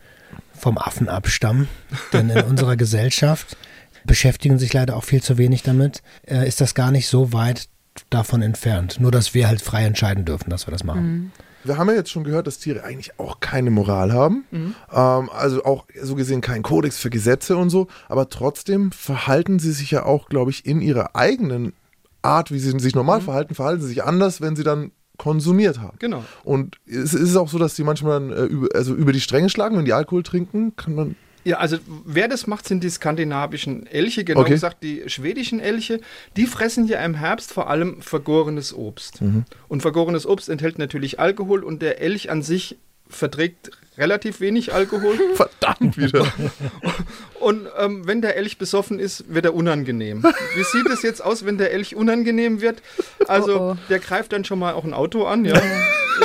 vom 0.63 0.77
Affen 0.77 1.09
abstammen. 1.09 1.67
Denn 2.13 2.29
in 2.29 2.41
unserer 2.45 2.77
Gesellschaft 2.77 3.57
beschäftigen 4.05 4.57
sich 4.57 4.73
leider 4.73 4.95
auch 4.95 5.03
viel 5.03 5.21
zu 5.21 5.37
wenig 5.37 5.61
damit, 5.61 6.01
äh, 6.25 6.47
ist 6.47 6.61
das 6.61 6.73
gar 6.73 6.91
nicht 6.91 7.07
so 7.07 7.33
weit 7.33 7.67
davon 8.09 8.41
entfernt. 8.41 8.99
Nur, 8.99 9.11
dass 9.11 9.33
wir 9.33 9.47
halt 9.47 9.61
frei 9.61 9.83
entscheiden 9.85 10.25
dürfen, 10.25 10.49
dass 10.49 10.65
wir 10.65 10.71
das 10.71 10.83
machen. 10.83 11.31
Wir 11.65 11.77
haben 11.77 11.89
ja 11.89 11.95
jetzt 11.95 12.11
schon 12.11 12.23
gehört, 12.23 12.47
dass 12.47 12.59
Tiere 12.59 12.83
eigentlich 12.83 13.19
auch 13.19 13.39
keine 13.39 13.71
Moral 13.71 14.11
haben. 14.11 14.45
Ähm, 14.91 15.29
also 15.29 15.63
auch 15.63 15.85
so 16.01 16.15
gesehen 16.15 16.41
keinen 16.41 16.63
Kodex 16.63 16.97
für 16.97 17.09
Gesetze 17.09 17.55
und 17.57 17.69
so. 17.69 17.87
Aber 18.07 18.29
trotzdem 18.29 18.91
verhalten 18.91 19.59
sie 19.59 19.71
sich 19.71 19.91
ja 19.91 20.05
auch, 20.05 20.27
glaube 20.27 20.51
ich, 20.51 20.65
in 20.65 20.81
ihrer 20.81 21.15
eigenen 21.15 21.73
Art, 22.21 22.51
wie 22.51 22.59
sie 22.59 22.77
sich 22.79 22.95
normal 22.95 23.19
verhalten, 23.21 23.53
verhalten 23.53 23.81
sie 23.81 23.89
sich 23.89 24.03
anders, 24.03 24.39
wenn 24.41 24.55
sie 24.55 24.63
dann 24.63 24.91
konsumiert 25.17 25.79
haben. 25.79 25.97
Genau. 25.99 26.23
Und 26.43 26.77
es 26.87 27.13
ist 27.13 27.35
auch 27.35 27.49
so, 27.49 27.57
dass 27.59 27.75
die 27.75 27.83
manchmal 27.83 28.19
dann 28.19 28.31
äh, 28.31 28.43
über, 28.45 28.67
also 28.75 28.93
über 28.95 29.13
die 29.13 29.21
Stränge 29.21 29.49
schlagen, 29.49 29.77
wenn 29.77 29.85
die 29.85 29.93
Alkohol 29.93 30.23
trinken, 30.23 30.75
kann 30.75 30.95
man. 30.95 31.15
Ja, 31.45 31.57
also 31.57 31.77
wer 32.05 32.29
das 32.29 32.47
macht, 32.47 32.65
sind 32.67 32.83
die 32.85 32.89
skandinavischen 32.89 33.85
Elche, 33.85 34.23
genau 34.23 34.41
Okay. 34.41 34.51
gesagt 34.51 34.81
die 34.81 35.03
schwedischen 35.07 35.59
Elche. 35.59 35.99
Die 36.37 36.45
fressen 36.45 36.87
ja 36.87 37.03
im 37.03 37.15
Herbst 37.15 37.51
vor 37.51 37.69
allem 37.69 38.01
vergorenes 38.01 38.73
Obst. 38.73 39.21
Und 39.67 39.81
vergorenes 39.81 40.25
Obst 40.25 40.47
enthält 40.47 40.79
natürlich 40.79 41.19
Alkohol 41.19 41.63
und 41.63 41.81
der 41.81 41.99
Elch 42.01 42.29
an 42.31 42.41
sich 42.43 42.77
verträgt 43.09 43.71
relativ 43.97 44.39
wenig 44.39 44.73
Alkohol. 44.73 45.19
Verdammt 45.35 45.97
wieder. 45.97 46.25
Und 47.39 47.67
ähm, 47.77 48.07
wenn 48.07 48.21
der 48.21 48.37
Elch 48.37 48.57
besoffen 48.57 48.99
ist, 48.99 49.25
wird 49.33 49.45
er 49.45 49.53
unangenehm. 49.53 50.23
Wie 50.55 50.63
sieht 50.63 50.87
es 50.87 51.01
jetzt 51.01 51.23
aus, 51.23 51.45
wenn 51.45 51.57
der 51.57 51.71
Elch 51.71 51.95
unangenehm 51.95 52.61
wird? 52.61 52.81
Also 53.27 53.53
Oh, 53.53 53.71
oh. 53.71 53.77
der 53.89 53.99
greift 53.99 54.33
dann 54.33 54.45
schon 54.45 54.59
mal 54.59 54.73
auch 54.73 54.83
ein 54.83 54.93
Auto 54.93 55.25
an, 55.25 55.45
ja. 55.45 55.61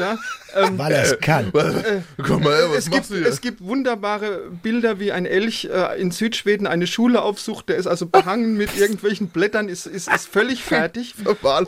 ja 0.00 0.16
ähm, 0.54 0.78
Weil 0.78 0.92
er 0.92 1.02
es 1.02 1.20
kann. 1.20 1.52
Komm 1.52 2.42
mal 2.42 2.56
her, 2.56 2.70
was 2.70 2.78
es, 2.78 2.90
machst 2.90 2.90
gibt, 2.90 3.10
du 3.10 3.16
hier? 3.16 3.26
es 3.26 3.40
gibt 3.40 3.60
wunderbare 3.60 4.50
Bilder, 4.62 4.98
wie 4.98 5.12
ein 5.12 5.26
Elch 5.26 5.68
äh, 5.70 6.00
in 6.00 6.10
Südschweden 6.10 6.66
eine 6.66 6.86
Schule 6.86 7.22
aufsucht. 7.22 7.68
Der 7.68 7.76
ist 7.76 7.86
also 7.86 8.06
behangen 8.06 8.56
mit 8.56 8.76
irgendwelchen 8.76 9.28
Blättern, 9.28 9.68
ist, 9.68 9.86
ist, 9.86 10.12
ist 10.12 10.28
völlig 10.28 10.62
fertig. 10.64 11.14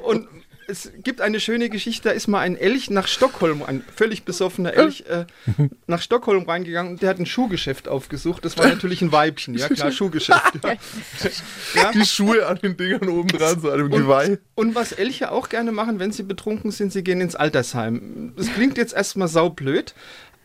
Und 0.03 0.29
es 0.71 0.93
gibt 1.03 1.21
eine 1.21 1.41
schöne 1.41 1.69
Geschichte, 1.69 2.09
da 2.09 2.15
ist 2.15 2.29
mal 2.29 2.41
ein 2.41 2.57
Elch 2.57 2.91
nach 2.91 3.09
Stockholm, 3.09 3.63
ein 3.63 3.83
völlig 3.95 4.23
besoffener 4.25 4.73
Elch, 4.73 5.05
äh, 5.09 5.25
nach 5.87 6.01
Stockholm 6.01 6.45
reingegangen 6.45 6.93
und 6.93 7.03
der 7.03 7.11
hat 7.11 7.19
ein 7.19 7.27
Schuhgeschäft 7.27 7.89
aufgesucht. 7.89 8.45
Das 8.45 8.57
war 8.57 8.69
natürlich 8.69 9.03
ein 9.03 9.13
Weibchen, 9.13 9.55
ja 9.55 9.69
klar, 9.69 9.91
Schuhgeschäft. 9.93 10.41
Ja. 10.63 10.77
Ja. 11.83 11.93
die 11.93 12.05
Schuhe 12.05 12.47
an 12.47 12.59
den 12.59 12.77
Dingern 12.77 13.09
oben 13.09 13.29
dran, 13.29 13.61
so 13.61 13.71
an 13.71 13.79
dem 13.79 13.91
Geweih. 13.91 14.39
Und 14.55 14.75
was 14.75 14.93
Elche 14.93 15.33
auch 15.33 15.49
gerne 15.49 15.73
machen, 15.73 15.99
wenn 15.99 16.13
sie 16.13 16.23
betrunken 16.23 16.71
sind, 16.71 16.93
sie 16.93 17.03
gehen 17.03 17.21
ins 17.21 17.35
Altersheim. 17.35 18.33
Das 18.37 18.53
klingt 18.53 18.79
jetzt 18.79 18.95
erstmal 18.95 19.29
saublöd, 19.29 19.95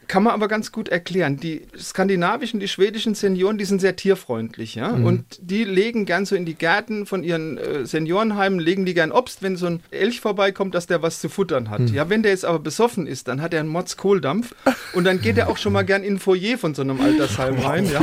kann 0.08 0.24
man 0.24 0.34
aber 0.34 0.48
ganz 0.48 0.72
gut 0.72 0.90
erklären. 0.90 1.38
Die 1.38 1.64
skandinavischen, 1.78 2.60
die 2.60 2.68
schwedischen 2.68 3.16
Senioren, 3.16 3.58
die 3.58 3.66
sind 3.66 3.82
sehr 3.82 3.96
tierfreundlich, 3.96 4.76
ja. 4.76 4.90
Und 4.90 5.26
die 5.42 5.64
legen 5.64 6.06
gern 6.06 6.26
so 6.26 6.36
in 6.36 6.46
die 6.46 6.56
Gärten 6.56 7.06
von 7.06 7.24
ihren 7.24 7.58
äh, 7.58 7.86
Seniorenheimen, 7.86 8.60
legen 8.60 8.86
die 8.86 8.94
gern 8.94 9.12
Obst, 9.12 9.44
wenn 9.44 9.56
so 9.56 9.68
ein 9.68 9.82
Elch 9.92 10.22
vorbeikommt, 10.22 10.76
dass 10.76 10.88
der 10.88 11.02
was 11.02 11.20
zu 11.20 11.30
futtern 11.30 11.70
hat. 11.70 11.90
Ja, 11.90 12.10
wenn 12.10 12.24
der 12.24 12.32
jetzt 12.32 12.46
aber 12.46 12.60
besoffen 12.60 13.08
ist, 13.08 13.28
dann 13.28 13.42
hat 13.42 13.54
er 13.54 13.60
einen 13.60 13.70
Mods-Kohldampf 13.70 14.56
und 14.94 15.04
dann 15.04 15.22
geht 15.22 15.38
er 15.38 15.50
auch 15.50 15.58
schon 15.58 15.74
mal 15.74 15.84
gern 15.84 16.04
in 16.04 16.16
ein 16.16 16.20
Foyer 16.20 16.58
von 16.58 16.74
so 16.74 16.82
einem 16.82 17.00
Altersheim 17.02 17.60
rein, 17.60 17.90
ja. 17.92 18.02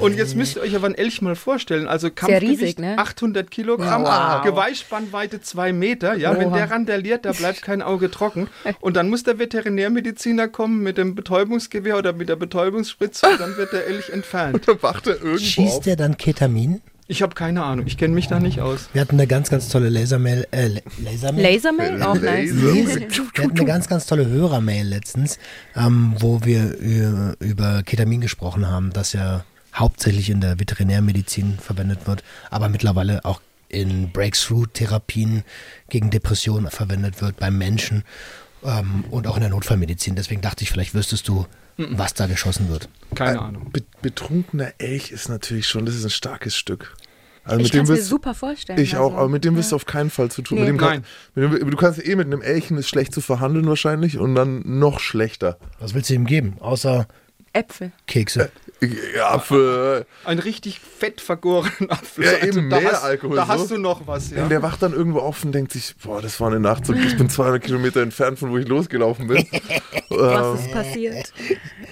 Und 0.00 0.16
jetzt 0.16 0.34
müsst 0.36 0.56
ihr 0.56 0.62
euch 0.62 0.74
aber 0.74 0.86
einen 0.86 0.94
Elch 0.94 1.20
mal 1.22 1.36
vorstellen. 1.36 1.86
Also 1.86 2.10
Kampfgewicht 2.10 2.62
riesig, 2.62 2.78
ne? 2.78 2.98
800 2.98 3.50
Kilogramm, 3.50 4.04
Geweihspannweite 4.44 5.40
zwei 5.40 5.72
Meter. 5.72 6.14
Ja, 6.14 6.38
wenn 6.38 6.52
der 6.52 6.70
randaliert, 6.70 7.24
da 7.24 7.32
bleibt 7.32 7.62
kein 7.62 7.82
Auge 7.82 8.10
trocken. 8.10 8.48
Und 8.80 8.96
dann 8.96 9.10
muss 9.10 9.22
der 9.22 9.38
Veterinärmediziner 9.38 10.48
kommen 10.48 10.82
mit 10.82 10.98
dem 10.98 11.14
Betäubungsgewehr 11.44 11.96
oder 11.98 12.12
mit 12.12 12.28
der 12.28 12.36
Betäubungsspritze 12.36 13.26
und 13.28 13.40
dann 13.40 13.56
wird 13.56 13.72
der 13.72 13.86
Elch 13.86 14.10
entfernt. 14.10 14.62
Da 14.66 14.82
wacht 14.82 15.06
er 15.06 15.14
irgendwo 15.14 15.38
Schießt 15.38 15.78
auf. 15.78 15.86
er 15.86 15.96
dann 15.96 16.16
Ketamin? 16.16 16.80
Ich 17.08 17.22
habe 17.22 17.34
keine 17.34 17.64
Ahnung, 17.64 17.86
ich 17.88 17.96
kenne 17.98 18.14
mich 18.14 18.28
da 18.28 18.38
nicht 18.38 18.60
aus. 18.60 18.88
Wir 18.92 19.00
hatten 19.00 19.16
eine 19.16 19.26
ganz, 19.26 19.50
ganz 19.50 19.68
tolle 19.68 19.88
Lasermail. 19.88 20.46
Äh, 20.52 20.68
La- 20.68 20.80
Lasermail? 21.10 21.42
Lasermail? 21.42 22.02
Auch 22.02 22.14
nice. 22.14 22.50
Wir 22.54 23.44
hatten 23.44 23.50
eine 23.58 23.64
ganz, 23.64 23.88
ganz 23.88 24.06
tolle 24.06 24.26
Hörermail 24.28 24.86
letztens, 24.86 25.38
ähm, 25.74 26.14
wo 26.18 26.44
wir 26.44 26.76
über, 26.76 27.34
über 27.40 27.82
Ketamin 27.82 28.20
gesprochen 28.20 28.68
haben, 28.68 28.92
das 28.92 29.12
ja 29.12 29.44
hauptsächlich 29.74 30.30
in 30.30 30.40
der 30.40 30.60
Veterinärmedizin 30.60 31.58
verwendet 31.60 32.06
wird, 32.06 32.22
aber 32.50 32.68
mittlerweile 32.68 33.24
auch 33.24 33.40
in 33.68 34.10
Breakthrough-Therapien 34.12 35.42
gegen 35.88 36.10
Depressionen 36.10 36.70
verwendet 36.70 37.20
wird 37.22 37.36
beim 37.38 37.56
Menschen 37.58 38.04
ähm, 38.64 39.04
und 39.10 39.26
auch 39.26 39.36
in 39.36 39.42
der 39.42 39.50
Notfallmedizin. 39.50 40.14
Deswegen 40.14 40.40
dachte 40.40 40.64
ich, 40.64 40.70
vielleicht 40.70 40.94
wüsstest 40.94 41.28
du, 41.28 41.46
was 41.76 42.14
da 42.14 42.26
geschossen 42.26 42.68
wird. 42.68 42.88
Keine 43.14 43.40
Ahnung. 43.40 43.70
Be 43.72 43.82
betrunkener 44.02 44.72
Elch 44.78 45.10
ist 45.10 45.28
natürlich 45.28 45.68
schon, 45.68 45.86
das 45.86 45.94
ist 45.94 46.04
ein 46.04 46.10
starkes 46.10 46.56
Stück. 46.56 46.96
Also 47.44 47.60
Ich 47.60 47.64
mit 47.64 47.72
kann 47.72 47.82
es 47.82 47.88
mir 47.88 48.02
super 48.02 48.34
vorstellen. 48.34 48.78
ich 48.78 48.96
auch, 48.96 49.06
also, 49.12 49.16
aber 49.16 49.28
mit 49.28 49.44
dem 49.44 49.54
ja. 49.54 49.58
wirst 49.58 49.72
du 49.72 49.76
auf 49.76 49.86
keinen 49.86 50.10
Fall 50.10 50.30
zu 50.30 50.42
tun. 50.42 50.58
Nee. 50.58 50.64
Mit 50.64 50.68
dem 50.68 50.76
Nein. 50.76 51.02
kann, 51.02 51.50
mit 51.50 51.62
dem, 51.62 51.70
du 51.70 51.76
kannst 51.76 52.04
eh 52.04 52.14
mit 52.16 52.26
einem 52.26 52.42
Elchen 52.42 52.76
ist 52.76 52.88
schlecht 52.88 53.14
zu 53.14 53.20
verhandeln 53.20 53.66
wahrscheinlich 53.66 54.18
und 54.18 54.34
dann 54.34 54.62
noch 54.78 55.00
schlechter. 55.00 55.58
Was 55.78 55.94
willst 55.94 56.10
du 56.10 56.14
ihm 56.14 56.26
geben, 56.26 56.56
außer 56.60 57.06
Äpfel. 57.52 57.92
Kekse? 58.06 58.50
Ja, 59.14 59.38
für, 59.40 60.06
Ein 60.24 60.38
richtig 60.38 60.80
fett 60.80 61.20
vergorenen 61.20 61.90
Apfel. 61.90 62.24
Ja, 62.24 62.46
eben 62.46 62.70
da 62.70 62.80
mehr 62.80 62.92
hast, 62.92 63.04
Alkohol, 63.04 63.36
Da 63.36 63.44
so. 63.44 63.48
hast 63.52 63.70
du 63.70 63.78
noch 63.78 64.06
was, 64.06 64.30
ja. 64.30 64.46
Der 64.48 64.62
wacht 64.62 64.82
dann 64.82 64.92
irgendwo 64.92 65.18
auf 65.18 65.44
und 65.44 65.52
denkt 65.52 65.72
sich, 65.72 65.94
boah, 66.02 66.22
das 66.22 66.40
war 66.40 66.48
eine 66.48 66.60
Nacht, 66.60 66.86
so, 66.86 66.94
ich 66.94 67.16
bin 67.16 67.28
200 67.28 67.62
Kilometer 67.62 68.00
entfernt 68.00 68.38
von 68.38 68.50
wo 68.50 68.56
ich 68.56 68.68
losgelaufen 68.68 69.26
bin. 69.26 69.44
Was 70.10 70.60
ist 70.60 70.72
passiert? 70.72 71.32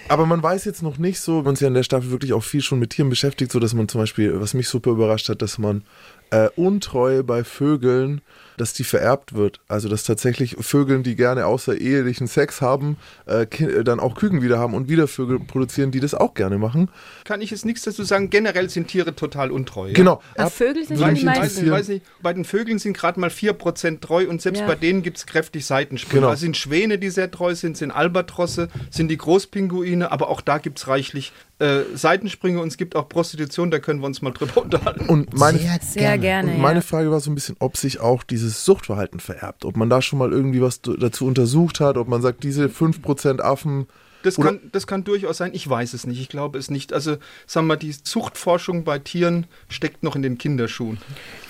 Aber 0.09 0.27
man 0.27 0.43
weiß 0.43 0.65
jetzt 0.65 0.83
noch 0.83 0.99
nicht 0.99 1.21
so, 1.21 1.35
wir 1.35 1.39
haben 1.39 1.47
uns 1.49 1.61
ja 1.61 1.69
in 1.69 1.75
der 1.75 1.83
Staffel 1.83 2.11
wirklich 2.11 2.33
auch 2.33 2.43
viel 2.43 2.63
schon 2.63 2.79
mit 2.79 2.91
Tieren 2.91 3.11
beschäftigt, 3.11 3.53
so 3.53 3.61
dass 3.61 3.75
man 3.75 3.89
zum 3.89 4.01
Beispiel, 4.01 4.41
was 4.41 4.55
mich 4.55 4.69
super 4.69 4.91
überrascht 4.91 5.29
hat, 5.29 5.43
dass 5.43 5.59
man 5.59 5.85
äh, 6.31 6.49
Untreue 6.57 7.23
bei 7.23 7.45
Vögeln, 7.45 8.21
dass 8.59 8.75
die 8.75 8.85
vererbt 8.85 9.33
wird. 9.35 9.61
Also 9.69 9.89
dass 9.89 10.05
tatsächlich 10.05 10.57
Vögeln, 10.61 11.03
die 11.03 11.17
gerne 11.17 11.47
außerehelichen 11.47 12.27
Sex 12.27 12.61
haben, 12.61 12.97
äh, 13.27 13.43
äh, 13.45 13.85
dann 13.85 14.01
auch 14.01 14.15
Küken 14.15 14.43
wieder 14.43 14.59
haben 14.59 14.75
und 14.75 14.89
wieder 14.89 15.09
Vögel 15.09 15.39
produzieren, 15.41 15.91
die 15.91 16.01
das 16.01 16.15
auch 16.15 16.35
gerne 16.35 16.59
machen. 16.59 16.91
Kann 17.25 17.41
ich 17.41 17.51
jetzt 17.51 17.65
nichts 17.65 17.83
dazu 17.83 18.03
sagen. 18.05 18.31
Generell 18.31 18.69
sind 18.69 18.89
Tiere 18.89 19.15
total 19.17 19.51
untreu. 19.51 19.89
ja. 19.89 19.95
Genau. 19.95 20.21
Aber 20.37 20.45
Erb- 20.49 20.51
Vögel 20.51 20.85
sind 20.87 20.99
schon 21.01 21.15
die 21.15 21.25
Weiß, 21.27 21.39
meisten. 21.39 21.63
nicht, 21.63 21.71
weiß 21.73 21.89
nicht, 21.89 22.05
bei 22.23 22.33
den 22.33 22.45
Vögeln 22.45 22.79
sind 22.79 22.97
gerade 22.97 23.19
mal 23.21 23.31
4% 23.31 24.01
treu 24.01 24.27
und 24.29 24.43
selbst 24.43 24.61
Ja. 24.61 24.67
bei 24.67 24.75
denen 24.75 25.03
gibt 25.03 25.17
es 25.19 25.27
kräftig 25.27 25.65
Seitensprünge. 25.67 26.21
Genau. 26.21 26.29
Also 26.31 26.41
sind 26.41 26.57
Schwäne, 26.57 26.99
die 26.99 27.11
sehr 27.11 27.31
treu 27.31 27.55
sind, 27.55 27.77
sind 27.77 27.91
Albatrosse, 27.91 28.69
sind 28.91 29.09
die 29.09 29.17
Großpinguine, 29.19 30.11
aber 30.13 30.29
auch 30.29 30.41
da 30.41 30.59
gibt 30.59 30.79
es 30.79 30.89
reichlich 30.89 31.33
äh, 31.59 31.81
Seitensprünge 31.95 32.61
und 32.61 32.69
es 32.69 32.77
gibt 32.77 32.95
auch 32.95 33.09
Prostitution, 33.09 33.73
da 33.73 33.81
können 33.81 33.99
wir 34.01 34.07
uns 34.07 34.23
mal 34.23 34.31
drüber 34.31 34.63
unterhalten. 34.63 35.07
Und 35.07 35.37
meine, 35.37 35.59
Sehr, 35.59 35.81
Sehr 35.81 36.17
gerne. 36.19 36.53
Und 36.53 36.61
meine 36.61 36.79
ja. 36.79 36.85
Frage 36.85 37.11
war 37.11 37.19
so 37.21 37.31
ein 37.31 37.35
bisschen, 37.35 37.57
ob 37.59 37.77
sich 37.77 37.99
auch 38.01 38.23
dieses 38.23 38.65
Suchtverhalten 38.65 39.19
vererbt. 39.21 39.65
Ob 39.65 39.77
man 39.77 39.91
da 39.91 40.01
schon 40.01 40.21
mal 40.21 40.31
irgendwie 40.31 40.63
was 40.63 40.81
dazu 40.83 41.27
untersucht 41.27 41.81
hat, 41.81 41.97
ob 41.97 42.07
man 42.09 42.23
sagt, 42.23 42.45
diese 42.45 42.67
5% 42.67 43.41
Affen. 43.41 43.89
Das 44.23 44.37
kann, 44.37 44.61
das 44.73 44.87
kann 44.87 45.03
durchaus 45.05 45.39
sein, 45.39 45.51
ich 45.55 45.67
weiß 45.69 45.93
es 45.95 46.07
nicht, 46.07 46.21
ich 46.21 46.29
glaube 46.29 46.59
es 46.59 46.71
nicht. 46.71 46.93
Also 46.93 47.17
sagen 47.47 47.67
wir, 47.69 47.77
die 47.77 47.91
Zuchtforschung 47.91 48.85
bei 48.85 48.99
Tieren 48.99 49.47
steckt 49.69 50.03
noch 50.03 50.17
in 50.17 50.23
den 50.23 50.39
Kinderschuhen. 50.39 50.99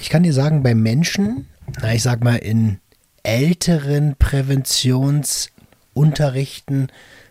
Ich 0.01 0.11
kann 0.11 0.23
dir 0.23 0.35
sagen, 0.35 0.63
bei 0.63 0.75
Menschen, 0.75 1.47
na, 1.81 1.95
ich 1.95 2.03
sag 2.03 2.23
mal, 2.23 2.37
in 2.37 2.79
älteren 3.23 4.17
Präventionsunterrichten 4.19 6.89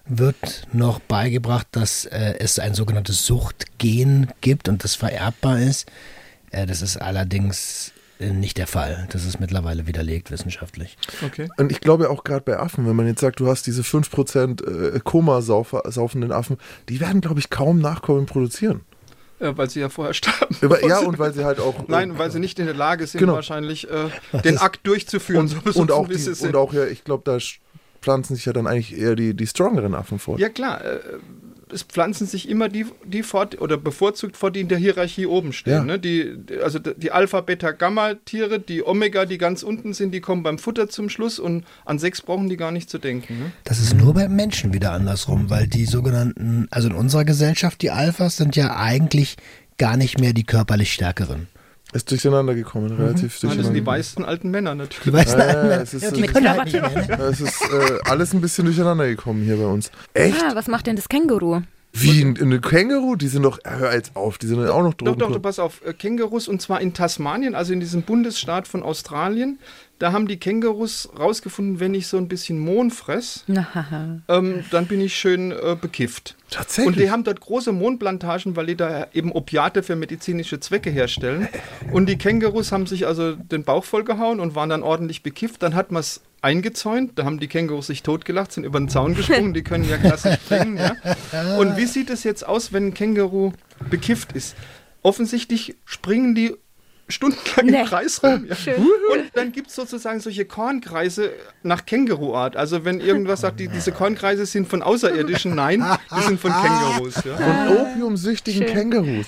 wird 0.10 0.68
noch 0.74 1.00
beigebracht, 1.00 1.68
dass 1.72 2.06
äh, 2.06 2.36
es 2.40 2.60
ein 2.60 2.74
sogenanntes 2.74 3.26
Suchtgen 3.26 4.32
gibt 4.42 4.70
und 4.70 4.84
das 4.84 4.96
vererbbar 4.96 5.60
ist. 5.60 5.90
Äh, 6.52 6.66
das 6.66 6.82
ist 6.82 6.98
allerdings 6.98 7.92
äh, 8.20 8.32
nicht 8.32 8.58
der 8.58 8.68
Fall. 8.68 9.08
Das 9.12 9.26
ist 9.26 9.40
mittlerweile 9.40 9.88
widerlegt 9.88 10.32
wissenschaftlich. 10.32 10.98
Okay. 11.26 11.50
Und 11.58 11.72
ich 11.72 11.82
glaube 11.82 12.10
auch 12.10 12.24
gerade 12.24 12.42
bei 12.42 12.58
Affen, 12.58 12.88
wenn 12.88 12.96
man 12.96 13.08
jetzt 13.08 13.22
sagt, 13.22 13.40
du 13.40 13.48
hast 13.48 13.68
diese 13.68 13.82
5% 13.82 14.96
äh, 14.96 15.00
Koma-saufenden 15.04 16.32
Affen, 16.32 16.58
die 16.90 17.00
werden, 17.00 17.22
glaube 17.22 17.40
ich, 17.40 17.50
kaum 17.50 17.80
Nachkommen 17.80 18.26
produzieren. 18.26 18.82
Äh, 19.40 19.56
weil 19.56 19.70
sie 19.70 19.82
ja 19.82 19.90
vorher 19.90 20.14
starben. 20.14 20.56
Aber, 20.62 20.86
ja, 20.86 21.00
und 21.06 21.20
weil 21.20 21.34
sie 21.34 21.46
halt 21.46 21.60
auch. 21.60 21.88
Nein, 21.88 22.18
weil 22.18 22.32
sie 22.32 22.40
nicht 22.40 22.58
in 22.60 22.66
der 22.66 22.74
Lage 22.74 23.06
sind, 23.06 23.20
Genau. 23.20 23.34
wahrscheinlich 23.34 23.88
äh, 23.90 24.10
den 24.44 24.58
Akt 24.58 24.88
durchzuführen. 24.88 25.42
und, 25.42 25.74
so 25.74 25.80
und, 25.80 25.92
auch 25.92 26.08
die, 26.08 26.46
und 26.46 26.56
auch 26.56 26.74
ja, 26.74 26.86
ich 26.86 27.04
glaube, 27.04 27.22
da 27.24 27.38
pflanzen 28.08 28.38
sich 28.38 28.46
ja 28.46 28.54
dann 28.54 28.68
eigentlich 28.68 28.98
eher 28.98 29.16
die, 29.16 29.34
die 29.34 29.48
strongeren 29.48 29.94
Affen 29.94 30.18
fort. 30.18 30.40
Ja 30.40 30.48
klar, 30.48 30.80
äh, 30.84 31.00
es 31.74 31.84
pflanzen 31.84 32.26
sich 32.26 32.48
immer 32.48 32.70
die, 32.70 32.86
die 33.04 33.22
fort 33.22 33.60
oder 33.60 33.76
bevorzugt 33.76 34.38
vor, 34.38 34.50
die 34.50 34.62
in 34.62 34.70
der 34.70 34.78
Hierarchie 34.78 35.26
oben 35.26 35.52
stehen. 35.52 35.74
Ja. 35.74 35.84
Ne? 35.84 36.00
Die, 36.00 36.38
also 36.64 36.80
die 36.80 37.12
Alpha, 37.12 37.42
Beta, 37.42 37.72
Gamma-Tiere, 37.72 38.60
die 38.60 38.88
Omega, 38.88 39.26
die 39.26 39.38
ganz 39.38 39.62
unten 39.62 39.94
sind, 39.94 40.14
die 40.14 40.22
kommen 40.22 40.42
beim 40.42 40.58
Futter 40.58 40.88
zum 40.88 41.10
Schluss 41.10 41.38
und 41.38 41.66
an 41.84 42.00
sechs 42.00 42.22
brauchen 42.22 42.48
die 42.48 42.56
gar 42.56 42.72
nicht 42.72 42.90
zu 42.90 42.98
denken. 42.98 43.40
Ne? 43.40 43.52
Das 43.66 43.80
ist 43.80 43.94
nur 43.98 44.14
beim 44.14 44.34
Menschen 44.34 44.72
wieder 44.72 44.94
andersrum, 44.94 45.50
weil 45.50 45.68
die 45.68 45.86
sogenannten, 45.86 46.68
also 46.72 46.88
in 46.88 46.96
unserer 46.96 47.26
Gesellschaft, 47.26 47.82
die 47.82 47.92
Alphas 47.92 48.38
sind 48.38 48.56
ja 48.56 48.78
eigentlich 48.78 49.36
gar 49.78 49.98
nicht 49.98 50.22
mehr 50.22 50.32
die 50.32 50.46
körperlich 50.46 50.94
Stärkeren. 50.94 51.48
Ist 51.98 52.12
durcheinander 52.12 52.54
gekommen, 52.56 52.92
relativ 52.92 53.22
Ja, 53.22 53.28
das 53.28 53.40
sind 53.42 53.52
die 53.52 53.58
durcheinander. 53.58 53.86
weißen 53.86 54.26
alten 54.26 54.52
Männer 54.52 54.72
Die 54.74 54.78
natürlich. 54.78 55.14
weißen 55.14 55.40
Ja, 55.40 55.46
Alten, 55.46 55.82
es 55.82 55.94
ist 55.94 56.16
die 56.16 56.22
Mit 56.22 56.34
können 56.34 56.64
nicht 56.64 56.74
mehr, 56.74 56.90
ne? 57.18 57.24
Es 57.24 57.42
ist 57.42 57.62
äh, 57.64 58.00
alles 58.06 58.34
ein 58.34 58.42
bisschen 58.42 58.66
durcheinander 58.66 59.08
gekommen 59.08 59.44
hier 59.44 59.58
bei 59.58 59.66
uns. 59.66 59.92
Echt? 60.14 60.42
Ah, 60.44 60.52
was 60.56 60.68
macht 60.68 60.88
denn 60.88 60.96
das 60.96 61.10
Känguru? 61.10 61.62
Wie 61.94 62.22
ein, 62.22 62.38
ein 62.40 62.62
Känguru? 62.62 63.16
Die 63.16 63.28
sind 63.28 63.42
doch, 63.44 63.58
hör 63.66 63.94
jetzt 63.94 64.16
auf, 64.16 64.38
die 64.38 64.46
sind 64.46 64.60
auch 64.68 64.84
noch 64.84 64.94
Doch, 64.94 65.16
Drogen. 65.16 65.34
doch, 65.34 65.42
pass 65.42 65.58
auf, 65.58 65.82
äh, 65.86 65.94
Kängurus 65.94 66.48
und 66.48 66.62
zwar 66.62 66.80
in 66.82 66.94
Tasmanien, 66.94 67.56
also 67.56 67.74
in 67.74 67.80
diesem 67.80 68.04
Bundesstaat 68.04 68.68
von 68.68 68.84
Australien. 68.84 69.58
Da 70.00 70.12
haben 70.12 70.28
die 70.28 70.38
Kängurus 70.38 71.10
rausgefunden, 71.18 71.80
wenn 71.80 71.96
ich 71.96 72.08
so 72.08 72.18
ein 72.18 72.28
bisschen 72.28 72.60
Mohn 72.60 72.92
fress, 72.92 73.46
ähm, 74.28 74.64
dann 74.70 74.86
bin 74.86 75.02
ich 75.02 75.16
schön 75.16 75.52
äh, 75.52 75.76
bekifft. 75.80 76.36
Tatsächlich? 76.52 76.88
Und 76.88 77.00
die 77.02 77.10
haben 77.10 77.24
dort 77.24 77.42
große 77.42 77.72
Mohnplantagen, 77.72 78.56
weil 78.56 78.68
die 78.68 78.76
da 78.76 79.08
eben 79.14 79.32
Opiate 79.32 79.82
für 79.82 79.96
medizinische 79.96 80.60
Zwecke 80.60 80.90
herstellen. 80.92 81.48
Und 81.92 82.08
die 82.08 82.18
Kängurus 82.18 82.72
haben 82.72 82.86
sich 82.86 83.08
also 83.08 83.34
den 83.34 83.64
Bauch 83.64 83.84
vollgehauen 83.84 84.40
und 84.40 84.56
waren 84.56 84.70
dann 84.70 84.84
ordentlich 84.84 85.24
bekifft. 85.24 85.64
Dann 85.64 85.74
hat 85.74 85.92
man 85.92 86.02
es 86.02 86.22
eingezäunt, 86.42 87.18
da 87.18 87.26
haben 87.26 87.40
die 87.40 87.48
Kängurus 87.48 87.88
sich 87.88 88.04
totgelacht, 88.04 88.52
sind 88.52 88.64
über 88.64 88.80
den 88.80 88.90
Zaun 88.90 89.16
gesprungen, 89.16 89.54
die 89.54 89.64
können 89.64 89.90
ja 89.90 89.98
klasse 89.98 90.34
springen. 90.34 90.80
Ja. 91.34 91.58
Und 91.58 91.78
wie 91.78 91.86
sieht 91.86 92.10
es 92.10 92.24
jetzt 92.24 92.48
aus, 92.48 92.72
wenn 92.72 92.88
ein 92.88 92.94
Känguru 92.94 93.52
bekifft 93.90 94.32
ist? 94.34 94.56
Offensichtlich 95.02 95.76
springen 95.86 96.36
die 96.36 96.56
stundenlang 97.10 97.66
Nee. 97.66 97.82
im 97.82 97.86
Kreis 97.88 98.22
rum. 98.24 98.48
Ja. 98.48 98.74
Und 98.76 99.32
dann 99.34 99.52
gibt 99.52 99.70
es 99.70 99.76
sozusagen 99.76 100.20
solche 100.20 100.46
Kornkreise 100.46 101.32
nach 101.64 101.86
Känguruart. 101.86 102.56
Also 102.56 102.84
wenn 102.86 103.00
irgendwas 103.00 103.42
sagt, 103.42 103.60
die, 103.60 103.68
diese 103.70 103.92
Kornkreise 103.92 104.46
sind 104.46 104.68
von 104.68 104.82
Außerirdischen, 104.82 105.56
nein, 105.56 105.86
die 106.18 106.24
sind 106.24 106.40
von 106.40 106.52
Kängurus. 106.52 107.16
Ja. 107.24 107.38
Von 107.38 107.78
opiumsüchtigen 107.78 108.66
Kängurus. 108.66 109.28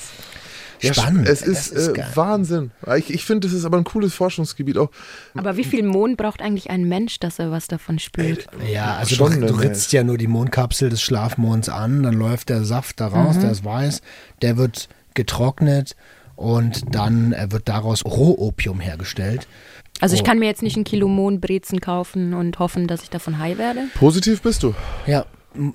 Ja, 0.82 0.94
Spannend. 0.94 1.28
Es 1.28 1.40
Das 1.42 1.48
ist, 1.50 1.72
ist 1.74 1.98
äh. 1.98 2.04
Wahnsinn. 2.16 2.72
Ich, 2.96 3.14
ich 3.14 3.26
finde, 3.26 3.48
das 3.50 3.54
ist 3.58 3.66
aber 3.66 3.78
ein 3.78 3.84
cooles 3.84 4.14
Forschungsgebiet 4.14 4.78
auch. 4.78 4.90
Aber 5.36 5.58
wie 5.58 5.66
viel 5.66 5.84
Mohn 5.84 6.16
braucht 6.16 6.42
eigentlich 6.42 6.70
ein 6.70 6.84
Mensch, 6.88 7.20
dass 7.20 7.38
er 7.38 7.52
was 7.52 7.68
davon 7.68 8.00
spürt? 8.00 8.48
Ja, 8.72 8.96
also 8.96 9.14
Schon, 9.16 9.42
du, 9.42 9.48
du 9.48 9.56
ne? 9.58 9.64
ritzt 9.64 9.92
ja 9.92 10.06
nur 10.06 10.18
die 10.18 10.28
Mondkapsel 10.28 10.90
des 10.90 11.02
Schlafmonds 11.02 11.68
an, 11.68 12.04
dann 12.04 12.14
läuft 12.14 12.48
der 12.48 12.64
Saft 12.64 13.02
da 13.02 13.08
raus, 13.08 13.36
Mhm. 13.36 13.42
der 13.42 13.52
ist 13.52 13.66
weiß, 13.66 14.02
der 14.42 14.56
wird 14.56 14.88
getrocknet 15.16 15.98
und 16.40 16.96
dann 16.96 17.34
äh, 17.34 17.52
wird 17.52 17.68
daraus 17.68 18.06
Rohopium 18.06 18.80
hergestellt. 18.80 19.48
Also 20.02 20.16
ich 20.16 20.22
Oh. 20.22 20.26
kann 20.26 20.40
mir 20.40 20.46
jetzt 20.46 20.64
nicht 20.64 20.78
ein 20.78 20.86
Kilo 20.86 21.08
Mohnbrezen 21.10 21.82
kaufen 21.82 22.34
und 22.34 22.58
hoffen, 22.60 22.88
dass 22.88 23.04
ich 23.04 23.10
davon 23.10 23.38
high 23.40 23.58
werde. 23.58 23.82
Positiv 23.96 24.42
bist 24.42 24.64
du. 24.64 24.74
Ja, 25.06 25.26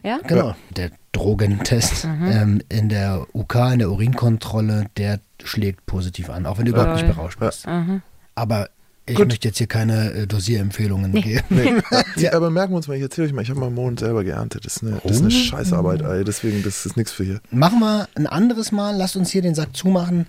Ja? 0.03 0.19
genau. 0.27 0.55
Der 0.77 0.91
Drogentest 1.12 2.05
ähm, 2.05 2.62
in 2.69 2.89
der 2.89 3.27
UK, 3.35 3.73
in 3.75 3.79
der 3.81 3.91
Urinkontrolle, 3.91 4.87
der 4.97 5.21
schlägt 5.43 5.85
positiv 5.87 6.31
an, 6.31 6.47
auch 6.47 6.59
wenn 6.59 6.65
du 6.65 6.71
überhaupt 6.73 6.95
nicht 6.95 7.07
berauscht 7.07 7.39
bist. 7.39 7.69
Aha. 7.69 8.01
Aber 8.35 8.69
ich 9.07 9.17
Gut. 9.17 9.29
möchte 9.29 9.49
jetzt 9.49 9.59
hier 9.59 9.67
keine 9.67 10.13
äh, 10.13 10.27
Dosierempfehlungen 10.27 11.13
geben. 11.13 11.45
Nee. 11.51 11.75
Ja, 12.17 12.33
aber 12.35 12.49
merken 12.51 12.73
wir 12.73 12.77
uns 12.77 12.89
mal, 12.89 12.95
ich 12.97 13.03
erzähle 13.03 13.27
euch 13.29 13.33
mal, 13.35 13.43
ich 13.43 13.51
habe 13.51 13.61
mal 13.61 13.71
Mohn 13.71 13.97
selber 13.97 14.25
geerntet. 14.25 14.65
Das 14.65 14.77
ist 14.77 14.83
eine, 14.83 15.01
das 15.03 15.13
ist 15.17 15.19
eine 15.21 15.29
Oh. 15.29 15.31
Scheißarbeit, 15.31 16.01
ey. 16.03 16.25
Deswegen, 16.25 16.63
das 16.63 16.87
ist 16.87 16.97
nichts 16.97 17.13
für 17.13 17.25
hier. 17.25 17.41
Machen 17.51 17.81
wir 17.81 18.09
ein 18.15 18.27
anderes 18.27 18.73
Mal. 18.73 18.97
Lasst 18.97 19.17
uns 19.17 19.31
hier 19.31 19.43
den 19.43 19.55
Sack 19.55 19.77
zumachen. 19.77 20.27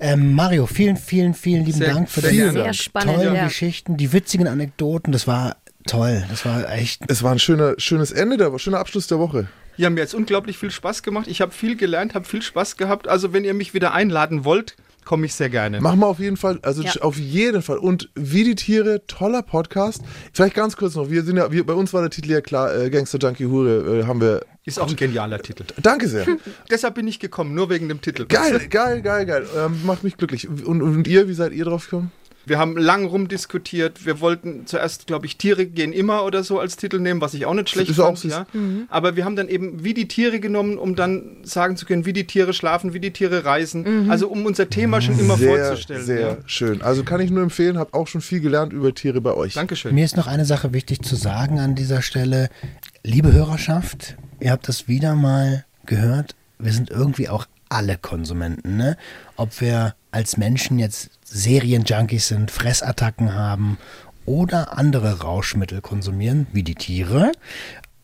Ähm, 0.00 0.32
Mario, 0.34 0.66
vielen, 0.66 0.96
vielen, 0.96 1.34
vielen 1.34 1.64
lieben 1.64 1.78
Sehr- 1.78 1.92
Dank 1.94 2.08
für 2.08 2.22
deine. 2.22 2.52
Sehr 2.52 2.72
spannend, 2.72 3.16
tollen 3.16 3.34
ja. 3.34 3.44
Geschichten, 3.44 3.96
die 3.96 4.12
witzigen 4.12 4.48
Anekdoten. 4.48 5.12
Das 5.12 5.26
war 5.26 5.56
toll. 5.86 6.24
Das 6.30 6.44
war 6.44 6.70
echt. 6.72 7.02
Es 7.08 7.22
war 7.22 7.32
ein 7.32 7.38
schöner, 7.38 7.74
schönes 7.78 8.10
Ende, 8.10 8.36
der, 8.36 8.56
schöner 8.58 8.78
Abschluss 8.78 9.06
der 9.06 9.18
Woche. 9.18 9.48
Ja, 9.76 9.90
mir 9.90 10.00
hat 10.02 10.08
es 10.08 10.14
unglaublich 10.14 10.56
viel 10.56 10.70
Spaß 10.70 11.02
gemacht. 11.02 11.26
Ich 11.28 11.40
habe 11.40 11.52
viel 11.52 11.76
gelernt, 11.76 12.14
habe 12.14 12.24
viel 12.24 12.42
Spaß 12.42 12.76
gehabt. 12.76 13.08
Also 13.08 13.32
wenn 13.32 13.44
ihr 13.44 13.54
mich 13.54 13.74
wieder 13.74 13.92
einladen 13.92 14.44
wollt, 14.44 14.76
komme 15.04 15.26
ich 15.26 15.34
sehr 15.34 15.50
gerne. 15.50 15.80
Machen 15.80 16.00
wir 16.00 16.06
auf 16.06 16.18
jeden 16.18 16.36
Fall, 16.36 16.58
also 16.62 16.82
Ja. 16.82 16.92
auf 17.02 17.18
jeden 17.18 17.62
Fall. 17.62 17.78
Und 17.78 18.10
wie 18.14 18.44
die 18.44 18.54
Tiere, 18.54 19.06
toller 19.06 19.42
Podcast. 19.42 20.02
Vielleicht 20.32 20.54
ganz 20.54 20.76
kurz 20.76 20.94
noch, 20.94 21.10
wir 21.10 21.22
sind 21.24 21.36
ja, 21.36 21.50
wir, 21.52 21.64
bei 21.64 21.74
uns 21.74 21.92
war 21.92 22.00
der 22.02 22.10
Titel 22.10 22.30
ja 22.30 22.40
klar, 22.40 22.74
äh, 22.74 22.90
Gangster 22.90 23.18
Junkie 23.18 23.46
Hure, 23.46 24.00
äh, 24.00 24.04
haben 24.06 24.20
wir. 24.20 24.40
Ist 24.64 24.80
auch 24.80 24.88
ein 24.88 24.96
genialer 24.96 25.40
Titel. 25.40 25.64
Danke 25.82 26.08
sehr. 26.08 26.26
Deshalb 26.70 26.94
bin 26.94 27.06
ich 27.06 27.20
gekommen, 27.20 27.54
nur 27.54 27.68
wegen 27.68 27.88
dem 27.88 28.00
Titel. 28.00 28.24
geil, 28.26 28.58
geil, 28.70 29.02
geil, 29.02 29.26
geil. 29.26 29.46
Ähm, 29.56 29.80
macht 29.84 30.04
mich 30.04 30.16
glücklich. 30.16 30.48
Und, 30.48 30.80
und 30.82 31.06
ihr, 31.06 31.28
wie 31.28 31.34
seid 31.34 31.52
ihr 31.52 31.64
drauf 31.66 31.84
gekommen? 31.84 32.10
Wir 32.46 32.58
haben 32.58 32.76
lang 32.76 33.06
rumdiskutiert. 33.06 34.04
Wir 34.04 34.20
wollten 34.20 34.66
zuerst, 34.66 35.06
glaube 35.06 35.26
ich, 35.26 35.36
Tiere 35.36 35.66
gehen 35.66 35.92
immer 35.92 36.24
oder 36.24 36.44
so 36.44 36.58
als 36.58 36.76
Titel 36.76 36.98
nehmen, 36.98 37.20
was 37.20 37.34
ich 37.34 37.46
auch 37.46 37.54
nicht 37.54 37.70
schlecht 37.70 37.90
Ist 37.90 38.00
auch 38.00 38.06
fand. 38.06 38.18
süß. 38.18 38.32
Ja. 38.32 38.46
Aber 38.88 39.16
wir 39.16 39.24
haben 39.24 39.36
dann 39.36 39.48
eben 39.48 39.84
wie 39.84 39.94
die 39.94 40.08
Tiere 40.08 40.40
genommen, 40.40 40.78
um 40.78 40.96
dann 40.96 41.38
sagen 41.42 41.76
zu 41.76 41.86
können, 41.86 42.06
wie 42.06 42.12
die 42.12 42.26
Tiere 42.26 42.52
schlafen, 42.52 42.92
wie 42.94 43.00
die 43.00 43.12
Tiere 43.12 43.44
reisen. 43.44 44.10
Also 44.10 44.28
um 44.28 44.44
unser 44.46 44.68
Thema 44.68 45.00
schon 45.00 45.18
immer 45.18 45.36
sehr, 45.36 45.66
vorzustellen. 45.66 46.04
sehr 46.04 46.20
ja. 46.20 46.36
schön. 46.46 46.82
Also 46.82 47.04
kann 47.04 47.20
ich 47.20 47.30
nur 47.30 47.42
empfehlen, 47.42 47.78
habe 47.78 47.94
auch 47.94 48.06
schon 48.06 48.20
viel 48.20 48.40
gelernt 48.40 48.72
über 48.72 48.94
Tiere 48.94 49.20
bei 49.20 49.34
euch. 49.34 49.54
Dankeschön. 49.54 49.94
Mir 49.94 50.04
ist 50.04 50.16
noch 50.16 50.26
eine 50.26 50.44
Sache 50.44 50.72
wichtig 50.72 51.02
zu 51.02 51.16
sagen 51.16 51.58
an 51.58 51.74
dieser 51.74 52.02
Stelle. 52.02 52.50
Liebe 53.02 53.32
Hörerschaft, 53.32 54.16
ihr 54.40 54.50
habt 54.50 54.68
das 54.68 54.88
wieder 54.88 55.14
mal 55.14 55.64
gehört. 55.86 56.34
Wir 56.58 56.72
sind 56.72 56.90
irgendwie 56.90 57.28
auch 57.28 57.46
alle 57.68 57.98
Konsumenten, 57.98 58.76
ne? 58.76 58.96
Ob 59.36 59.60
wir 59.60 59.94
als 60.10 60.36
Menschen 60.36 60.78
jetzt 60.78 61.10
Serienjunkies 61.34 62.28
sind, 62.28 62.50
Fressattacken 62.52 63.34
haben 63.34 63.76
oder 64.24 64.78
andere 64.78 65.20
Rauschmittel 65.20 65.80
konsumieren, 65.80 66.46
wie 66.52 66.62
die 66.62 66.76
Tiere. 66.76 67.32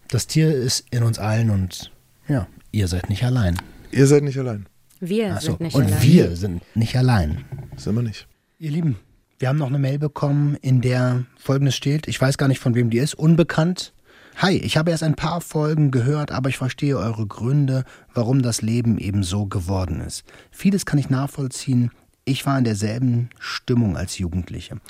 Das 0.08 0.26
Tier 0.26 0.52
ist 0.52 0.84
in 0.90 1.04
uns 1.04 1.20
allen 1.20 1.50
und 1.50 1.92
ja, 2.28 2.48
ihr 2.72 2.88
seid 2.88 3.08
nicht 3.08 3.22
allein. 3.22 3.56
Ihr 3.92 4.06
seid 4.08 4.24
nicht 4.24 4.36
allein. 4.38 4.66
Wir 4.98 5.34
Ach 5.36 5.40
so, 5.40 5.52
sind 5.52 5.60
nicht 5.60 5.74
und 5.76 5.84
allein. 5.84 6.02
wir 6.02 6.36
sind 6.36 6.62
nicht 6.74 6.96
allein. 6.96 7.44
Sind 7.76 7.94
wir 7.94 8.02
nicht. 8.02 8.26
Ihr 8.58 8.72
Lieben, 8.72 8.96
wir 9.38 9.48
haben 9.48 9.58
noch 9.58 9.68
eine 9.68 9.78
Mail 9.78 9.98
bekommen, 9.98 10.56
in 10.60 10.80
der 10.80 11.24
folgendes 11.38 11.76
steht. 11.76 12.08
Ich 12.08 12.20
weiß 12.20 12.36
gar 12.36 12.48
nicht, 12.48 12.58
von 12.58 12.74
wem 12.74 12.90
die 12.90 12.98
ist. 12.98 13.14
Unbekannt. 13.14 13.92
Hi, 14.36 14.56
ich 14.56 14.76
habe 14.76 14.90
erst 14.90 15.02
ein 15.04 15.14
paar 15.14 15.40
Folgen 15.40 15.90
gehört, 15.92 16.32
aber 16.32 16.48
ich 16.48 16.58
verstehe 16.58 16.98
eure 16.98 17.26
Gründe, 17.26 17.84
warum 18.12 18.42
das 18.42 18.60
Leben 18.60 18.98
eben 18.98 19.22
so 19.22 19.46
geworden 19.46 20.00
ist. 20.00 20.24
Vieles 20.50 20.84
kann 20.84 20.98
ich 20.98 21.10
nachvollziehen. 21.10 21.92
Ich 22.24 22.46
war 22.46 22.58
in 22.58 22.64
derselben 22.64 23.30
Stimmung 23.38 23.96
als 23.96 24.18
Jugendliche. 24.18 24.80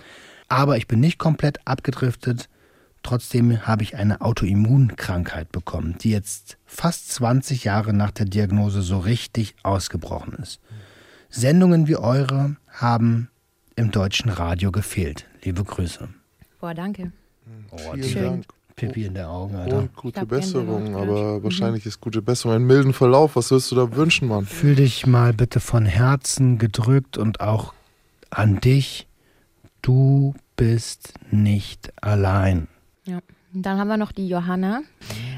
Aber 0.49 0.77
ich 0.77 0.89
bin 0.89 1.01
nicht 1.01 1.19
komplett 1.19 1.67
abgedriftet. 1.67 2.49
Trotzdem 3.03 3.67
habe 3.67 3.83
ich 3.83 3.97
eine 3.97 4.21
Autoimmunkrankheit 4.21 5.53
bekommen, 5.53 5.97
die 6.01 6.11
jetzt 6.11 6.59
fast 6.67 7.11
20 7.13 7.65
Jahre 7.65 7.95
nach 7.95 8.11
der 8.11 8.27
Diagnose 8.27 8.83
so 8.83 8.99
richtig 8.99 9.55
ausgebrochen 9.63 10.35
ist. 10.35 10.61
Sendungen 11.31 11.87
wie 11.87 11.97
eure 11.97 12.57
haben 12.69 13.31
im 13.77 13.91
deutschen 13.91 14.31
Radio 14.31 14.73
gefehlt. 14.73 15.27
Liebe 15.43 15.65
Grüße. 15.65 16.09
Boah, 16.61 16.75
danke. 16.75 17.13
Vielen 17.95 18.05
Schön. 18.05 18.25
Dank. 18.25 18.60
Pipi 18.81 19.05
in 19.05 19.15
der 19.15 19.29
Augen, 19.29 19.55
Alter. 19.55 19.79
Und 19.79 19.95
gute 19.95 20.27
Besserung, 20.27 20.97
aber 20.97 21.43
wahrscheinlich 21.43 21.85
ist 21.85 22.01
gute 22.01 22.23
Besserung 22.23 22.57
einen 22.57 22.67
milden 22.67 22.93
Verlauf. 22.93 23.37
Was 23.37 23.51
wirst 23.51 23.71
du 23.71 23.77
da 23.77 23.95
wünschen, 23.95 24.29
Mann? 24.29 24.47
Fühl 24.47 24.75
dich 24.75 25.07
mal 25.07 25.33
bitte 25.33 25.61
von 25.61 25.85
Herzen 25.85 26.59
gedrückt 26.59 27.19
und 27.19 27.41
auch 27.41 27.75
an 28.31 28.61
dich. 28.61 29.07
Du 29.83 30.35
bist 30.57 31.15
nicht 31.31 31.93
allein. 32.03 32.69
Ja. 33.05 33.21
Dann 33.53 33.79
haben 33.79 33.89
wir 33.89 33.97
noch 33.97 34.13
die 34.13 34.29
Johanna. 34.29 34.83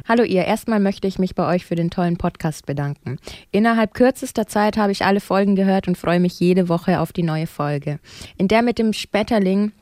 Hallo 0.07 0.23
ihr, 0.23 0.45
erstmal 0.45 0.81
möchte 0.81 1.09
ich 1.09 1.19
mich 1.19 1.35
bei 1.35 1.47
euch 1.47 1.65
für 1.65 1.77
den 1.77 1.91
tollen 1.91 2.19
Podcast 2.19 2.67
bedanken. 2.67 3.17
Innerhalb 3.53 3.95
kürzester 3.95 4.47
Zeit 4.47 4.77
habe 4.77 4.93
ich 4.93 5.05
alle 5.05 5.21
Folgen 5.21 5.57
gehört 5.57 5.89
und 5.89 5.97
freue 5.97 6.21
mich 6.21 6.39
jede 6.39 6.69
Woche 6.69 7.01
auf 7.01 7.13
die 7.13 7.23
neue 7.23 7.47
Folge. 7.47 8.01
In 8.37 8.49
der 8.49 8.63
mit 8.63 8.79
dem 8.79 8.93
Spätterling 8.93 9.73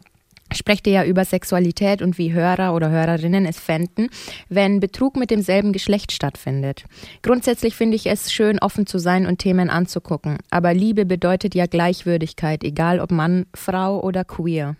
sprecht 0.53 0.87
ihr 0.87 0.93
ja 0.93 1.05
über 1.05 1.25
Sexualität 1.25 2.03
und 2.03 2.19
wie 2.19 2.33
Hörer 2.33 2.75
oder 2.75 2.91
Hörerinnen 2.91 3.47
es 3.47 3.59
fänden, 3.59 4.09
wenn 4.49 4.81
Betrug 4.81 5.17
mit 5.17 5.31
demselben 5.31 5.73
Geschlecht 5.73 6.13
stattfindet. 6.13 6.85
Grundsätzlich 7.23 7.75
finde 7.77 7.97
ich 7.97 8.07
es 8.07 8.33
schön, 8.33 8.59
offen 8.59 8.87
zu 8.87 8.99
sein 8.99 9.27
und 9.27 9.39
Themen 9.39 9.71
anzugucken. 9.71 10.39
Aber 10.51 10.75
Liebe 10.75 11.05
bedeutet 11.07 11.55
ja 11.55 11.67
Gleichwürdigkeit, 11.67 12.65
egal 12.65 13.01
ob 13.01 13.11
Mann, 13.11 13.47
Frau 13.55 14.01
oder 14.03 14.25
queer. 14.25 14.77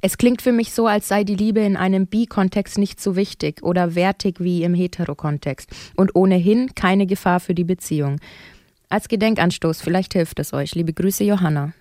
Es 0.00 0.18
klingt 0.18 0.42
für 0.42 0.52
mich 0.52 0.72
so, 0.72 0.86
als 0.86 1.06
sei 1.06 1.22
die 1.22 1.36
Liebe 1.36 1.60
in 1.60 1.76
einem 1.76 2.06
Bi-Kontext 2.06 2.78
nicht 2.78 3.00
so 3.00 3.14
wichtig 3.14 3.62
oder 3.62 3.94
wertig 3.94 4.40
wie 4.40 4.64
im 4.64 4.74
Hetero-Kontext 4.74 5.70
und 5.96 6.16
ohnehin 6.16 6.74
keine 6.74 7.06
Gefahr 7.06 7.38
für 7.38 7.54
die 7.54 7.64
Beziehung. 7.64 8.18
Als 8.88 9.08
Gedenkanstoß, 9.08 9.80
vielleicht 9.80 10.12
hilft 10.14 10.38
es 10.40 10.52
euch. 10.52 10.74
Liebe 10.74 10.92
Grüße, 10.92 11.24
Johanna. 11.24 11.72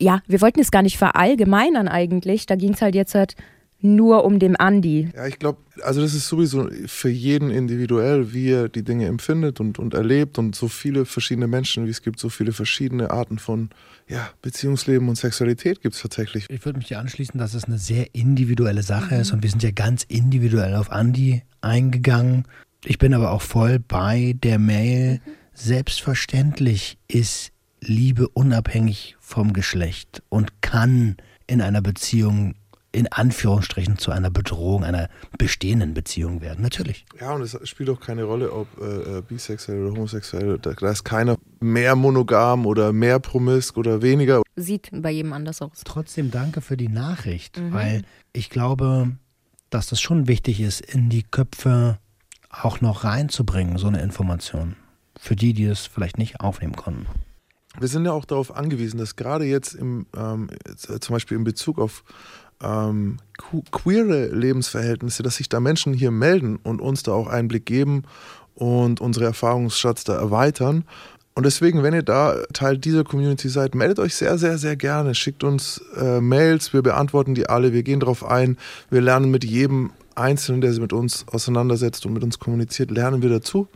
Ja, 0.00 0.20
wir 0.26 0.40
wollten 0.40 0.60
es 0.60 0.70
gar 0.70 0.82
nicht 0.82 0.98
verallgemeinern 0.98 1.88
eigentlich. 1.88 2.46
Da 2.46 2.56
ging 2.56 2.74
es 2.74 2.82
halt 2.82 2.94
jetzt 2.94 3.14
halt 3.14 3.36
nur 3.82 4.24
um 4.24 4.38
dem 4.38 4.56
Andi. 4.56 5.08
Ja, 5.14 5.26
ich 5.26 5.38
glaube, 5.38 5.58
also 5.82 6.00
das 6.00 6.14
ist 6.14 6.28
sowieso 6.28 6.68
für 6.86 7.08
jeden 7.08 7.50
individuell, 7.50 8.32
wie 8.32 8.50
er 8.50 8.68
die 8.68 8.84
Dinge 8.84 9.06
empfindet 9.06 9.60
und, 9.60 9.78
und 9.78 9.94
erlebt 9.94 10.38
und 10.38 10.54
so 10.54 10.68
viele 10.68 11.04
verschiedene 11.04 11.48
Menschen, 11.48 11.86
wie 11.86 11.90
es 11.90 12.02
gibt, 12.02 12.20
so 12.20 12.28
viele 12.28 12.52
verschiedene 12.52 13.10
Arten 13.10 13.38
von 13.38 13.70
ja, 14.08 14.30
Beziehungsleben 14.40 15.08
und 15.08 15.16
Sexualität 15.16 15.82
gibt 15.82 15.96
es 15.96 16.02
tatsächlich. 16.02 16.46
Ich 16.48 16.64
würde 16.64 16.78
mich 16.78 16.88
dir 16.88 17.00
anschließen, 17.00 17.38
dass 17.38 17.54
es 17.54 17.64
eine 17.64 17.78
sehr 17.78 18.14
individuelle 18.14 18.82
Sache 18.82 19.16
ist 19.16 19.32
und 19.32 19.42
wir 19.42 19.50
sind 19.50 19.62
ja 19.62 19.72
ganz 19.72 20.04
individuell 20.04 20.76
auf 20.76 20.92
Andi 20.92 21.42
eingegangen. 21.60 22.44
Ich 22.84 22.98
bin 22.98 23.14
aber 23.14 23.32
auch 23.32 23.42
voll 23.42 23.78
bei 23.80 24.34
der 24.42 24.58
Mail. 24.58 25.20
Selbstverständlich 25.54 26.98
ist 27.08 27.51
Liebe 27.84 28.28
unabhängig 28.28 29.16
vom 29.20 29.52
Geschlecht 29.52 30.22
und 30.28 30.62
kann 30.62 31.16
in 31.46 31.60
einer 31.60 31.82
Beziehung 31.82 32.54
in 32.92 33.10
Anführungsstrichen 33.10 33.96
zu 33.96 34.10
einer 34.10 34.30
Bedrohung 34.30 34.84
einer 34.84 35.08
bestehenden 35.38 35.94
Beziehung 35.94 36.42
werden. 36.42 36.62
Natürlich. 36.62 37.06
Ja, 37.18 37.32
und 37.32 37.40
es 37.40 37.58
spielt 37.66 37.88
auch 37.88 37.98
keine 37.98 38.24
Rolle, 38.24 38.52
ob 38.52 38.68
äh, 38.80 39.18
äh 39.18 39.22
bisexuell 39.22 39.82
oder 39.82 39.96
homosexuell. 39.96 40.58
Da, 40.58 40.72
da, 40.74 40.90
ist 40.90 41.02
keiner 41.02 41.36
mehr 41.60 41.96
monogam 41.96 42.66
oder 42.66 42.92
mehr 42.92 43.18
promisk 43.18 43.78
oder 43.78 44.02
weniger. 44.02 44.42
Sieht 44.56 44.90
bei 44.92 45.10
jedem 45.10 45.32
anders 45.32 45.62
aus. 45.62 45.80
Trotzdem 45.84 46.30
danke 46.30 46.60
für 46.60 46.76
die 46.76 46.88
Nachricht, 46.88 47.58
mhm. 47.58 47.72
weil 47.72 48.02
ich 48.34 48.50
glaube, 48.50 49.16
dass 49.70 49.86
das 49.86 50.00
schon 50.00 50.28
wichtig 50.28 50.60
ist, 50.60 50.82
in 50.82 51.08
die 51.08 51.22
Köpfe 51.22 51.98
auch 52.50 52.82
noch 52.82 53.04
reinzubringen, 53.04 53.78
so 53.78 53.86
eine 53.86 54.02
Information. 54.02 54.76
Für 55.18 55.34
die, 55.34 55.54
die 55.54 55.64
es 55.64 55.86
vielleicht 55.86 56.18
nicht 56.18 56.40
aufnehmen 56.40 56.76
konnten 56.76 57.06
wir 57.78 57.88
sind 57.88 58.04
ja 58.04 58.12
auch 58.12 58.24
darauf 58.24 58.54
angewiesen, 58.54 58.98
dass 58.98 59.16
gerade 59.16 59.44
jetzt 59.44 59.74
im, 59.74 60.06
ähm, 60.16 60.48
zum 60.76 61.14
Beispiel 61.14 61.36
in 61.36 61.44
Bezug 61.44 61.78
auf 61.78 62.04
ähm, 62.62 63.18
queere 63.70 64.26
Lebensverhältnisse, 64.26 65.22
dass 65.22 65.36
sich 65.36 65.48
da 65.48 65.60
Menschen 65.60 65.92
hier 65.92 66.10
melden 66.10 66.56
und 66.62 66.80
uns 66.80 67.02
da 67.02 67.12
auch 67.12 67.26
Einblick 67.26 67.66
geben 67.66 68.04
und 68.54 69.00
unsere 69.00 69.24
Erfahrungsschatz 69.24 70.04
da 70.04 70.14
erweitern. 70.14 70.84
Und 71.34 71.46
deswegen, 71.46 71.82
wenn 71.82 71.94
ihr 71.94 72.02
da 72.02 72.36
Teil 72.52 72.76
dieser 72.76 73.04
Community 73.04 73.48
seid, 73.48 73.74
meldet 73.74 73.98
euch 73.98 74.14
sehr, 74.14 74.36
sehr, 74.36 74.58
sehr 74.58 74.76
gerne. 74.76 75.14
Schickt 75.14 75.44
uns 75.44 75.82
äh, 75.96 76.20
Mails, 76.20 76.74
wir 76.74 76.82
beantworten 76.82 77.34
die 77.34 77.48
alle, 77.48 77.72
wir 77.72 77.82
gehen 77.82 78.00
darauf 78.00 78.24
ein, 78.24 78.58
wir 78.90 79.00
lernen 79.00 79.30
mit 79.30 79.42
jedem 79.44 79.92
Einzelnen, 80.14 80.60
der 80.60 80.72
sich 80.72 80.80
mit 80.80 80.92
uns 80.92 81.26
auseinandersetzt 81.28 82.04
und 82.04 82.12
mit 82.12 82.22
uns 82.22 82.38
kommuniziert, 82.38 82.90
lernen 82.90 83.22
wir 83.22 83.30
dazu. 83.30 83.66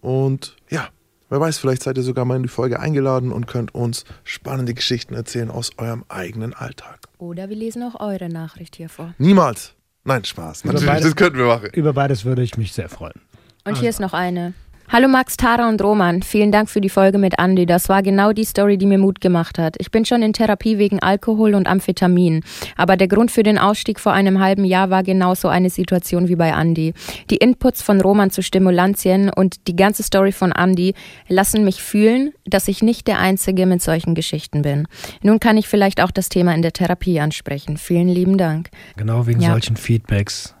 Und 0.00 0.56
ja, 0.70 0.88
wer 1.28 1.40
weiß, 1.40 1.58
vielleicht 1.58 1.82
seid 1.82 1.96
ihr 1.96 2.02
sogar 2.02 2.24
mal 2.24 2.36
in 2.36 2.42
die 2.42 2.48
Folge 2.48 2.80
eingeladen 2.80 3.32
und 3.32 3.46
könnt 3.46 3.74
uns 3.74 4.04
spannende 4.24 4.74
Geschichten 4.74 5.14
erzählen 5.14 5.50
aus 5.50 5.70
eurem 5.78 6.04
eigenen 6.08 6.54
Alltag. 6.54 7.00
Oder 7.18 7.48
wir 7.48 7.56
lesen 7.56 7.82
auch 7.82 8.00
eure 8.00 8.28
Nachricht 8.28 8.76
hier 8.76 8.88
vor. 8.88 9.14
Niemals. 9.18 9.74
Nein, 10.04 10.24
Spaß. 10.24 10.64
Natürlich, 10.64 10.86
beides, 10.86 11.04
das 11.04 11.16
könnten 11.16 11.38
wir 11.38 11.46
machen. 11.46 11.70
Über 11.74 11.92
beides 11.92 12.24
würde 12.24 12.42
ich 12.42 12.56
mich 12.56 12.72
sehr 12.72 12.88
freuen. 12.88 13.20
Und 13.64 13.76
hier 13.76 13.90
ist 13.90 14.00
noch 14.00 14.14
eine. 14.14 14.54
Hallo 14.90 15.06
Max, 15.06 15.36
Tara 15.36 15.68
und 15.68 15.82
Roman. 15.82 16.22
Vielen 16.22 16.50
Dank 16.50 16.70
für 16.70 16.80
die 16.80 16.88
Folge 16.88 17.18
mit 17.18 17.38
Andy. 17.38 17.66
Das 17.66 17.90
war 17.90 18.02
genau 18.02 18.32
die 18.32 18.46
Story, 18.46 18.78
die 18.78 18.86
mir 18.86 18.96
Mut 18.96 19.20
gemacht 19.20 19.58
hat. 19.58 19.76
Ich 19.78 19.90
bin 19.90 20.06
schon 20.06 20.22
in 20.22 20.32
Therapie 20.32 20.78
wegen 20.78 20.98
Alkohol 21.00 21.54
und 21.54 21.68
Amphetamin. 21.68 22.42
Aber 22.74 22.96
der 22.96 23.06
Grund 23.06 23.30
für 23.30 23.42
den 23.42 23.58
Ausstieg 23.58 24.00
vor 24.00 24.14
einem 24.14 24.40
halben 24.40 24.64
Jahr 24.64 24.88
war 24.88 25.02
genauso 25.02 25.48
eine 25.48 25.68
Situation 25.68 26.28
wie 26.28 26.36
bei 26.36 26.58
Andy. 26.58 26.94
Die 27.28 27.36
Inputs 27.36 27.82
von 27.82 28.00
Roman 28.00 28.30
zu 28.30 28.42
Stimulantien 28.42 29.28
und 29.28 29.68
die 29.68 29.76
ganze 29.76 30.02
Story 30.02 30.32
von 30.32 30.52
Andy 30.52 30.94
lassen 31.28 31.64
mich 31.64 31.82
fühlen, 31.82 32.32
dass 32.46 32.66
ich 32.66 32.82
nicht 32.82 33.08
der 33.08 33.18
Einzige 33.18 33.66
mit 33.66 33.82
solchen 33.82 34.14
Geschichten 34.14 34.62
bin. 34.62 34.88
Nun 35.20 35.38
kann 35.38 35.58
ich 35.58 35.68
vielleicht 35.68 36.00
auch 36.00 36.10
das 36.10 36.30
Thema 36.30 36.54
in 36.54 36.62
der 36.62 36.72
Therapie 36.72 37.20
ansprechen. 37.20 37.76
Vielen 37.76 38.08
lieben 38.08 38.38
Dank. 38.38 38.70
Genau 38.96 39.26
wegen 39.26 39.42
ja. 39.42 39.50
solchen 39.50 39.76
Feedbacks 39.76 40.54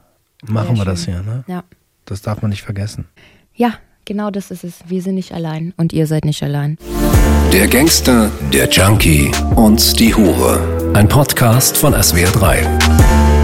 machen 0.46 0.76
Sehr 0.76 0.84
wir 0.84 0.90
das 0.90 1.06
hier. 1.06 1.22
Ne? 1.22 1.44
Ja. 1.46 1.64
Das 2.04 2.20
darf 2.20 2.42
man 2.42 2.50
nicht 2.50 2.62
vergessen. 2.62 3.06
Ja, 3.54 3.72
Genau 4.08 4.30
das 4.30 4.50
ist 4.50 4.64
es. 4.64 4.76
Wir 4.86 5.02
sind 5.02 5.16
nicht 5.16 5.32
allein 5.32 5.74
und 5.76 5.92
ihr 5.92 6.06
seid 6.06 6.24
nicht 6.24 6.42
allein. 6.42 6.78
Der 7.52 7.68
Gangster, 7.68 8.30
der 8.54 8.66
Junkie 8.70 9.30
und 9.54 10.00
die 10.00 10.14
Hure. 10.14 10.94
Ein 10.94 11.06
Podcast 11.06 11.76
von 11.76 11.92
SWR3. 11.92 13.37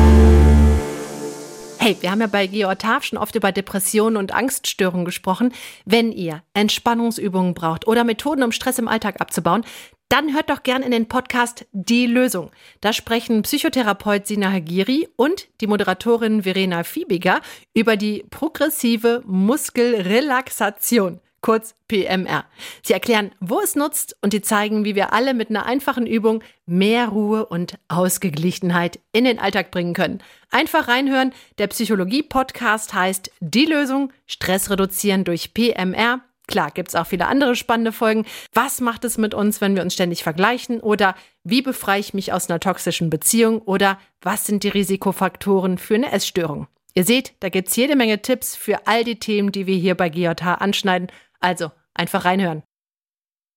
Hey, 1.85 1.99
wir 2.01 2.11
haben 2.11 2.23
ja 2.23 2.29
bei 2.29 2.47
Georg 2.47 2.79
Tarf 2.79 3.05
schon 3.05 3.19
oft 3.19 3.35
über 3.35 3.53
Depressionen 3.53 4.17
und 4.17 4.35
Angststörungen 4.35 5.05
gesprochen. 5.05 5.53
Wenn 5.85 6.13
ihr 6.13 6.43
Entspannungsübungen 6.55 7.53
braucht 7.53 7.87
oder 7.87 8.05
Methoden, 8.05 8.43
um 8.43 8.53
Stress 8.53 8.79
im 8.79 8.89
Alltag 8.89 9.21
abzubauen, 9.21 9.67
dann 10.09 10.33
hört 10.33 10.49
doch 10.49 10.63
gern 10.63 10.83
in 10.83 10.93
den 10.93 11.09
Podcast 11.09 11.67
Die 11.73 12.07
Lösung. 12.07 12.51
Da 12.81 12.95
sprechen 12.95 13.43
Psychotherapeut 13.43 14.27
Sina 14.27 14.51
Hagiri 14.51 15.11
und 15.17 15.49
die 15.61 15.67
Moderatorin 15.67 16.45
Verena 16.45 16.85
Fiebiger 16.85 17.43
über 17.75 17.99
die 17.99 18.25
progressive 18.31 19.23
Muskelrelaxation 19.27 21.21
kurz 21.45 21.75
PMR. 21.89 22.47
Sie 22.83 22.95
erklären, 22.95 23.31
wo 23.39 23.61
es 23.61 23.77
nutzt 23.77 24.17
und 24.23 24.33
die 24.33 24.41
zeigen, 24.41 24.87
wie 24.87 24.95
wir 24.95 25.13
alle 25.13 25.35
mit 25.35 25.51
einer 25.51 25.67
einfachen 25.67 26.07
Übung 26.07 26.43
mehr 26.65 27.09
Ruhe 27.09 27.45
und 27.45 27.79
Ausgeglichenheit 27.89 28.99
in 29.13 29.25
den 29.25 29.39
Alltag 29.39 29.71
bringen 29.71 29.93
können. 29.93 30.23
Einfach 30.51 30.89
reinhören. 30.89 31.35
Der 31.59 31.67
Psychologie-Podcast 31.67 32.95
heißt 32.95 33.31
Die 33.41 33.67
Lösung, 33.67 34.11
Stress 34.27 34.71
reduzieren 34.71 35.25
durch 35.25 35.53
PMR 35.53 36.23
Klar, 36.47 36.71
gibt 36.71 36.89
es 36.89 36.95
auch 36.95 37.07
viele 37.07 37.27
andere 37.27 37.57
spannende 37.57 37.93
Folgen. 37.93 38.27
Was 38.53 38.83
macht 38.83 39.05
es 39.05 39.17
mit 39.17 39.33
uns, 39.33 39.63
wenn 39.63 39.77
wir 39.77 39.83
uns 39.83 39.95
ständig 39.95 40.23
vergleichen? 40.23 40.81
Oder 40.81 41.15
wie 41.43 41.63
befreie 41.63 42.01
ich 42.01 42.13
mich 42.13 42.35
aus 42.35 42.51
einer 42.51 42.61
toxischen 42.61 43.09
Beziehung? 43.09 43.63
Oder 43.63 43.99
was 44.21 44.45
sind 44.45 44.63
die 44.63 44.69
Risikofaktoren 44.69 45.79
für 45.79 45.95
eine 45.95 46.13
Essstörung? 46.13 46.69
Ihr 46.97 47.05
seht, 47.05 47.35
da 47.41 47.49
gibt 47.49 47.69
es 47.69 47.77
jede 47.77 47.97
Menge 47.97 48.23
Tipps 48.23 48.55
für 48.55 48.87
all 48.87 49.03
die 49.03 49.19
Themen, 49.19 49.51
die 49.51 49.67
wir 49.67 49.77
hier 49.77 49.97
bei 49.97 50.09
GJH 50.09 50.55
anschneiden. 50.55 51.09
Also 51.45 51.73
einfach 51.93 52.25
reinhören. 52.25 52.63